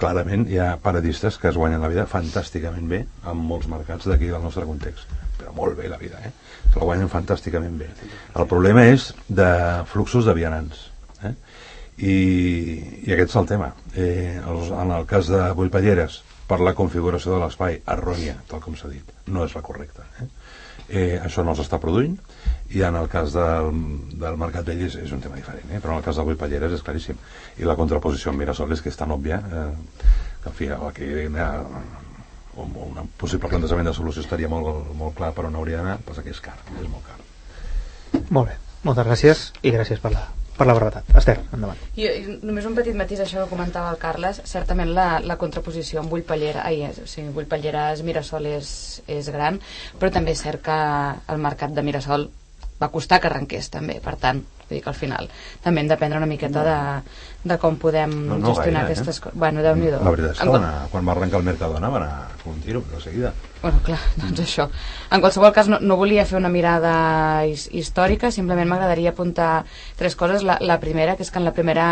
Clarament 0.00 0.46
hi 0.48 0.56
ha 0.58 0.76
paradistes 0.82 1.36
que 1.38 1.50
es 1.50 1.58
guanyen 1.58 1.82
la 1.82 1.90
vida 1.92 2.06
fantàsticament 2.08 2.88
bé 2.88 3.02
en 3.28 3.44
molts 3.50 3.68
mercats 3.70 4.08
d'aquí 4.08 4.30
del 4.30 4.42
nostre 4.42 4.64
context. 4.66 5.10
Però 5.38 5.52
molt 5.56 5.76
bé 5.78 5.90
la 5.90 6.00
vida, 6.00 6.22
eh? 6.24 6.32
Se 6.72 6.78
la 6.78 6.88
guanyen 6.88 7.10
fantàsticament 7.12 7.76
bé. 7.78 7.90
El 8.38 8.48
problema 8.48 8.86
és 8.88 9.10
de 9.28 9.50
fluxos 9.92 10.24
de 10.24 10.34
vianants. 10.38 10.86
Eh? 11.22 11.34
I, 11.98 12.14
i 13.04 13.12
aquest 13.12 13.34
és 13.34 13.40
el 13.42 13.48
tema. 13.50 13.72
Eh, 13.92 14.40
els, 14.40 14.70
en 14.72 14.94
el 14.96 15.04
cas 15.10 15.28
de 15.28 15.42
Bullpalleres, 15.58 16.22
per 16.52 16.60
la 16.60 16.74
configuració 16.76 17.32
de 17.32 17.40
l'espai 17.40 17.78
errònia, 17.88 18.36
tal 18.50 18.60
com 18.60 18.76
s'ha 18.76 18.90
dit, 18.92 19.12
no 19.32 19.46
és 19.46 19.54
la 19.56 19.62
correcta. 19.64 20.04
Eh? 20.20 20.26
Eh, 20.92 21.14
això 21.24 21.44
no 21.46 21.54
els 21.54 21.62
està 21.62 21.78
produint 21.80 22.18
i 22.76 22.82
en 22.84 22.98
el 22.98 23.08
cas 23.12 23.32
del, 23.32 23.70
del 24.20 24.36
Mercat 24.40 24.66
Vell 24.68 24.82
és, 24.84 24.98
és 25.00 25.14
un 25.16 25.22
tema 25.24 25.38
diferent, 25.38 25.70
eh? 25.70 25.80
però 25.80 25.94
en 25.94 26.02
el 26.02 26.04
cas 26.04 26.18
d'avui 26.20 26.36
Palleres 26.36 26.74
és 26.76 26.84
claríssim. 26.84 27.16
I 27.56 27.68
la 27.68 27.76
contraposició 27.78 28.32
amb 28.32 28.42
Mirasol 28.42 28.74
és 28.76 28.84
que 28.84 28.92
és 28.92 29.00
tan 29.00 29.14
òbvia 29.16 29.38
eh, 29.40 29.64
que, 30.42 30.52
en 30.52 30.58
fi, 30.58 30.68
aquí 30.74 31.08
eh, 31.24 31.48
un, 32.60 32.76
un 32.84 33.10
possible 33.16 33.48
plantejament 33.48 33.88
de 33.88 33.96
solució 33.96 34.26
estaria 34.26 34.52
molt, 34.52 34.92
molt 34.98 35.16
clar 35.16 35.32
per 35.32 35.48
on 35.48 35.56
hauria 35.56 35.80
d'anar, 35.80 35.96
però 36.04 36.20
que 36.20 36.36
és 36.36 36.44
car, 36.44 36.58
és 36.76 36.84
molt 36.84 37.08
car. 37.08 37.18
Molt 38.28 38.52
bé, 38.52 38.60
moltes 38.84 39.08
gràcies 39.08 39.48
i 39.62 39.72
gràcies 39.72 40.04
per 40.04 40.12
la, 40.12 40.26
per 40.62 40.68
la 40.70 40.76
brevetat. 40.78 41.08
Esther, 41.18 41.36
endavant. 41.52 41.80
I 41.98 42.08
només 42.46 42.66
un 42.68 42.76
petit 42.78 42.96
matís 42.98 43.22
això 43.24 43.42
que 43.42 43.50
comentava 43.50 43.90
el 43.92 43.98
Carles, 44.02 44.42
certament 44.48 44.92
la, 44.96 45.06
la 45.24 45.38
contraposició 45.40 46.02
amb 46.02 46.12
Bullpallera, 46.12 46.66
ai, 46.68 46.84
o 46.86 47.08
sigui, 47.10 47.32
Bullpalleres, 47.34 48.04
Mirasol 48.06 48.46
és, 48.52 48.70
és 49.10 49.30
gran, 49.34 49.58
però 49.98 50.12
també 50.14 50.36
és 50.36 50.44
cert 50.44 50.62
que 50.64 50.78
el 51.34 51.42
mercat 51.42 51.74
de 51.74 51.84
Mirasol 51.86 52.28
va 52.82 52.90
costar 52.90 53.20
que 53.22 53.30
arrenqués 53.30 53.70
també, 53.70 53.98
per 54.02 54.16
tant, 54.22 54.42
vull 54.42 54.74
dir 54.74 54.82
que 54.82 54.90
al 54.90 54.98
final 54.98 55.28
també 55.62 55.82
hem 55.82 55.90
d'aprendre 55.90 56.18
una 56.18 56.30
miqueta 56.30 56.64
de, 56.66 56.78
de 57.46 57.58
com 57.62 57.78
podem 57.78 58.14
No, 58.26 58.38
no 58.38 58.50
gestionar 58.50 58.82
gaire, 58.82 58.96
eh? 58.96 58.98
aquestes 58.98 59.22
coses. 59.22 59.38
Bueno, 59.38 59.62
déu 59.62 59.78
nhi 59.78 59.92
La 59.94 60.02
veritat 60.10 60.34
és 60.34 60.42
que 60.42 60.58
anar, 60.58 60.74
quan 60.90 61.06
va 61.06 61.16
arrencar 61.16 61.42
el 61.42 61.48
Mercadona 61.50 61.90
va 61.94 62.02
anar 62.02 62.50
un 62.50 62.62
tiro, 62.64 62.82
però 62.86 62.98
de 62.98 63.06
seguida. 63.06 63.34
Bueno, 63.62 63.78
clar, 63.86 64.00
doncs 64.18 64.40
això. 64.42 64.64
En 65.14 65.20
qualsevol 65.22 65.52
cas, 65.54 65.68
no, 65.70 65.78
no 65.78 65.94
volia 66.00 66.24
fer 66.26 66.34
una 66.34 66.48
mirada 66.50 67.44
his, 67.46 67.68
històrica, 67.70 68.32
simplement 68.34 68.66
m'agradaria 68.66 69.12
apuntar 69.12 69.62
tres 69.94 70.16
coses. 70.18 70.42
La, 70.42 70.56
la 70.58 70.80
primera, 70.82 71.14
que 71.14 71.22
és 71.22 71.30
que 71.30 71.38
en 71.38 71.46
la 71.46 71.52
primera 71.54 71.84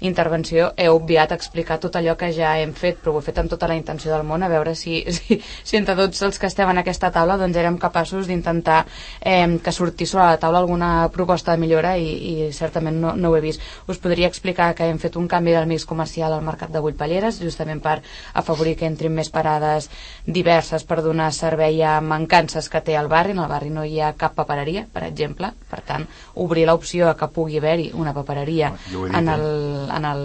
intervenció 0.00 0.70
he 0.80 0.86
obviat 0.88 1.34
explicar 1.36 1.76
tot 1.82 1.98
allò 2.00 2.14
que 2.16 2.30
ja 2.32 2.54
hem 2.62 2.72
fet, 2.72 3.02
però 3.02 3.12
ho 3.12 3.20
he 3.20 3.26
fet 3.26 3.40
amb 3.42 3.52
tota 3.52 3.68
la 3.68 3.76
intenció 3.76 4.14
del 4.14 4.24
món, 4.24 4.40
a 4.40 4.48
veure 4.48 4.72
si, 4.78 5.02
si, 5.18 5.36
si 5.44 5.76
entre 5.76 5.98
tots 5.98 6.24
els 6.24 6.40
que 6.40 6.48
estem 6.48 6.72
en 6.72 6.80
aquesta 6.80 7.12
taula 7.12 7.36
doncs 7.36 7.60
érem 7.60 7.76
capaços 7.82 8.30
d'intentar 8.30 8.86
eh, 9.20 9.58
que 9.60 9.76
sortís 9.76 10.14
sobre 10.14 10.30
la 10.30 10.40
taula 10.40 10.64
alguna 10.64 11.10
proposta 11.12 11.52
de 11.52 11.60
millora 11.60 11.98
i, 12.00 12.08
i 12.30 12.48
certament 12.56 12.96
no, 13.02 13.12
no 13.12 13.34
ho 13.34 13.36
he 13.36 13.44
vist. 13.44 13.60
Us 13.92 14.00
podria 14.00 14.32
explicar 14.32 14.70
que 14.78 14.88
hem 14.88 15.02
fet 15.02 15.20
un 15.20 15.28
canvi 15.28 15.52
del 15.52 15.68
mix 15.68 15.84
comercial 15.84 16.32
al 16.32 16.48
mercat 16.48 16.72
de 16.72 16.80
Bullpalleres, 16.80 17.42
justament 17.44 17.84
per 17.84 17.98
afavorir 18.32 18.78
que 18.80 18.88
entrin 18.88 19.12
més 19.12 19.28
parades 19.28 19.92
diverses 20.24 20.88
per 20.88 21.02
donar 21.02 21.09
servei 21.34 21.82
a 21.82 22.00
mancances 22.00 22.68
que 22.70 22.80
té 22.84 22.96
el 22.98 23.08
barri. 23.08 23.34
En 23.34 23.42
el 23.42 23.48
barri 23.50 23.70
no 23.70 23.84
hi 23.84 24.00
ha 24.00 24.12
cap 24.18 24.34
papereria, 24.38 24.86
per 24.92 25.04
exemple. 25.06 25.52
Per 25.70 25.80
tant, 25.86 26.06
obrir 26.42 26.66
l'opció 26.68 27.08
a 27.10 27.16
que 27.18 27.28
pugui 27.34 27.58
haver-hi 27.58 27.90
una 27.94 28.14
papereria 28.16 28.72
he 28.74 28.92
dit, 28.92 29.16
en 29.16 29.28
el, 29.28 29.42
eh? 29.42 29.96
en 29.96 30.08
el, 30.10 30.22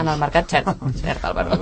en 0.00 0.12
el 0.12 0.20
mercat, 0.20 0.48
cert, 0.50 0.68
cert, 1.02 1.24
Álvaro, 1.24 1.58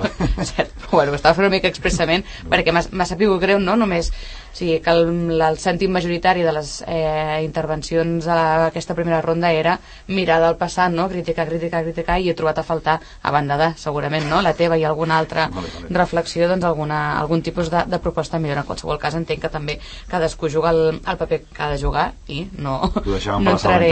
cert. 0.51 0.73
Bueno, 0.91 1.15
estava 1.15 1.35
fent 1.35 1.47
una 1.47 1.55
mica 1.55 1.71
expressament 1.71 2.25
perquè 2.49 2.73
m'ha 2.75 3.07
sabut 3.07 3.41
greu, 3.41 3.59
no? 3.59 3.75
Només 3.79 4.11
sigui, 4.57 4.79
que 4.83 4.93
el, 4.93 5.41
el 5.41 5.57
sentit 5.61 5.91
majoritari 5.93 6.43
de 6.45 6.53
les 6.55 6.71
eh, 6.87 7.41
intervencions 7.45 8.27
a 8.27 8.67
aquesta 8.67 8.95
primera 8.97 9.21
ronda 9.21 9.51
era 9.53 9.77
mirar 10.07 10.39
del 10.41 10.57
passat, 10.57 10.91
no? 10.93 11.07
criticar, 11.09 11.47
criticar, 11.49 11.83
criticar 11.85 12.17
i 12.19 12.31
he 12.31 12.35
trobat 12.37 12.61
a 12.61 12.65
faltar, 12.67 12.97
a 13.21 13.31
banda 13.31 13.57
de, 13.59 13.69
segurament, 13.77 14.27
no? 14.29 14.41
la 14.41 14.55
teva 14.57 14.77
i 14.77 14.85
alguna 14.87 15.17
altra 15.17 15.47
Vale, 15.53 15.69
vale. 15.75 15.93
reflexió, 15.97 16.47
doncs 16.49 16.65
alguna, 16.65 17.19
algun 17.19 17.43
tipus 17.45 17.69
de, 17.73 17.83
de 17.87 17.99
proposta 18.03 18.39
millor. 18.39 18.61
En 18.61 18.67
qualsevol 18.67 18.99
cas 19.01 19.15
entenc 19.17 19.43
que 19.45 19.53
també 19.53 19.77
cadascú 20.09 20.49
juga 20.51 20.73
el, 20.73 20.99
el 20.99 21.19
paper 21.21 21.41
que 21.45 21.63
ha 21.63 21.69
de 21.71 21.79
jugar 21.81 22.07
i 22.27 22.43
no, 22.57 22.79
no 23.05 23.53
entraré 23.53 23.91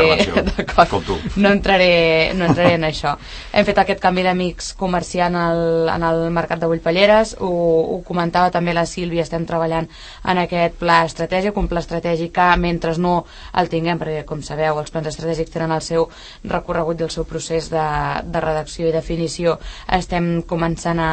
no 1.35 1.51
entraré, 1.51 2.33
no 2.35 2.49
entraré 2.49 2.75
en 2.79 2.87
això. 2.89 3.15
Hem 3.53 3.67
fet 3.67 3.81
aquest 3.81 4.01
canvi 4.03 4.25
de 4.25 4.33
mix 4.37 4.73
comercial 4.77 5.33
en 5.33 5.39
el, 5.41 5.89
en 5.93 6.03
el 6.05 6.25
mercat 6.33 6.61
de 6.61 6.69
Bullpalleres, 6.69 7.35
ho, 7.39 7.51
ho 7.95 8.01
comentava 8.07 8.51
també 8.53 8.73
la 8.75 8.85
Sílvia, 8.89 9.25
estem 9.25 9.45
treballant 9.47 9.87
en 10.25 10.41
aquest 10.41 10.54
pla 10.79 11.01
estratègic, 11.07 11.57
un 11.57 11.69
pla 11.71 11.81
estratègic 11.83 12.33
que 12.35 12.47
mentre 12.61 12.93
no 13.01 13.15
el 13.59 13.69
tinguem, 13.71 13.99
perquè 14.01 14.23
com 14.27 14.43
sabeu 14.45 14.79
els 14.81 14.93
plans 14.93 15.09
estratègics 15.11 15.53
tenen 15.53 15.73
el 15.75 15.83
seu 15.85 16.07
recorregut 16.51 17.01
i 17.01 17.07
el 17.07 17.13
seu 17.13 17.27
procés 17.29 17.69
de, 17.73 17.85
de 18.25 18.43
redacció 18.43 18.89
i 18.89 18.95
definició, 18.95 19.57
estem 19.99 20.41
començant 20.47 21.01
a, 21.01 21.11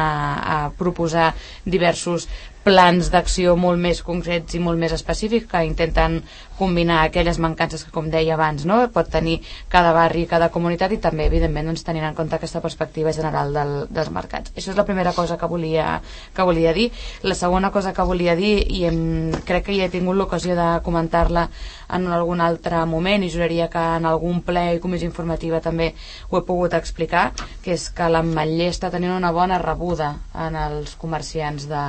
a 0.55 0.57
proposar 0.77 1.31
diversos 1.65 2.27
plans 2.63 3.09
d'acció 3.11 3.57
molt 3.59 3.81
més 3.81 4.01
concrets 4.05 4.55
i 4.55 4.61
molt 4.63 4.79
més 4.79 4.93
específics 4.95 5.49
que 5.51 5.63
intenten 5.67 6.21
combinar 6.57 7.01
aquelles 7.03 7.39
mancances 7.41 7.83
que, 7.83 7.91
com 7.91 8.07
deia 8.13 8.35
abans, 8.37 8.63
no? 8.69 8.77
pot 8.93 9.09
tenir 9.11 9.39
cada 9.73 9.91
barri, 9.95 10.25
cada 10.29 10.49
comunitat 10.53 10.93
i 10.95 10.99
també, 11.03 11.25
evidentment, 11.27 11.71
doncs, 11.71 11.83
tenint 11.83 12.05
en 12.07 12.15
compte 12.15 12.37
aquesta 12.37 12.61
perspectiva 12.63 13.13
general 13.15 13.53
del, 13.55 13.73
dels 13.91 14.11
mercats. 14.13 14.53
Això 14.55 14.71
és 14.71 14.79
la 14.79 14.87
primera 14.87 15.13
cosa 15.17 15.37
que 15.37 15.49
volia, 15.49 15.99
que 16.35 16.47
volia 16.47 16.73
dir. 16.77 16.89
La 17.23 17.35
segona 17.35 17.71
cosa 17.73 17.93
que 17.93 18.05
volia 18.07 18.37
dir, 18.39 18.55
i 18.71 18.85
em, 18.87 19.33
crec 19.47 19.67
que 19.67 19.77
ja 19.77 19.89
he 19.89 19.93
tingut 19.93 20.17
l'ocasió 20.17 20.55
de 20.55 20.69
comentar-la 20.85 21.49
en 21.93 22.07
algun 22.11 22.41
altre 22.41 22.81
moment 22.89 23.23
i 23.23 23.29
juraria 23.33 23.69
que 23.71 23.81
en 23.97 24.07
algun 24.09 24.41
ple 24.45 24.63
i 24.75 24.81
comissió 24.83 25.07
informativa 25.09 25.61
també 25.61 25.91
ho 26.29 26.39
he 26.39 26.43
pogut 26.47 26.73
explicar, 26.77 27.25
que 27.63 27.75
és 27.77 27.87
que 27.93 28.09
l'Ametller 28.09 28.69
està 28.73 28.89
tenint 28.93 29.13
una 29.15 29.31
bona 29.35 29.59
rebuda 29.61 30.09
en 30.45 30.57
els 30.59 30.95
comerciants 30.99 31.67
de, 31.69 31.83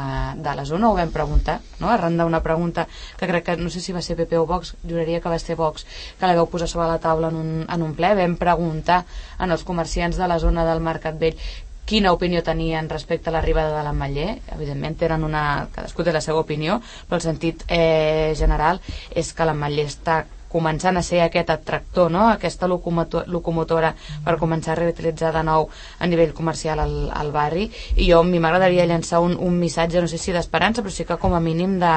de 0.44 0.56
la 0.58 0.66
zona, 0.68 0.90
ho 0.90 0.98
vam 0.98 1.12
preguntar, 1.14 1.58
no? 1.80 1.90
arran 1.90 2.18
d'una 2.20 2.42
pregunta 2.44 2.86
que 3.18 3.28
crec 3.30 3.48
que, 3.48 3.58
no 3.60 3.70
sé 3.72 3.80
si 3.80 3.96
va 3.96 4.02
ser 4.04 4.18
PP 4.20 4.38
o 4.40 4.46
Vox, 4.46 4.74
juraria 4.84 5.20
que 5.20 5.32
va 5.32 5.38
ser 5.38 5.56
Vox, 5.60 5.86
que 6.18 6.28
la 6.28 6.36
veu 6.38 6.48
posar 6.50 6.68
sobre 6.70 6.88
la 6.90 7.00
taula 7.02 7.32
en 7.32 7.40
un, 7.40 7.52
en 7.68 7.86
un 7.86 7.94
ple, 7.96 8.14
vam 8.18 8.38
preguntar 8.40 9.04
en 9.38 9.54
els 9.54 9.64
comerciants 9.64 10.20
de 10.20 10.28
la 10.28 10.40
zona 10.42 10.66
del 10.68 10.84
Mercat 10.84 11.20
Vell 11.20 11.38
quina 11.84 12.12
opinió 12.12 12.42
tenien 12.42 12.88
respecte 12.88 13.30
a 13.30 13.34
l'arribada 13.34 13.76
de 13.76 13.82
l'Ametller. 13.84 14.30
Evidentment 14.56 14.96
tenen 15.00 15.24
una... 15.26 15.44
cadascú 15.74 16.04
té 16.04 16.14
la 16.14 16.22
seva 16.24 16.40
opinió, 16.44 16.80
però 17.08 17.20
el 17.20 17.26
sentit 17.26 17.66
eh, 17.68 18.32
general 18.38 18.80
és 19.14 19.32
que 19.32 19.46
l'Ametller 19.48 19.86
està 19.90 20.22
començant 20.54 20.96
a 20.96 21.02
ser 21.02 21.20
aquest 21.24 21.50
atractor, 21.50 22.10
no? 22.14 22.28
aquesta 22.30 22.68
locomotor, 22.70 23.26
locomotora 23.30 23.94
per 24.24 24.36
començar 24.40 24.74
a 24.74 24.80
reutilitzar 24.80 25.32
de 25.34 25.42
nou 25.46 25.68
a 25.98 26.08
nivell 26.10 26.34
comercial 26.36 26.80
al, 26.84 26.94
al 27.10 27.32
barri 27.34 27.66
i 27.96 28.08
jo 28.10 28.20
a 28.22 28.28
mi 28.28 28.40
m'agradaria 28.42 28.86
llançar 28.86 29.20
un, 29.24 29.34
un 29.34 29.58
missatge, 29.58 30.00
no 30.00 30.10
sé 30.10 30.20
si 30.20 30.34
d'esperança, 30.34 30.82
però 30.84 30.94
sí 30.94 31.06
que 31.08 31.18
com 31.20 31.34
a 31.34 31.42
mínim 31.42 31.78
de, 31.82 31.94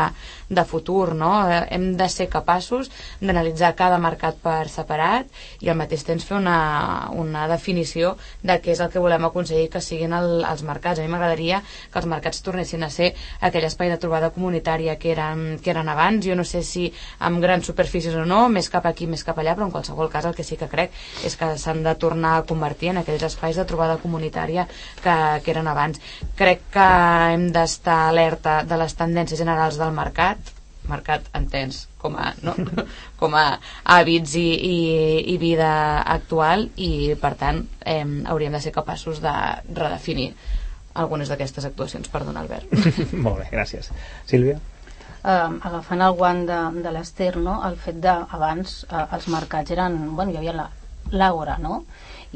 de 0.50 0.63
futur, 0.65 1.13
no? 1.15 1.32
Eh, 1.50 1.62
hem 1.76 1.91
de 2.00 2.08
ser 2.10 2.30
capaços 2.32 2.89
d'analitzar 3.22 3.74
cada 3.78 4.00
mercat 4.02 4.39
per 4.41 4.67
separat 4.72 5.30
i 5.62 5.70
al 5.70 5.78
mateix 5.80 6.06
temps 6.08 6.26
fer 6.26 6.38
una, 6.39 6.58
una 7.13 7.48
definició 7.52 8.15
de 8.43 8.58
què 8.63 8.74
és 8.74 8.82
el 8.84 8.91
que 8.93 9.04
volem 9.04 9.28
aconseguir 9.28 9.70
que 9.74 9.82
siguin 9.84 10.15
el, 10.17 10.43
els 10.48 10.63
mercats. 10.67 11.00
A 11.00 11.06
mi 11.06 11.12
m'agradaria 11.12 11.62
que 11.91 12.02
els 12.02 12.10
mercats 12.10 12.41
tornessin 12.46 12.86
a 12.88 12.91
ser 12.93 13.13
aquell 13.41 13.67
espai 13.67 13.91
de 13.91 14.00
trobada 14.02 14.32
comunitària 14.36 14.98
que 15.02 15.12
eren, 15.13 15.60
que 15.63 15.74
eren 15.74 15.89
abans. 15.91 16.26
Jo 16.26 16.38
no 16.38 16.46
sé 16.48 16.63
si 16.63 16.88
amb 17.20 17.41
grans 17.43 17.67
superfícies 17.67 18.15
o 18.15 18.26
no, 18.26 18.47
més 18.54 18.70
cap 18.74 18.86
aquí, 18.90 19.08
més 19.08 19.24
cap 19.28 19.38
allà, 19.40 19.56
però 19.56 19.68
en 19.68 19.74
qualsevol 19.74 20.12
cas 20.14 20.28
el 20.30 20.36
que 20.38 20.46
sí 20.48 20.58
que 20.60 20.70
crec 20.72 20.94
és 21.28 21.38
que 21.40 21.54
s'han 21.62 21.84
de 21.86 21.96
tornar 22.00 22.36
a 22.38 22.44
convertir 22.50 22.92
en 22.94 23.02
aquells 23.02 23.26
espais 23.30 23.58
de 23.60 23.66
trobada 23.70 23.98
comunitària 24.02 24.68
que, 25.04 25.16
que 25.44 25.54
eren 25.56 25.68
abans. 25.72 26.02
Crec 26.40 26.68
que 26.74 26.90
hem 27.34 27.50
d'estar 27.56 28.04
alerta 28.12 28.62
de 28.68 28.78
les 28.80 28.96
tendències 28.98 29.40
generals 29.40 29.80
del 29.82 29.96
mercat, 29.96 30.54
mercat 30.88 31.26
entens 31.36 31.86
com 32.00 32.16
a, 32.16 32.32
no? 32.46 32.56
com 33.22 33.36
a 33.36 33.48
hàbits 33.98 34.38
i, 34.40 34.48
i, 34.54 34.78
i 35.34 35.38
vida 35.42 35.72
actual 36.06 36.70
i 36.76 37.16
per 37.20 37.34
tant 37.40 37.66
eh, 37.84 38.04
hauríem 38.04 38.56
de 38.56 38.64
ser 38.64 38.76
capaços 38.76 39.20
de 39.24 39.36
redefinir 39.74 40.32
algunes 40.98 41.30
d'aquestes 41.30 41.68
actuacions. 41.68 42.10
Perdona, 42.10 42.42
Albert. 42.42 42.74
Molt 43.26 43.44
bé, 43.44 43.52
gràcies. 43.54 43.92
Sílvia? 44.30 44.58
Eh, 45.28 45.60
agafant 45.70 46.04
el 46.06 46.16
guant 46.20 46.46
de, 46.50 46.60
de 46.84 46.94
l'Ester, 46.96 47.34
no? 47.38 47.60
el 47.68 47.78
fet 47.84 48.00
de 48.04 48.13
abans 48.40 48.80
eh, 48.88 49.04
els 49.18 49.28
mercats 49.34 49.76
eren, 49.76 50.00
bueno, 50.16 50.34
hi 50.34 50.40
havia 50.42 50.70
l'àgora, 51.12 51.58
no? 51.63 51.84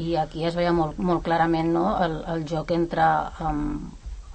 I 0.01 0.15
aquí 0.19 0.45
es 0.47 0.55
veia 0.55 0.71
molt, 0.75 0.99
molt 0.99 1.23
clarament 1.25 1.73
no? 1.75 1.87
el, 2.03 2.21
el 2.35 2.45
joc 2.47 2.71
entre 2.75 3.07
um, 3.43 3.65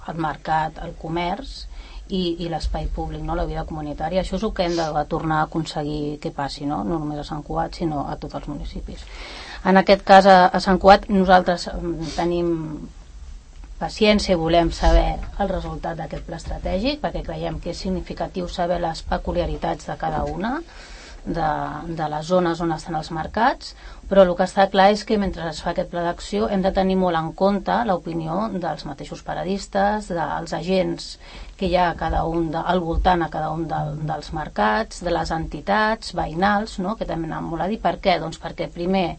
el 0.07 0.21
mercat, 0.21 0.77
el 0.85 0.93
comerç 1.01 1.55
i, 2.07 2.37
i 2.45 2.49
l'espai 2.49 2.85
públic, 2.93 3.23
no? 3.25 3.35
la 3.35 3.47
vida 3.49 3.65
comunitària. 3.67 4.21
Això 4.21 4.37
és 4.37 4.45
el 4.45 4.53
que 4.55 4.67
hem 4.67 4.77
de, 4.77 4.85
de 4.95 5.03
tornar 5.09 5.41
a 5.41 5.47
aconseguir 5.49 6.19
que 6.23 6.31
passi, 6.31 6.67
no? 6.69 6.83
no 6.87 7.01
només 7.01 7.23
a 7.23 7.27
Sant 7.27 7.43
Cugat, 7.43 7.81
sinó 7.81 8.05
a 8.07 8.15
tots 8.21 8.37
els 8.39 8.47
municipis. 8.47 9.03
En 9.67 9.81
aquest 9.81 10.05
cas, 10.07 10.29
a, 10.29 10.37
a 10.47 10.61
Sant 10.63 10.79
Cugat, 10.79 11.09
nosaltres 11.11 11.67
tenim 12.15 12.53
paciència 13.79 14.35
i 14.35 14.41
volem 14.41 14.71
saber 14.73 15.17
el 15.39 15.49
resultat 15.49 15.97
d'aquest 15.99 16.25
pla 16.27 16.39
estratègic 16.41 17.01
perquè 17.03 17.23
creiem 17.25 17.59
que 17.61 17.73
és 17.73 17.81
significatiu 17.85 18.47
saber 18.49 18.79
les 18.83 19.03
peculiaritats 19.05 19.89
de 19.89 19.97
cada 20.01 20.23
una 20.25 20.57
de, 21.27 21.49
de 21.99 22.07
les 22.09 22.25
zones 22.25 22.61
on 22.63 22.71
estan 22.73 22.95
els 22.99 23.11
mercats 23.11 23.75
però 24.07 24.23
el 24.23 24.31
que 24.39 24.45
està 24.47 24.69
clar 24.71 24.91
és 24.93 25.03
que 25.03 25.17
mentre 25.19 25.43
es 25.49 25.59
fa 25.63 25.73
aquest 25.73 25.89
pla 25.91 26.05
d'acció 26.05 26.47
hem 26.47 26.61
de 26.63 26.71
tenir 26.75 26.95
molt 26.99 27.19
en 27.19 27.33
compte 27.35 27.75
l'opinió 27.89 28.45
dels 28.53 28.85
mateixos 28.87 29.23
paradistes, 29.27 30.07
dels 30.07 30.53
agents 30.55 31.09
que 31.59 31.67
hi 31.67 31.75
ha 31.75 31.89
a 31.89 31.97
cada 31.99 32.23
un 32.29 32.51
de, 32.53 32.61
al 32.61 32.79
voltant 32.79 33.25
a 33.25 33.29
cada 33.33 33.49
un 33.51 33.65
de, 33.67 33.81
dels 34.07 34.31
mercats, 34.37 35.01
de 35.03 35.11
les 35.11 35.33
entitats 35.35 36.13
veïnals, 36.15 36.77
no? 36.79 36.95
que 36.95 37.07
també 37.09 37.27
han 37.33 37.49
molt 37.49 37.65
a 37.65 37.67
dir. 37.67 37.81
Per 37.83 37.97
què? 37.99 38.19
Doncs 38.21 38.39
perquè 38.39 38.69
primer 38.71 39.17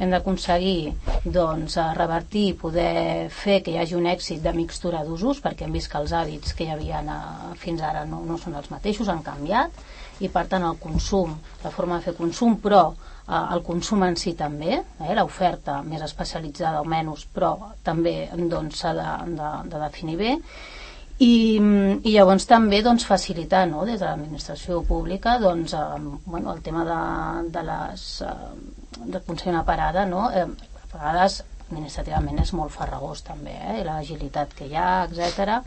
hem 0.00 0.10
d'aconseguir 0.14 0.94
doncs, 1.24 1.76
revertir 1.98 2.46
i 2.48 2.56
poder 2.56 3.28
fer 3.36 3.60
que 3.62 3.74
hi 3.74 3.78
hagi 3.82 3.98
un 3.98 4.08
èxit 4.08 4.40
de 4.42 4.54
mixtura 4.56 5.04
d'usos, 5.04 5.42
perquè 5.44 5.66
hem 5.66 5.76
vist 5.76 5.90
que 5.92 6.00
els 6.00 6.14
hàbits 6.16 6.56
que 6.56 6.64
hi 6.64 6.72
havia 6.72 7.02
fins 7.60 7.84
ara 7.84 8.06
no, 8.08 8.22
no 8.24 8.38
són 8.40 8.56
els 8.56 8.70
mateixos, 8.72 9.12
han 9.12 9.22
canviat, 9.26 9.76
i 10.24 10.32
per 10.32 10.46
tant 10.48 10.64
el 10.64 10.80
consum, 10.80 11.36
la 11.64 11.72
forma 11.74 11.98
de 11.98 12.08
fer 12.08 12.16
consum, 12.16 12.56
però 12.64 12.82
eh, 12.92 13.44
el 13.54 13.62
consum 13.66 14.04
en 14.08 14.16
si 14.16 14.34
també, 14.38 14.80
eh, 14.80 15.14
l'oferta 15.16 15.80
més 15.84 16.04
especialitzada 16.08 16.80
o 16.80 16.88
menys, 16.88 17.28
però 17.34 17.54
també 17.84 18.28
doncs, 18.32 18.80
s'ha 18.80 18.94
doncs, 18.96 19.24
de, 19.28 19.38
de, 19.40 19.54
de 19.72 19.84
definir 19.84 20.18
bé, 20.20 20.34
i, 21.20 21.32
i 21.60 22.12
llavors 22.14 22.46
també 22.48 22.80
doncs, 22.80 23.04
facilitar 23.04 23.66
no, 23.68 23.84
des 23.84 24.00
de 24.00 24.06
l'administració 24.06 24.80
pública 24.88 25.36
doncs, 25.42 25.76
eh, 25.76 26.04
bueno, 26.24 26.54
el 26.54 26.62
tema 26.64 26.88
de, 26.88 27.00
de 27.52 27.64
les 27.68 28.06
eh, 28.24 28.79
de 28.98 29.16
aconseguir 29.18 29.54
una 29.54 29.64
parada 29.64 30.06
no? 30.06 30.28
eh, 30.30 30.46
a 30.46 30.92
vegades 30.92 31.42
administrativament 31.70 32.40
és 32.42 32.52
molt 32.58 32.74
farragós 32.74 33.22
també 33.26 33.54
eh? 33.54 33.82
l'agilitat 33.86 34.54
que 34.58 34.66
hi 34.66 34.76
ha, 34.76 35.04
etc 35.06 35.60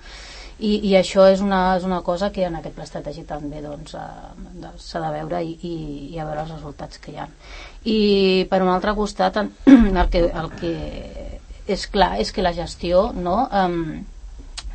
i, 0.59 0.73
i 0.89 0.93
això 0.97 1.25
és 1.31 1.41
una, 1.41 1.75
és 1.77 1.85
una 1.87 2.01
cosa 2.05 2.29
que 2.31 2.45
en 2.45 2.55
aquest 2.59 2.75
pla 2.75 2.85
estratègic 2.85 3.27
també 3.29 3.61
doncs, 3.63 3.95
eh, 3.97 4.69
s'ha 4.79 5.01
de 5.01 5.11
veure 5.15 5.41
i, 5.43 5.55
i, 5.65 5.73
i 6.13 6.19
a 6.19 6.27
veure 6.27 6.43
els 6.45 6.53
resultats 6.53 7.01
que 7.01 7.13
hi 7.13 7.19
ha. 7.19 7.27
I 7.89 7.97
per 8.51 8.61
un 8.63 8.71
altre 8.71 8.93
costat 8.95 9.39
el 9.43 10.09
que, 10.13 10.23
el 10.29 10.51
que 10.59 10.73
és 11.73 11.87
clar 11.89 12.13
és 12.21 12.31
que 12.35 12.45
la 12.45 12.53
gestió 12.53 13.09
no, 13.15 13.37
eh, 13.49 14.03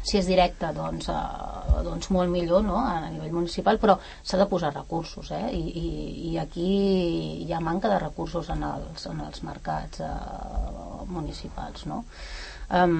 si 0.09 0.19
és 0.21 0.29
directe 0.31 0.73
doncs, 0.77 1.11
eh, 1.13 1.83
doncs 1.87 2.11
molt 2.15 2.33
millor 2.33 2.65
no? 2.67 2.81
a 2.81 3.09
nivell 3.09 3.35
municipal 3.41 3.81
però 3.83 3.99
s'ha 4.01 4.41
de 4.41 4.49
posar 4.51 4.73
recursos 4.75 5.33
eh? 5.37 5.47
I, 5.53 5.65
i, 5.83 5.89
i 6.33 6.39
aquí 6.43 6.69
hi 7.45 7.53
ha 7.53 7.61
manca 7.65 7.93
de 7.93 7.99
recursos 8.03 8.51
en 8.55 8.65
els, 8.73 9.09
en 9.11 9.25
els 9.27 9.43
mercats 9.47 10.05
eh, 10.05 10.13
municipals 11.09 11.87
no? 11.91 12.05
um, 12.69 12.97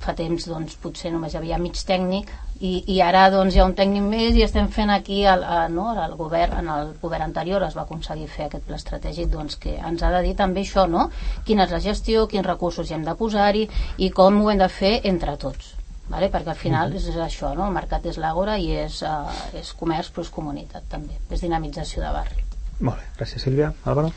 fa 0.00 0.14
temps 0.16 0.46
doncs, 0.48 0.76
potser 0.82 1.12
només 1.12 1.34
hi 1.34 1.40
havia 1.40 1.60
mig 1.60 1.78
tècnic 1.88 2.30
i, 2.60 2.72
i 2.94 3.00
ara 3.02 3.24
doncs, 3.32 3.56
hi 3.56 3.62
ha 3.62 3.66
un 3.66 3.76
tècnic 3.78 4.04
més 4.06 4.38
i 4.38 4.44
estem 4.46 4.68
fent 4.72 4.92
aquí 4.94 5.22
el, 5.26 5.42
el, 5.42 5.74
no, 5.74 5.88
el 6.04 6.16
govern, 6.18 6.58
en 6.62 6.70
el 6.76 6.94
govern 7.02 7.26
anterior 7.28 7.64
es 7.66 7.76
va 7.78 7.86
aconseguir 7.86 8.28
fer 8.30 8.48
aquest 8.48 8.66
pla 8.68 8.80
estratègic 8.80 9.30
doncs, 9.32 9.58
que 9.62 9.76
ens 9.78 10.02
ha 10.02 10.12
de 10.16 10.24
dir 10.28 10.36
també 10.38 10.64
això 10.66 10.86
no? 10.88 11.08
quina 11.46 11.66
és 11.68 11.76
la 11.76 11.82
gestió, 11.82 12.26
quins 12.30 12.46
recursos 12.46 12.88
hi 12.88 12.98
hem 12.98 13.06
de 13.08 13.16
posar-hi 13.18 13.68
i 13.98 14.10
com 14.10 14.42
ho 14.42 14.50
hem 14.52 14.62
de 14.62 14.72
fer 14.72 14.98
entre 15.08 15.38
tots 15.40 15.76
vale? 16.08 16.30
perquè 16.32 16.54
al 16.54 16.60
final 16.60 16.94
és, 16.98 17.08
és 17.12 17.20
això, 17.22 17.52
no? 17.56 17.66
el 17.68 17.76
mercat 17.76 18.06
és 18.10 18.18
l'àgora 18.22 18.58
i 18.58 18.70
és, 18.84 19.02
uh, 19.06 19.30
és 19.58 19.72
comerç 19.78 20.12
però 20.12 20.26
és 20.26 20.32
comunitat 20.34 20.88
també, 20.90 21.18
és 21.30 21.44
dinamització 21.44 22.02
de 22.04 22.12
barri 22.14 22.44
Molt 22.82 22.98
bé, 22.98 23.08
gràcies 23.18 23.44
Sílvia 23.44 23.72
Álvaro 23.84 24.12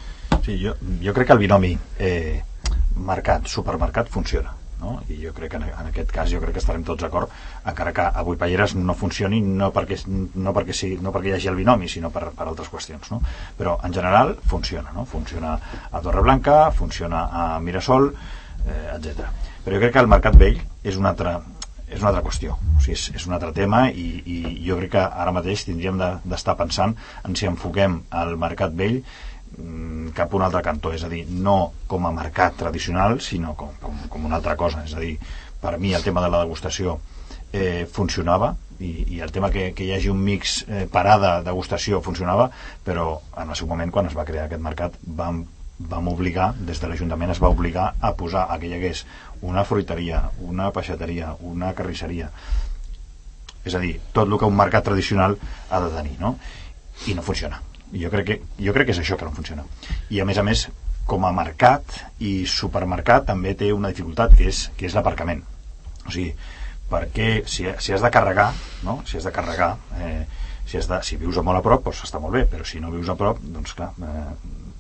Sí, 0.46 0.60
jo, 0.62 0.76
jo 1.02 1.14
crec 1.14 1.28
que 1.30 1.34
el 1.34 1.42
binomi 1.42 1.72
eh, 1.98 2.44
mercat-supermercat 3.02 4.10
funciona 4.14 4.54
no? 4.80 5.00
i 5.10 5.18
jo 5.24 5.34
crec 5.34 5.54
que 5.54 5.60
en, 5.60 5.66
en 5.70 5.90
aquest 5.90 6.12
cas 6.14 6.30
jo 6.32 6.42
crec 6.42 6.56
que 6.56 6.62
estarem 6.64 6.84
tots 6.88 7.04
d'acord 7.04 7.32
encara 7.66 7.94
que 7.96 8.06
avui 8.22 8.38
Palleres 8.40 8.76
no 8.76 8.96
funcioni 8.98 9.42
no 9.42 9.72
perquè, 9.76 10.00
no 10.08 10.54
perquè, 10.56 10.76
sí, 10.78 10.92
no 11.02 11.14
perquè 11.16 11.32
hi 11.32 11.36
hagi 11.38 11.52
el 11.52 11.60
binomi 11.60 11.90
sinó 11.92 12.12
per, 12.14 12.30
per 12.38 12.48
altres 12.48 12.70
qüestions 12.72 13.12
no? 13.14 13.22
però 13.58 13.78
en 13.88 13.96
general 13.96 14.36
funciona 14.46 14.94
no? 14.96 15.06
funciona 15.10 15.58
a 15.92 16.02
Torreblanca, 16.02 16.72
funciona 16.72 17.28
a 17.32 17.60
Mirasol 17.60 18.12
eh, 18.12 18.96
etc. 18.98 19.30
però 19.66 19.78
jo 19.78 19.84
crec 19.86 19.96
que 19.96 20.06
el 20.06 20.12
mercat 20.12 20.38
vell 20.40 20.62
és 20.84 21.00
una 21.02 21.14
altra 21.16 21.40
és 21.86 22.02
una 22.02 22.10
altra 22.10 22.24
qüestió, 22.26 22.56
o 22.58 22.82
sigui, 22.82 22.98
és, 22.98 23.06
és 23.20 23.28
un 23.30 23.36
altre 23.38 23.52
tema 23.54 23.86
i, 23.92 24.08
i 24.26 24.40
jo 24.66 24.80
crec 24.80 24.96
que 24.96 25.06
ara 25.06 25.34
mateix 25.36 25.68
tindríem 25.68 26.02
d'estar 26.02 26.56
de, 26.56 26.60
pensant 26.64 26.96
en 27.24 27.38
si 27.38 27.46
enfoquem 27.50 28.02
el 28.24 28.36
mercat 28.42 28.74
vell 28.78 29.02
Mm, 29.58 30.10
cap 30.12 30.34
a 30.34 30.36
un 30.36 30.44
altre 30.44 30.62
cantó, 30.62 30.92
és 30.92 31.04
a 31.06 31.10
dir, 31.10 31.24
no 31.30 31.72
com 31.88 32.06
a 32.06 32.12
mercat 32.12 32.58
tradicional, 32.60 33.22
sinó 33.24 33.54
com, 33.56 33.72
com, 33.80 34.02
com 34.12 34.26
una 34.28 34.36
altra 34.42 34.56
cosa, 34.60 34.84
és 34.84 34.96
a 34.96 35.00
dir, 35.00 35.16
per 35.62 35.78
mi 35.80 35.94
el 35.96 36.04
tema 36.04 36.24
de 36.24 36.30
la 36.34 36.42
degustació 36.44 36.98
eh, 37.54 37.86
funcionava 37.88 38.52
i, 38.84 38.92
i 39.16 39.22
el 39.24 39.32
tema 39.32 39.50
que, 39.54 39.70
que 39.78 39.86
hi 39.86 39.94
hagi 39.96 40.12
un 40.12 40.20
mix 40.26 40.58
eh, 40.68 40.84
parada 40.92 41.38
degustació 41.46 42.02
funcionava, 42.04 42.50
però 42.84 43.22
en 43.40 43.54
el 43.54 43.56
seu 43.56 43.70
moment 43.72 43.94
quan 43.96 44.10
es 44.12 44.18
va 44.18 44.28
crear 44.28 44.50
aquest 44.50 44.66
mercat 44.66 45.00
vam, 45.22 45.46
vam 45.80 46.08
obligar, 46.08 46.54
des 46.56 46.80
de 46.80 46.88
l'Ajuntament 46.88 47.34
es 47.34 47.42
va 47.44 47.52
obligar 47.52 47.94
a 48.00 48.14
posar 48.16 48.46
a 48.50 48.60
que 48.60 48.70
hi 48.70 48.76
hagués 48.78 49.06
una 49.42 49.66
fruiteria, 49.68 50.30
una 50.40 50.72
peixateria, 50.72 51.36
una 51.42 51.74
carnisseria 51.76 52.32
és 53.66 53.74
a 53.74 53.82
dir, 53.82 53.96
tot 54.14 54.30
el 54.30 54.38
que 54.38 54.46
un 54.46 54.56
mercat 54.56 54.86
tradicional 54.86 55.40
ha 55.70 55.80
de 55.82 55.90
tenir, 55.96 56.20
no? 56.22 56.36
I 57.10 57.16
no 57.18 57.26
funciona 57.26 57.60
jo 57.94 58.10
crec, 58.10 58.26
que, 58.26 58.42
jo 58.60 58.74
crec 58.74 58.90
que 58.90 58.96
és 58.96 59.02
això 59.02 59.18
que 59.20 59.28
no 59.28 59.36
funciona. 59.36 59.66
I 60.10 60.22
a 60.22 60.26
més 60.28 60.38
a 60.38 60.44
més, 60.46 60.68
com 61.06 61.26
a 61.26 61.34
mercat 61.36 62.00
i 62.24 62.46
supermercat 62.50 63.28
també 63.30 63.54
té 63.58 63.72
una 63.74 63.92
dificultat 63.94 64.36
que 64.38 64.50
és, 64.50 64.66
que 64.78 64.88
és 64.90 64.96
l'aparcament. 64.98 65.44
O 66.06 66.14
sigui, 66.14 66.34
perquè 66.90 67.30
si, 67.50 67.68
si 67.82 67.94
has 67.94 68.04
de 68.06 68.12
carregar, 68.14 68.52
no? 68.86 69.00
si 69.10 69.20
has 69.20 69.28
de 69.28 69.34
carregar, 69.34 69.76
eh, 70.02 70.26
si, 70.66 70.78
has 70.80 70.90
de, 70.90 71.02
si 71.06 71.18
vius 71.22 71.38
a 71.38 71.46
molt 71.46 71.62
a 71.62 71.66
prop, 71.66 71.86
doncs 71.86 72.06
està 72.08 72.22
molt 72.22 72.36
bé, 72.36 72.46
però 72.50 72.66
si 72.66 72.82
no 72.82 72.94
vius 72.94 73.10
a 73.10 73.18
prop, 73.20 73.42
doncs 73.42 73.78
clar, 73.78 73.92
eh, 74.02 74.26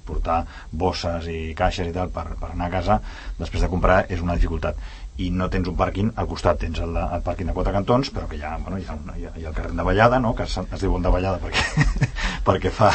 portar 0.05 0.43
bosses 0.71 1.29
i 1.31 1.39
caixes 1.57 1.89
i 1.89 1.95
tal 1.95 2.11
per, 2.13 2.27
per 2.39 2.51
anar 2.53 2.69
a 2.69 2.75
casa 2.77 2.99
després 3.39 3.65
de 3.65 3.71
comprar 3.71 4.03
és 4.09 4.21
una 4.21 4.37
dificultat 4.37 4.79
i 5.17 5.29
no 5.31 5.47
tens 5.47 5.67
un 5.71 5.75
pàrquing 5.79 6.09
al 6.19 6.27
costat, 6.27 6.57
tens 6.59 6.81
el, 6.83 6.95
el 6.99 7.21
pàrquing 7.23 7.47
de 7.47 7.53
quatre 7.55 7.71
cantons, 7.71 8.09
però 8.11 8.27
que 8.27 8.35
hi 8.35 8.43
ha, 8.43 8.57
bueno, 8.59 8.79
hi 8.81 8.87
ha, 8.89 8.97
una, 8.99 9.15
hi 9.15 9.27
ha, 9.27 9.31
hi 9.39 9.45
ha 9.45 9.51
el 9.51 9.55
carrer 9.55 9.71
de 9.77 9.85
Vallada, 9.87 10.19
no? 10.19 10.33
que 10.35 10.43
es, 10.43 10.57
es 10.59 10.81
diu 10.81 10.97
de 10.99 11.13
Vallada 11.13 11.39
perquè, 11.39 11.85
perquè 12.47 12.71
fa 12.75 12.91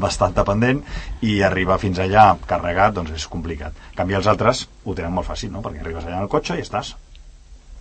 bastant 0.00 0.36
pendent, 0.48 0.80
i 1.20 1.42
arribar 1.44 1.76
fins 1.82 2.00
allà 2.00 2.30
carregat 2.48 2.96
doncs 2.96 3.12
és 3.18 3.28
complicat. 3.28 3.76
En 3.92 4.00
canvi 4.00 4.16
els 4.16 4.30
altres 4.32 4.64
ho 4.84 4.96
tenen 4.96 5.12
molt 5.12 5.28
fàcil, 5.28 5.52
no? 5.52 5.60
perquè 5.64 5.84
arribes 5.84 6.06
allà 6.06 6.22
en 6.22 6.24
el 6.24 6.32
cotxe 6.32 6.56
i 6.56 6.64
estàs 6.64 6.94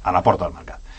a 0.03 0.15
la 0.15 0.23
porta 0.23 0.49
del 0.49 0.57
mercat, 0.57 0.95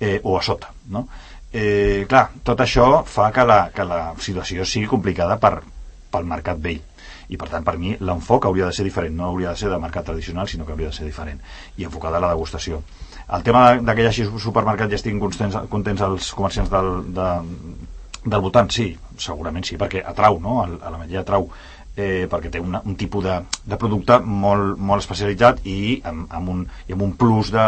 eh, 0.00 0.18
o 0.24 0.34
a 0.38 0.42
sota. 0.42 0.74
No? 0.90 1.06
Eh, 1.52 2.08
clar, 2.10 2.28
tot 2.42 2.64
això 2.64 3.04
fa 3.06 3.30
que 3.30 3.46
la, 3.46 3.68
que 3.74 3.86
la 3.86 4.06
situació 4.18 4.66
sigui 4.66 4.90
complicada 4.90 5.38
per, 5.38 5.60
pel 6.10 6.26
mercat 6.26 6.58
vell 6.58 6.82
i 7.28 7.38
per 7.38 7.48
tant 7.52 7.64
per 7.64 7.76
mi 7.78 7.94
l'enfoc 8.00 8.46
hauria 8.46 8.66
de 8.70 8.76
ser 8.76 8.84
diferent 8.88 9.16
no 9.16 9.30
hauria 9.30 9.54
de 9.54 9.62
ser 9.62 9.70
de 9.70 9.78
mercat 9.78 10.06
tradicional 10.10 10.48
sinó 10.48 10.66
que 10.66 10.72
hauria 10.72 10.90
de 10.90 10.96
ser 10.98 11.06
diferent 11.06 11.40
i 11.76 11.84
enfocada 11.88 12.18
a 12.18 12.24
la 12.26 12.32
degustació 12.34 12.82
el 13.32 13.42
tema 13.46 13.72
hi 13.74 14.06
hagi 14.06 14.26
supermercat 14.38 14.90
i 14.90 14.98
estiguin 14.98 15.20
contents, 15.20 15.56
contents 15.70 16.02
els 16.02 16.32
comerciants 16.36 16.70
del, 16.70 16.90
de, 17.14 17.28
del 18.24 18.42
voltant, 18.42 18.70
sí, 18.70 18.92
segurament 19.18 19.64
sí 19.66 19.78
perquè 19.80 20.02
atrau, 20.06 20.38
no? 20.40 20.60
a 20.62 20.90
la 20.90 20.98
Metlla 20.98 21.22
atrau 21.22 21.48
eh, 21.96 22.28
perquè 22.30 22.50
té 22.52 22.60
una, 22.62 22.82
un 22.86 22.96
tipus 22.96 23.24
de, 23.24 23.38
de 23.68 23.78
producte 23.80 24.18
molt, 24.24 24.78
molt 24.78 25.04
especialitzat 25.04 25.64
i 25.68 26.00
amb, 26.08 26.26
amb, 26.30 26.52
un, 26.54 26.64
i 26.88 26.96
amb 26.96 27.06
un 27.08 27.16
plus 27.18 27.52
de, 27.54 27.66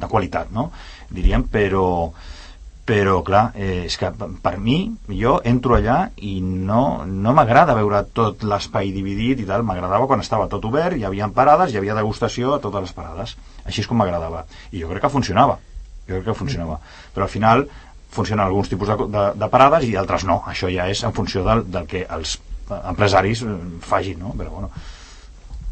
de 0.00 0.10
qualitat 0.10 0.52
no? 0.54 0.70
diríem, 1.10 1.46
però 1.50 1.86
però 2.84 3.22
clar, 3.24 3.44
eh, 3.56 3.86
és 3.88 3.96
que 3.96 4.10
per 4.14 4.54
mi 4.60 4.76
jo 5.08 5.38
entro 5.48 5.78
allà 5.78 6.10
i 6.20 6.34
no, 6.44 7.04
no 7.08 7.32
m'agrada 7.36 7.76
veure 7.76 8.02
tot 8.12 8.44
l'espai 8.44 8.92
dividit 8.92 9.40
i 9.40 9.46
tal, 9.48 9.64
m'agradava 9.64 10.08
quan 10.10 10.20
estava 10.20 10.50
tot 10.52 10.66
obert, 10.68 10.98
hi 10.98 11.06
havia 11.08 11.30
parades, 11.32 11.72
hi 11.72 11.80
havia 11.80 11.96
degustació 11.96 12.54
a 12.54 12.60
totes 12.60 12.84
les 12.84 12.96
parades, 12.96 13.36
així 13.64 13.80
és 13.80 13.88
com 13.88 13.96
m'agradava. 14.00 14.44
I 14.72 14.82
jo 14.82 14.90
crec 14.92 15.06
que 15.06 15.12
funcionava. 15.16 15.56
Jo 16.04 16.18
crec 16.18 16.28
que 16.28 16.36
funcionava, 16.36 16.76
però 17.14 17.24
al 17.24 17.32
final 17.32 17.64
funcionen 18.14 18.44
alguns 18.44 18.68
tipus 18.68 18.92
de, 18.92 18.96
de, 19.10 19.22
de 19.40 19.48
parades 19.50 19.88
i 19.88 19.96
altres 19.96 20.26
no, 20.28 20.42
això 20.46 20.68
ja 20.70 20.84
és 20.92 21.00
en 21.08 21.16
funció 21.16 21.42
del, 21.46 21.64
del 21.72 21.88
que 21.88 22.04
els 22.04 22.36
empresaris 22.84 23.42
eh, 23.48 23.56
fagin, 23.80 24.20
no? 24.20 24.34
però 24.36 24.52
bueno. 24.58 24.70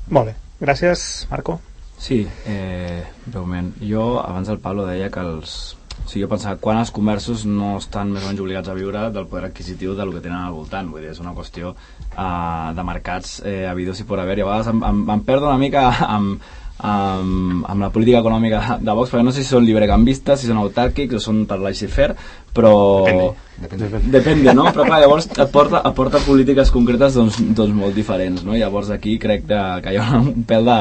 Molt 0.08 0.32
bé, 0.32 0.34
gràcies 0.64 1.26
Marco. 1.30 1.60
Sí, 2.02 2.24
eh, 2.50 3.04
breument. 3.28 3.76
Jo 3.78 4.16
abans 4.24 4.48
el 4.50 4.58
Pablo 4.58 4.88
deia 4.88 5.12
que 5.12 5.22
els 5.22 5.76
o 6.04 6.08
sigui, 6.08 6.24
jo 6.24 6.30
pensava, 6.30 6.58
quan 6.60 6.80
els 6.80 6.90
comerços 6.94 7.44
no 7.48 7.76
estan 7.78 8.10
més 8.12 8.24
o 8.24 8.30
menys 8.30 8.42
obligats 8.42 8.72
a 8.72 8.76
viure 8.78 9.06
del 9.14 9.28
poder 9.30 9.46
adquisitiu 9.48 9.94
del 9.98 10.10
que 10.14 10.24
tenen 10.24 10.40
al 10.40 10.56
voltant, 10.56 10.90
vull 10.90 11.04
dir, 11.04 11.12
és 11.14 11.22
una 11.22 11.34
qüestió 11.36 11.74
uh, 11.74 12.72
de 12.74 12.86
mercats 12.86 13.38
eh, 13.46 13.62
habidos 13.70 14.02
i 14.02 14.08
por 14.08 14.20
haver, 14.20 14.40
i 14.40 14.44
a 14.44 14.48
vegades 14.50 14.72
em, 14.72 14.82
em, 14.88 15.04
em 15.14 15.24
perdo 15.28 15.48
una 15.48 15.60
mica 15.62 15.86
amb, 16.16 16.42
amb, 16.82 17.64
amb 17.70 17.86
la 17.86 17.90
política 17.94 18.20
econòmica 18.20 18.78
de 18.82 18.98
Vox, 18.98 19.12
perquè 19.12 19.24
no 19.24 19.32
sé 19.32 19.44
si 19.44 19.54
són 19.54 19.66
librecambistes, 19.66 20.42
si 20.42 20.50
són 20.50 20.60
autàrquics 20.64 21.18
o 21.18 21.22
són 21.22 21.44
per 21.46 21.60
laissez-faire, 21.62 22.16
però... 22.52 22.74
Depende. 23.06 23.32
Depende. 23.62 24.00
Depende, 24.10 24.54
no? 24.56 24.64
Però 24.74 24.86
clar, 24.88 24.98
llavors 25.04 25.28
et 25.30 25.50
porta, 25.52 25.82
et 25.86 25.94
porta 25.94 26.18
polítiques 26.24 26.72
concretes 26.74 27.14
doncs, 27.14 27.38
doncs 27.54 27.74
molt 27.76 27.94
diferents, 27.94 28.42
no? 28.42 28.56
Llavors 28.58 28.90
aquí 28.90 29.18
crec 29.22 29.44
que, 29.46 29.60
que 29.84 29.92
hi 29.94 30.00
ha 30.02 30.18
un 30.18 30.42
pèl 30.48 30.66
de, 30.66 30.78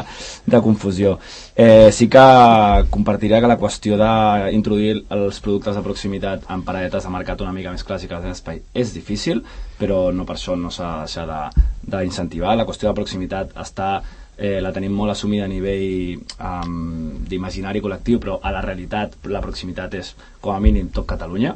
de 0.56 0.62
confusió. 0.66 1.18
Eh, 1.64 1.92
sí 1.92 2.10
que 2.10 2.18
compartiria 2.90 3.40
que 3.40 3.50
la 3.52 3.58
qüestió 3.62 3.94
d'introduir 4.00 5.04
els 5.14 5.38
productes 5.46 5.76
de 5.78 5.84
proximitat 5.86 6.48
en 6.50 6.64
paradetes 6.66 7.06
de 7.06 7.12
mercat 7.14 7.44
una 7.46 7.54
mica 7.54 7.70
més 7.70 7.84
clàssiques 7.86 8.24
en 8.26 8.34
espai 8.34 8.64
és 8.74 8.96
difícil, 8.96 9.44
però 9.78 10.00
no 10.10 10.26
per 10.26 10.40
això 10.40 10.56
no 10.58 10.72
s'ha 10.74 11.52
d'incentivar. 11.84 12.56
La 12.58 12.66
qüestió 12.66 12.90
de 12.90 12.98
proximitat 12.98 13.54
està 13.62 13.92
eh, 14.38 14.58
la 14.66 14.74
tenim 14.74 14.98
molt 14.98 15.14
assumida 15.14 15.46
a 15.46 15.52
nivell 15.54 16.18
um, 16.40 17.22
d'imaginari 17.30 17.86
col·lectiu, 17.86 18.18
però 18.18 18.40
a 18.42 18.56
la 18.58 18.66
realitat 18.66 19.20
la 19.30 19.46
proximitat 19.46 20.00
és 20.02 20.16
com 20.42 20.56
a 20.56 20.60
mínim 20.66 20.90
tot 20.90 21.06
Catalunya 21.14 21.54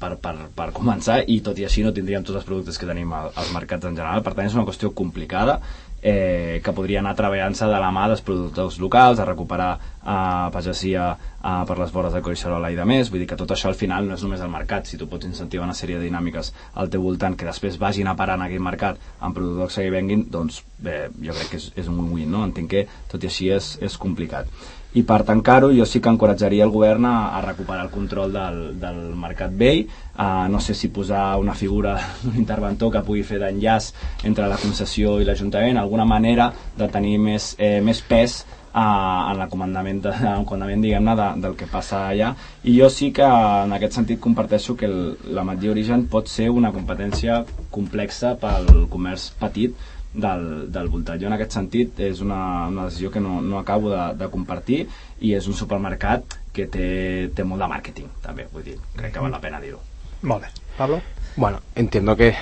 per, 0.00 0.14
per, 0.16 0.36
per 0.56 0.72
començar 0.72 1.20
i 1.28 1.42
tot 1.44 1.60
i 1.60 1.68
així 1.68 1.84
no 1.84 1.92
tindríem 1.92 2.24
tots 2.24 2.40
els 2.40 2.48
productes 2.48 2.80
que 2.80 2.88
tenim 2.88 3.12
als 3.12 3.52
mercats 3.52 3.84
en 3.84 4.00
general, 4.00 4.24
per 4.24 4.32
tant 4.32 4.48
és 4.48 4.56
una 4.56 4.64
qüestió 4.64 4.96
complicada 4.96 5.60
eh, 6.02 6.60
que 6.64 6.74
podria 6.74 7.00
anar 7.00 7.14
treballant-se 7.18 7.68
de 7.70 7.80
la 7.80 7.92
mà 7.94 8.08
dels 8.10 8.24
productors 8.26 8.78
locals, 8.82 9.22
a 9.22 9.28
recuperar 9.28 9.76
eh, 10.02 10.50
pagesia 10.52 11.06
eh, 11.14 11.62
per 11.68 11.78
les 11.78 11.92
vores 11.92 12.14
de 12.14 12.22
Collserola 12.22 12.70
i 12.72 12.76
de 12.78 12.86
més, 12.88 13.10
vull 13.10 13.22
dir 13.22 13.30
que 13.30 13.38
tot 13.38 13.54
això 13.54 13.70
al 13.70 13.78
final 13.78 14.08
no 14.08 14.18
és 14.18 14.26
només 14.26 14.42
el 14.42 14.52
mercat, 14.52 14.86
si 14.86 14.98
tu 15.00 15.08
pots 15.10 15.28
incentivar 15.28 15.66
una 15.68 15.78
sèrie 15.78 15.98
de 15.98 16.08
dinàmiques 16.08 16.52
al 16.74 16.92
teu 16.92 17.02
voltant 17.06 17.36
que 17.38 17.48
després 17.48 17.80
vagin 17.80 18.10
a 18.10 18.16
parar 18.18 18.38
en 18.40 18.46
aquell 18.48 18.62
mercat 18.64 19.00
amb 19.20 19.36
productors 19.38 19.78
que 19.78 19.86
hi 19.86 19.94
venguin, 19.94 20.28
doncs 20.30 20.62
bé, 20.82 21.08
jo 21.22 21.34
crec 21.38 21.54
que 21.54 21.62
és, 21.62 21.72
és 21.78 21.88
un 21.88 21.98
win-win, 22.02 22.30
no? 22.30 22.44
entenc 22.48 22.70
que 22.70 22.86
tot 23.10 23.22
i 23.22 23.30
així 23.30 23.50
és, 23.54 23.76
és 23.82 23.98
complicat. 23.98 24.48
I 24.92 25.06
per 25.08 25.22
tancar-ho 25.24 25.70
jo 25.72 25.86
sí 25.88 26.02
que 26.04 26.10
encoratjaria 26.12 26.66
el 26.66 26.72
govern 26.72 27.06
a, 27.08 27.14
a 27.38 27.40
recuperar 27.40 27.86
el 27.86 27.92
control 27.94 28.34
del, 28.34 28.58
del 28.80 28.98
mercat 29.16 29.54
vell 29.56 29.86
uh, 29.86 30.44
no 30.52 30.60
sé 30.60 30.76
si 30.76 30.90
posar 30.92 31.38
una 31.40 31.54
figura 31.56 31.94
d'un 32.22 32.36
interventor 32.36 32.92
que 32.92 33.04
pugui 33.06 33.22
fer 33.24 33.40
d'enllaç 33.40 33.88
entre 34.28 34.50
la 34.52 34.60
concessió 34.60 35.16
i 35.16 35.24
l'Ajuntament 35.24 35.80
alguna 35.80 36.04
manera 36.04 36.50
de 36.76 36.90
tenir 36.92 37.16
més, 37.24 37.54
eh, 37.56 37.78
més 37.80 38.04
pes 38.04 38.42
en 38.74 39.40
el 39.40 39.48
comandament, 39.52 40.00
de, 40.02 40.12
en 40.16 40.38
el 40.40 40.44
comandament 40.48 40.84
diguem-ne 40.84 41.14
de, 41.18 41.28
del 41.44 41.56
que 41.60 41.68
passa 41.68 42.06
allà 42.08 42.32
i 42.64 42.76
jo 42.78 42.88
sí 42.92 43.10
que 43.12 43.26
en 43.26 43.74
aquest 43.76 43.98
sentit 43.98 44.20
comparteixo 44.20 44.76
que 44.80 44.88
el, 44.88 45.00
la 45.36 45.44
Matí 45.44 45.68
Origen 45.68 46.06
pot 46.12 46.30
ser 46.32 46.48
una 46.50 46.72
competència 46.72 47.42
complexa 47.70 48.36
pel 48.40 48.86
comerç 48.92 49.32
petit 49.40 49.76
del, 50.14 50.72
del 50.72 50.88
voltant. 50.92 51.20
Jo 51.20 51.28
en 51.28 51.36
aquest 51.36 51.56
sentit 51.56 52.00
és 52.04 52.20
una, 52.24 52.68
una 52.68 52.88
decisió 52.88 53.10
que 53.12 53.20
no, 53.20 53.40
no 53.42 53.58
acabo 53.60 53.92
de, 53.92 54.02
de 54.20 54.28
compartir 54.32 54.86
i 55.20 55.34
és 55.36 55.48
un 55.48 55.56
supermercat 55.56 56.38
que 56.52 56.68
té, 56.68 56.88
té 57.34 57.44
molt 57.48 57.64
de 57.64 57.70
màrqueting 57.72 58.10
també, 58.24 58.48
vull 58.52 58.64
dir, 58.66 58.76
crec 58.96 59.14
que 59.14 59.24
val 59.24 59.32
la 59.32 59.40
pena 59.40 59.60
dir-ho. 59.60 59.80
Molt 60.22 60.44
bé. 60.44 60.52
Pablo? 60.76 61.00
Bueno, 61.36 61.60
entiendo 61.74 62.16
que 62.16 62.34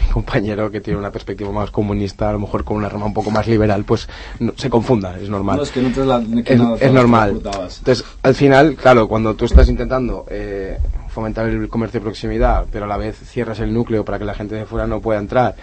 mi 0.00 0.06
compañero 0.08 0.70
que 0.70 0.80
tiene 0.80 0.98
una 0.98 1.10
perspectiva 1.10 1.50
más 1.52 1.70
comunista, 1.70 2.28
a 2.28 2.32
lo 2.32 2.38
mejor 2.38 2.64
con 2.64 2.76
una 2.76 2.88
rama 2.88 3.06
un 3.06 3.14
poco 3.14 3.30
más 3.30 3.46
liberal, 3.46 3.84
pues 3.84 4.08
no, 4.38 4.52
se 4.56 4.70
confunda, 4.70 5.18
es 5.18 5.28
normal. 5.28 5.56
No, 5.56 5.62
es 5.62 5.70
que 5.70 5.82
no 5.82 5.90
te 5.90 6.04
la, 6.04 6.22
que 6.44 6.54
es, 6.54 6.58
no, 6.58 6.76
es 6.76 6.92
normal. 6.92 7.42
Entonces, 7.44 8.04
al 8.22 8.34
final, 8.34 8.74
claro, 8.74 9.08
cuando 9.08 9.34
tú 9.34 9.44
estás 9.44 9.68
intentando 9.68 10.26
eh, 10.30 10.78
fomentar 11.08 11.46
el 11.46 11.68
comercio 11.68 12.00
de 12.00 12.04
proximidad, 12.04 12.66
pero 12.72 12.86
a 12.86 12.88
la 12.88 12.96
vez 12.96 13.16
cierras 13.16 13.60
el 13.60 13.72
núcleo 13.72 14.04
para 14.04 14.18
que 14.18 14.24
la 14.24 14.34
gente 14.34 14.54
de 14.54 14.64
fuera 14.64 14.86
no 14.86 15.00
pueda 15.00 15.20
entrar, 15.20 15.54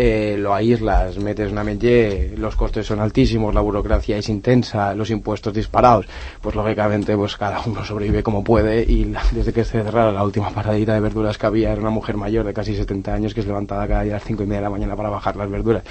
eh, 0.00 0.36
lo 0.38 0.54
aíslas, 0.54 1.18
metes 1.18 1.50
una 1.50 1.64
medie, 1.64 2.32
los 2.36 2.54
costes 2.54 2.86
son 2.86 3.00
altísimos, 3.00 3.52
la 3.52 3.60
burocracia 3.60 4.16
es 4.16 4.28
intensa, 4.28 4.94
los 4.94 5.10
impuestos 5.10 5.52
disparados, 5.52 6.06
pues 6.40 6.54
lógicamente 6.54 7.16
pues 7.16 7.36
cada 7.36 7.60
uno 7.66 7.84
sobrevive 7.84 8.22
como 8.22 8.44
puede 8.44 8.84
y 8.84 9.06
la, 9.06 9.20
desde 9.32 9.52
que 9.52 9.64
se 9.64 9.82
cerrara 9.82 10.12
la 10.12 10.22
última 10.22 10.50
paradita 10.50 10.94
de 10.94 11.00
verduras 11.00 11.36
que 11.36 11.46
había 11.46 11.72
era 11.72 11.80
una 11.80 11.90
mujer 11.90 12.16
mayor 12.16 12.46
de 12.46 12.54
casi 12.54 12.76
70 12.76 13.12
años 13.12 13.34
que 13.34 13.40
es 13.40 13.46
levantada 13.48 13.88
cada 13.88 14.04
día 14.04 14.12
a 14.12 14.18
las 14.18 14.24
5 14.24 14.44
y 14.44 14.46
media 14.46 14.58
de 14.58 14.64
la 14.66 14.70
mañana 14.70 14.94
para 14.94 15.08
bajar 15.08 15.34
las 15.34 15.50
verduras. 15.50 15.82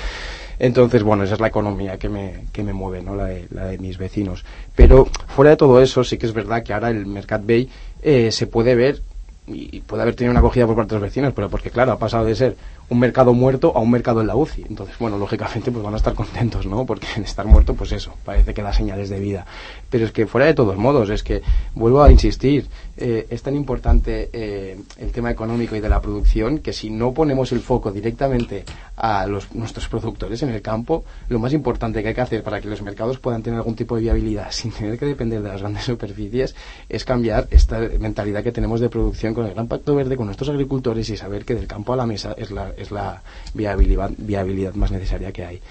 Entonces, 0.58 1.04
bueno, 1.04 1.26
esa 1.26 1.34
es 1.34 1.42
la 1.42 1.48
economía 1.48 1.98
que 1.98 2.08
me, 2.08 2.46
que 2.54 2.64
me 2.64 2.72
mueve, 2.72 3.04
¿no? 3.04 3.14
La 3.14 3.26
de, 3.26 3.46
la 3.52 3.66
de 3.66 3.78
mis 3.78 3.98
vecinos. 3.98 4.46
Pero 4.74 5.06
fuera 5.28 5.52
de 5.52 5.58
todo 5.58 5.82
eso, 5.82 6.06
sí 6.06 6.18
que 6.18 6.28
es 6.28 6.34
verdad 6.34 6.64
que 6.64 6.74
ahora 6.74 6.92
el 6.92 7.06
Mercat 7.06 7.46
Bay 7.46 7.70
eh, 8.02 8.32
se 8.32 8.48
puede 8.48 8.74
ver 8.74 9.02
y 9.48 9.80
puede 9.82 10.04
haber 10.04 10.16
tenido 10.16 10.32
una 10.32 10.40
acogida 10.40 10.66
por 10.66 10.76
parte 10.76 10.96
de 10.96 11.00
los 11.00 11.10
vecinos, 11.10 11.34
pero 11.34 11.50
porque 11.50 11.72
claro, 11.72 11.94
ha 11.94 12.00
pasado 12.00 12.26
de 12.26 12.36
ser 12.36 12.56
un 12.90 13.00
mercado 13.00 13.34
muerto 13.34 13.74
a 13.76 13.80
un 13.80 13.92
mercado 13.92 14.22
en 14.22 14.28
la 14.28 14.36
UCI. 14.36 14.66
Entonces, 14.70 14.98
bueno, 14.98 15.18
lógicamente 15.18 15.72
pues 15.72 15.84
van 15.84 15.94
a 15.94 15.98
estar 15.98 16.14
contentos, 16.14 16.66
¿no? 16.66 16.86
Porque 16.86 17.08
en 17.16 17.24
estar 17.24 17.46
muerto, 17.46 17.74
pues 17.74 17.92
eso, 17.92 18.14
parece 18.24 18.54
que 18.54 18.62
da 18.62 18.72
señales 18.72 19.10
de 19.10 19.20
vida. 19.20 19.46
Pero 19.90 20.06
es 20.06 20.12
que 20.12 20.26
fuera 20.26 20.48
de 20.48 20.54
todos 20.54 20.78
modos, 20.78 21.10
es 21.10 21.24
que, 21.24 21.42
vuelvo 21.76 22.02
a 22.02 22.12
insistir, 22.12 22.68
eh, 22.96 23.28
es 23.30 23.44
tan 23.44 23.56
importante 23.56 24.30
eh, 24.32 24.80
el 24.98 25.12
tema 25.12 25.32
económico 25.32 25.76
y 25.76 25.80
de 25.82 25.90
la 25.90 26.02
producción 26.02 26.60
que 26.60 26.74
si 26.74 26.90
no 26.90 27.14
ponemos 27.14 27.52
el 27.52 27.60
foco 27.60 27.92
directamente 27.92 28.64
a 28.96 29.28
los, 29.28 29.54
nuestros 29.54 29.88
productores 29.88 30.42
en 30.44 30.50
el 30.50 30.62
campo, 30.62 31.04
lo 31.30 31.40
más 31.40 31.54
importante 31.54 32.02
que 32.02 32.10
hay 32.10 32.16
que 32.16 32.22
hacer 32.22 32.44
para 32.44 32.62
que 32.62 32.68
los 32.68 32.82
mercados 32.82 33.20
puedan 33.20 33.44
tener 33.44 33.58
algún 33.58 33.76
tipo 33.76 33.96
de 33.96 34.02
viabilidad 34.04 34.48
sin 34.52 34.72
tener 34.72 34.98
que 34.98 35.06
depender 35.06 35.42
de 35.42 35.50
las 35.50 35.62
grandes 35.62 35.84
superficies 35.86 36.56
es 36.90 37.06
cambiar 37.06 37.48
esta 37.52 37.80
mentalidad 38.00 38.44
que 38.44 38.52
tenemos 38.52 38.80
de 38.80 38.90
producción 38.90 39.34
con 39.34 39.46
el 39.46 39.54
gran 39.54 39.68
pacto 39.68 39.96
verde, 39.96 40.16
con 40.16 40.26
nuestros 40.26 40.50
agricultores 40.50 41.10
y 41.10 41.18
saber 41.18 41.46
que 41.46 41.54
del 41.54 41.68
campo 41.68 41.94
a 41.94 41.98
la 41.98 42.06
mesa 42.06 42.34
es 42.38 42.52
la, 42.52 42.72
es 42.78 42.92
la 42.92 43.22
viabilidad, 43.54 44.74
más 44.76 44.92
necesaria 44.92 45.32
que 45.32 45.46
hay. 45.46 45.62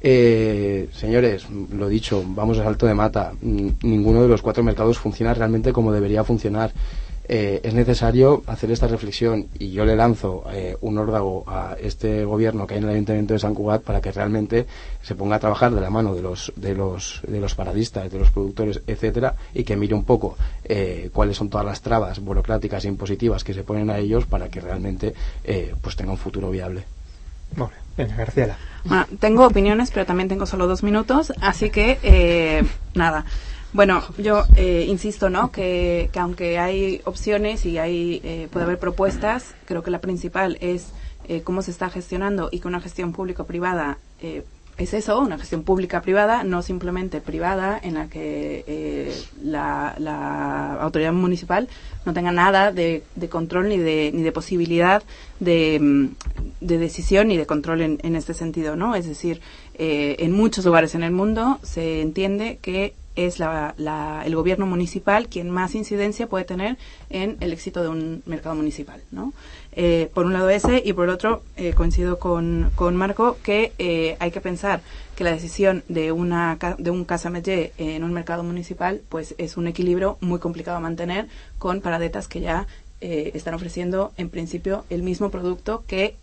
Eh, 0.00 0.88
señores, 0.92 1.46
lo 1.72 1.88
dicho, 1.88 2.24
vamos 2.26 2.58
a 2.58 2.64
salto 2.64 2.86
de 2.86 2.94
mata. 2.94 3.32
Ninguno 3.40 4.22
de 4.22 4.28
los 4.28 4.42
cuatro 4.42 4.62
mercados 4.62 4.98
funciona 4.98 5.34
realmente 5.34 5.72
como 5.72 5.92
debería 5.92 6.24
funcionar. 6.24 6.72
Eh, 7.30 7.60
es 7.62 7.74
necesario 7.74 8.42
hacer 8.46 8.70
esta 8.70 8.86
reflexión 8.86 9.48
y 9.58 9.70
yo 9.70 9.84
le 9.84 9.96
lanzo 9.96 10.44
eh, 10.50 10.76
un 10.80 10.96
órdago 10.96 11.44
a 11.46 11.76
este 11.78 12.24
gobierno 12.24 12.66
que 12.66 12.74
hay 12.74 12.78
en 12.78 12.84
el 12.84 12.90
Ayuntamiento 12.90 13.34
de 13.34 13.38
San 13.38 13.54
Cugat 13.54 13.82
para 13.82 14.00
que 14.00 14.10
realmente 14.12 14.66
se 15.02 15.14
ponga 15.14 15.36
a 15.36 15.38
trabajar 15.38 15.74
de 15.74 15.80
la 15.80 15.90
mano 15.90 16.14
de 16.14 16.22
los 16.22 16.52
de 16.56 16.74
los 16.74 17.20
de 17.28 17.38
los 17.38 17.54
paradistas, 17.54 18.10
de 18.10 18.18
los 18.18 18.30
productores, 18.30 18.80
etcétera, 18.86 19.34
y 19.52 19.64
que 19.64 19.76
mire 19.76 19.94
un 19.94 20.04
poco 20.04 20.38
eh, 20.64 21.10
cuáles 21.12 21.36
son 21.36 21.50
todas 21.50 21.66
las 21.66 21.82
trabas 21.82 22.18
burocráticas 22.20 22.84
e 22.84 22.88
impositivas 22.88 23.44
que 23.44 23.52
se 23.52 23.62
ponen 23.62 23.90
a 23.90 23.98
ellos 23.98 24.24
para 24.24 24.48
que 24.48 24.60
realmente 24.60 25.14
eh, 25.44 25.74
pues 25.82 25.96
tenga 25.96 26.12
un 26.12 26.18
futuro 26.18 26.50
viable. 26.50 26.84
Venga, 27.96 28.14
Graciela. 28.14 28.56
Bueno, 28.84 29.06
tengo 29.18 29.46
opiniones, 29.46 29.90
pero 29.90 30.06
también 30.06 30.28
tengo 30.28 30.46
solo 30.46 30.68
dos 30.68 30.82
minutos, 30.82 31.32
así 31.40 31.70
que 31.70 31.98
eh, 32.02 32.64
nada. 32.94 33.24
Bueno, 33.72 34.02
yo 34.16 34.44
eh, 34.56 34.86
insisto, 34.88 35.28
¿no? 35.28 35.52
Que, 35.52 36.08
que, 36.12 36.18
aunque 36.18 36.58
hay 36.58 37.02
opciones 37.04 37.66
y 37.66 37.78
hay 37.78 38.20
eh, 38.24 38.48
puede 38.50 38.64
haber 38.64 38.78
propuestas, 38.78 39.54
creo 39.66 39.82
que 39.82 39.90
la 39.90 40.00
principal 40.00 40.56
es 40.60 40.88
eh, 41.28 41.42
cómo 41.42 41.60
se 41.60 41.70
está 41.70 41.90
gestionando 41.90 42.48
y 42.50 42.60
que 42.60 42.68
una 42.68 42.80
gestión 42.80 43.12
público-privada 43.12 43.98
eh, 44.22 44.44
es 44.78 44.94
eso, 44.94 45.18
una 45.18 45.38
gestión 45.38 45.64
pública-privada, 45.64 46.44
no 46.44 46.62
simplemente 46.62 47.20
privada, 47.20 47.78
en 47.82 47.94
la 47.94 48.08
que 48.08 48.64
eh, 48.66 49.22
la, 49.42 49.96
la, 49.98 50.74
autoridad 50.80 51.12
municipal 51.12 51.68
no 52.06 52.12
tenga 52.12 52.30
nada 52.30 52.70
de, 52.70 53.02
control 53.28 53.68
ni 53.68 53.78
de, 53.78 54.12
ni 54.14 54.22
de 54.22 54.30
posibilidad 54.30 55.02
de, 55.40 56.10
de, 56.60 56.78
decisión 56.78 57.26
ni 57.26 57.36
de 57.36 57.44
control 57.44 57.82
en, 57.82 57.98
en 58.04 58.14
este 58.14 58.34
sentido, 58.34 58.76
¿no? 58.76 58.94
Es 58.94 59.06
decir, 59.08 59.40
eh, 59.74 60.14
en 60.20 60.32
muchos 60.32 60.64
lugares 60.64 60.94
en 60.94 61.02
el 61.02 61.10
mundo 61.10 61.58
se 61.64 62.00
entiende 62.00 62.60
que 62.62 62.94
es 63.18 63.40
la, 63.40 64.22
el 64.24 64.36
gobierno 64.36 64.64
municipal 64.64 65.28
quien 65.28 65.50
más 65.50 65.74
incidencia 65.74 66.28
puede 66.28 66.44
tener 66.44 66.76
en 67.10 67.36
el 67.40 67.52
éxito 67.52 67.82
de 67.82 67.88
un 67.88 68.22
mercado 68.26 68.54
municipal, 68.54 69.02
¿no? 69.10 69.32
Eh, 69.72 70.08
por 70.14 70.24
un 70.24 70.32
lado 70.32 70.48
ese 70.50 70.82
y 70.84 70.92
por 70.92 71.08
otro 71.08 71.42
eh, 71.56 71.72
coincido 71.72 72.18
con, 72.18 72.70
con, 72.74 72.96
Marco 72.96 73.36
que 73.42 73.72
eh, 73.78 74.16
hay 74.20 74.30
que 74.30 74.40
pensar 74.40 74.80
que 75.16 75.24
la 75.24 75.30
decisión 75.30 75.82
de 75.88 76.12
una 76.12 76.58
de 76.78 76.90
un 76.90 77.04
casa 77.04 77.28
métier 77.28 77.72
en 77.76 78.04
un 78.04 78.12
mercado 78.12 78.44
municipal 78.44 79.00
pues 79.08 79.34
es 79.38 79.56
un 79.56 79.66
equilibrio 79.66 80.16
muy 80.20 80.38
complicado 80.38 80.76
a 80.76 80.80
mantener 80.80 81.26
con 81.58 81.80
paradetas 81.80 82.28
que 82.28 82.40
ya 82.40 82.66
están 83.00 83.54
ofreciendo 83.54 84.12
en 84.16 84.28
principio 84.28 84.84
el 84.90 85.02
mismo 85.04 85.30
producto 85.30 85.84
que 85.86 86.16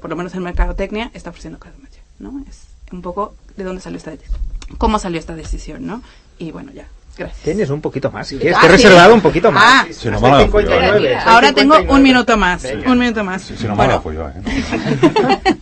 por 0.00 0.10
lo 0.10 0.16
menos 0.16 0.34
el 0.34 0.40
mercadotecnia 0.40 1.10
está 1.14 1.30
ofreciendo 1.30 1.58
casa 1.58 1.78
métier, 1.78 2.02
¿no? 2.18 2.44
Es 2.48 2.66
un 2.92 3.02
poco 3.02 3.34
de 3.56 3.64
dónde 3.64 3.80
salió 3.80 3.98
esta 3.98 4.10
decisión, 4.10 4.40
cómo 4.78 4.98
salió 4.98 5.18
esta 5.18 5.34
decisión, 5.34 5.86
¿no? 5.86 6.02
Y 6.38 6.52
bueno, 6.52 6.72
ya, 6.72 6.86
Gracias. 7.16 7.42
Tienes 7.42 7.70
un 7.70 7.80
poquito 7.80 8.10
más. 8.10 8.28
Si 8.28 8.38
quieres, 8.38 8.58
te 8.58 8.66
he 8.66 8.68
reservado 8.70 9.14
un 9.14 9.20
poquito 9.20 9.50
más. 9.52 9.64
Ah, 9.66 9.86
Si 9.90 10.08
no 10.08 10.20
me 10.20 10.30
la 10.30 10.48
follo, 10.48 10.70
eh. 10.72 11.16
ahora 11.16 11.52
tengo 11.52 11.76
un 11.88 12.02
minuto 12.02 12.36
más. 12.36 12.64
Un 12.86 12.98
minuto 12.98 13.22
más. 13.24 13.42
Si 13.42 13.64
no 13.64 13.70
me 13.70 13.76
Bueno, 13.76 13.92
la 13.94 14.00
follo, 14.00 14.28
eh. 14.28 14.32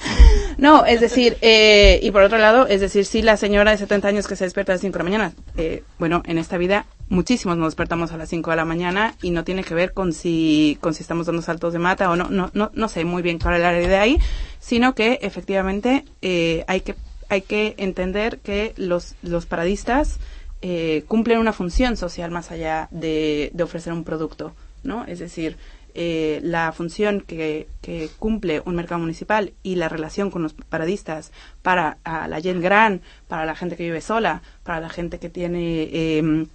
No, 0.58 0.84
es 0.84 1.00
decir, 1.00 1.38
eh, 1.40 2.00
y 2.02 2.10
por 2.10 2.22
otro 2.22 2.36
lado, 2.36 2.66
es 2.66 2.80
decir, 2.80 3.04
si 3.04 3.22
la 3.22 3.36
señora 3.36 3.70
de 3.70 3.78
70 3.78 4.08
años 4.08 4.26
que 4.26 4.34
se 4.34 4.42
despierta 4.42 4.72
a 4.72 4.74
las 4.74 4.80
5 4.80 4.92
de 4.92 4.98
la 4.98 5.04
mañana, 5.04 5.32
eh, 5.56 5.84
bueno, 6.00 6.22
en 6.26 6.36
esta 6.36 6.58
vida 6.58 6.84
muchísimos 7.08 7.56
nos 7.56 7.68
despertamos 7.68 8.10
a 8.10 8.16
las 8.16 8.28
5 8.28 8.50
de 8.50 8.56
la 8.56 8.64
mañana 8.64 9.14
y 9.22 9.30
no 9.30 9.44
tiene 9.44 9.62
que 9.62 9.74
ver 9.74 9.92
con 9.92 10.12
si, 10.12 10.76
con 10.80 10.94
si 10.94 11.02
estamos 11.02 11.26
dando 11.26 11.42
saltos 11.42 11.72
de 11.72 11.78
mata 11.78 12.10
o 12.10 12.16
no, 12.16 12.28
no, 12.28 12.50
no, 12.54 12.72
no 12.74 12.88
sé 12.88 13.04
muy 13.04 13.22
bien 13.22 13.38
cuál 13.38 13.54
es 13.54 13.60
la 13.60 13.80
idea 13.80 14.02
ahí, 14.02 14.18
sino 14.58 14.96
que 14.96 15.20
efectivamente 15.22 16.04
eh, 16.22 16.64
hay 16.66 16.80
que 16.80 16.96
hay 17.28 17.42
que 17.42 17.74
entender 17.78 18.38
que 18.38 18.72
los, 18.76 19.14
los 19.22 19.46
paradistas 19.46 20.18
eh, 20.62 21.04
cumplen 21.06 21.38
una 21.38 21.52
función 21.52 21.96
social 21.96 22.30
más 22.30 22.50
allá 22.50 22.88
de, 22.90 23.50
de 23.54 23.62
ofrecer 23.62 23.92
un 23.92 24.04
producto, 24.04 24.54
¿no? 24.82 25.04
Es 25.04 25.18
decir, 25.18 25.56
eh, 25.94 26.40
la 26.44 26.70
función 26.72 27.20
que, 27.20 27.66
que, 27.80 28.08
cumple 28.18 28.62
un 28.64 28.76
mercado 28.76 29.00
municipal 29.00 29.52
y 29.62 29.74
la 29.76 29.88
relación 29.88 30.30
con 30.30 30.42
los 30.42 30.52
paradistas 30.52 31.32
para 31.62 31.98
la 32.04 32.40
gente 32.40 32.60
gran, 32.60 33.00
para 33.26 33.44
la 33.46 33.56
gente 33.56 33.76
que 33.76 33.84
vive 33.84 34.00
sola, 34.00 34.42
para 34.62 34.80
la 34.80 34.90
gente 34.90 35.18
que 35.18 35.28
tiene 35.28 35.88
eh, 35.92 36.46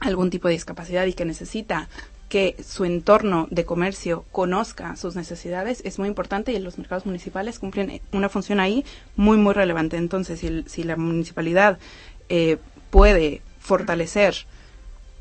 algún 0.00 0.30
tipo 0.30 0.48
de 0.48 0.54
discapacidad 0.54 1.06
y 1.06 1.12
que 1.12 1.24
necesita 1.24 1.88
que 2.30 2.54
su 2.64 2.84
entorno 2.84 3.48
de 3.50 3.64
comercio 3.64 4.24
conozca 4.30 4.94
sus 4.94 5.16
necesidades 5.16 5.82
es 5.84 5.98
muy 5.98 6.06
importante 6.06 6.52
y 6.52 6.58
los 6.60 6.78
mercados 6.78 7.04
municipales 7.04 7.58
cumplen 7.58 8.00
una 8.12 8.28
función 8.28 8.60
ahí 8.60 8.84
muy, 9.16 9.36
muy 9.36 9.52
relevante. 9.52 9.96
Entonces, 9.96 10.38
si, 10.38 10.62
si 10.68 10.84
la 10.84 10.96
municipalidad 10.96 11.78
eh, 12.28 12.58
puede 12.90 13.42
fortalecer 13.58 14.46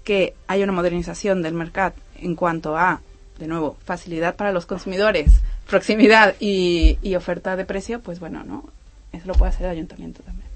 que 0.04 0.36
haya 0.48 0.64
una 0.64 0.74
modernización 0.74 1.42
del 1.42 1.56
mercado 1.56 1.96
en 2.16 2.36
cuanto 2.36 2.78
a 2.78 3.02
de 3.40 3.48
nuevo, 3.48 3.76
facilidad 3.86 4.36
para 4.36 4.52
los 4.52 4.68
consumidores, 4.68 5.32
proximidad 5.68 6.36
y, 6.40 7.00
y 7.02 7.16
oferta 7.16 7.56
de 7.56 7.66
precio, 7.66 8.02
pues 8.02 8.20
bueno, 8.20 8.44
no, 8.44 8.70
eso 9.14 9.26
lo 9.26 9.34
puede 9.34 9.50
hacer 9.50 9.66
el 9.66 9.72
ayuntamiento 9.72 10.22
también. 10.22 10.48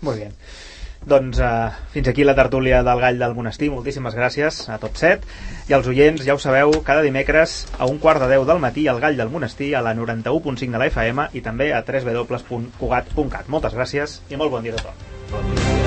Muy 0.00 0.16
bien. 0.16 0.32
Doncs 1.06 1.40
uh, 1.40 1.72
fins 1.94 2.08
aquí 2.10 2.24
la 2.24 2.34
tertúlia 2.36 2.82
del 2.84 3.00
Gall 3.00 3.18
del 3.18 3.34
Monestir. 3.34 3.70
Moltíssimes 3.72 4.14
gràcies 4.16 4.62
a 4.68 4.76
tots 4.82 5.00
set. 5.00 5.24
I 5.70 5.76
als 5.76 5.88
oients, 5.88 6.24
ja 6.26 6.36
ho 6.36 6.42
sabeu, 6.42 6.74
cada 6.84 7.04
dimecres 7.06 7.64
a 7.78 7.88
un 7.88 7.98
quart 7.98 8.20
de 8.20 8.28
deu 8.34 8.44
del 8.44 8.60
matí 8.60 8.86
al 8.88 9.00
Gall 9.00 9.16
del 9.16 9.32
Monestir 9.32 9.74
a 9.74 9.84
la 9.86 9.94
91.5 9.96 10.70
de 10.70 10.84
la 10.84 10.90
FM 10.92 11.28
i 11.32 11.44
també 11.44 11.72
a 11.72 11.82
www.cugat.cat. 11.82 13.48
Moltes 13.48 13.76
gràcies 13.76 14.20
i 14.28 14.40
molt 14.40 14.52
bon 14.52 14.66
dia 14.66 14.76
a 14.76 14.82
tothom. 14.82 15.06
Bon 15.32 15.54
dia. 15.54 15.79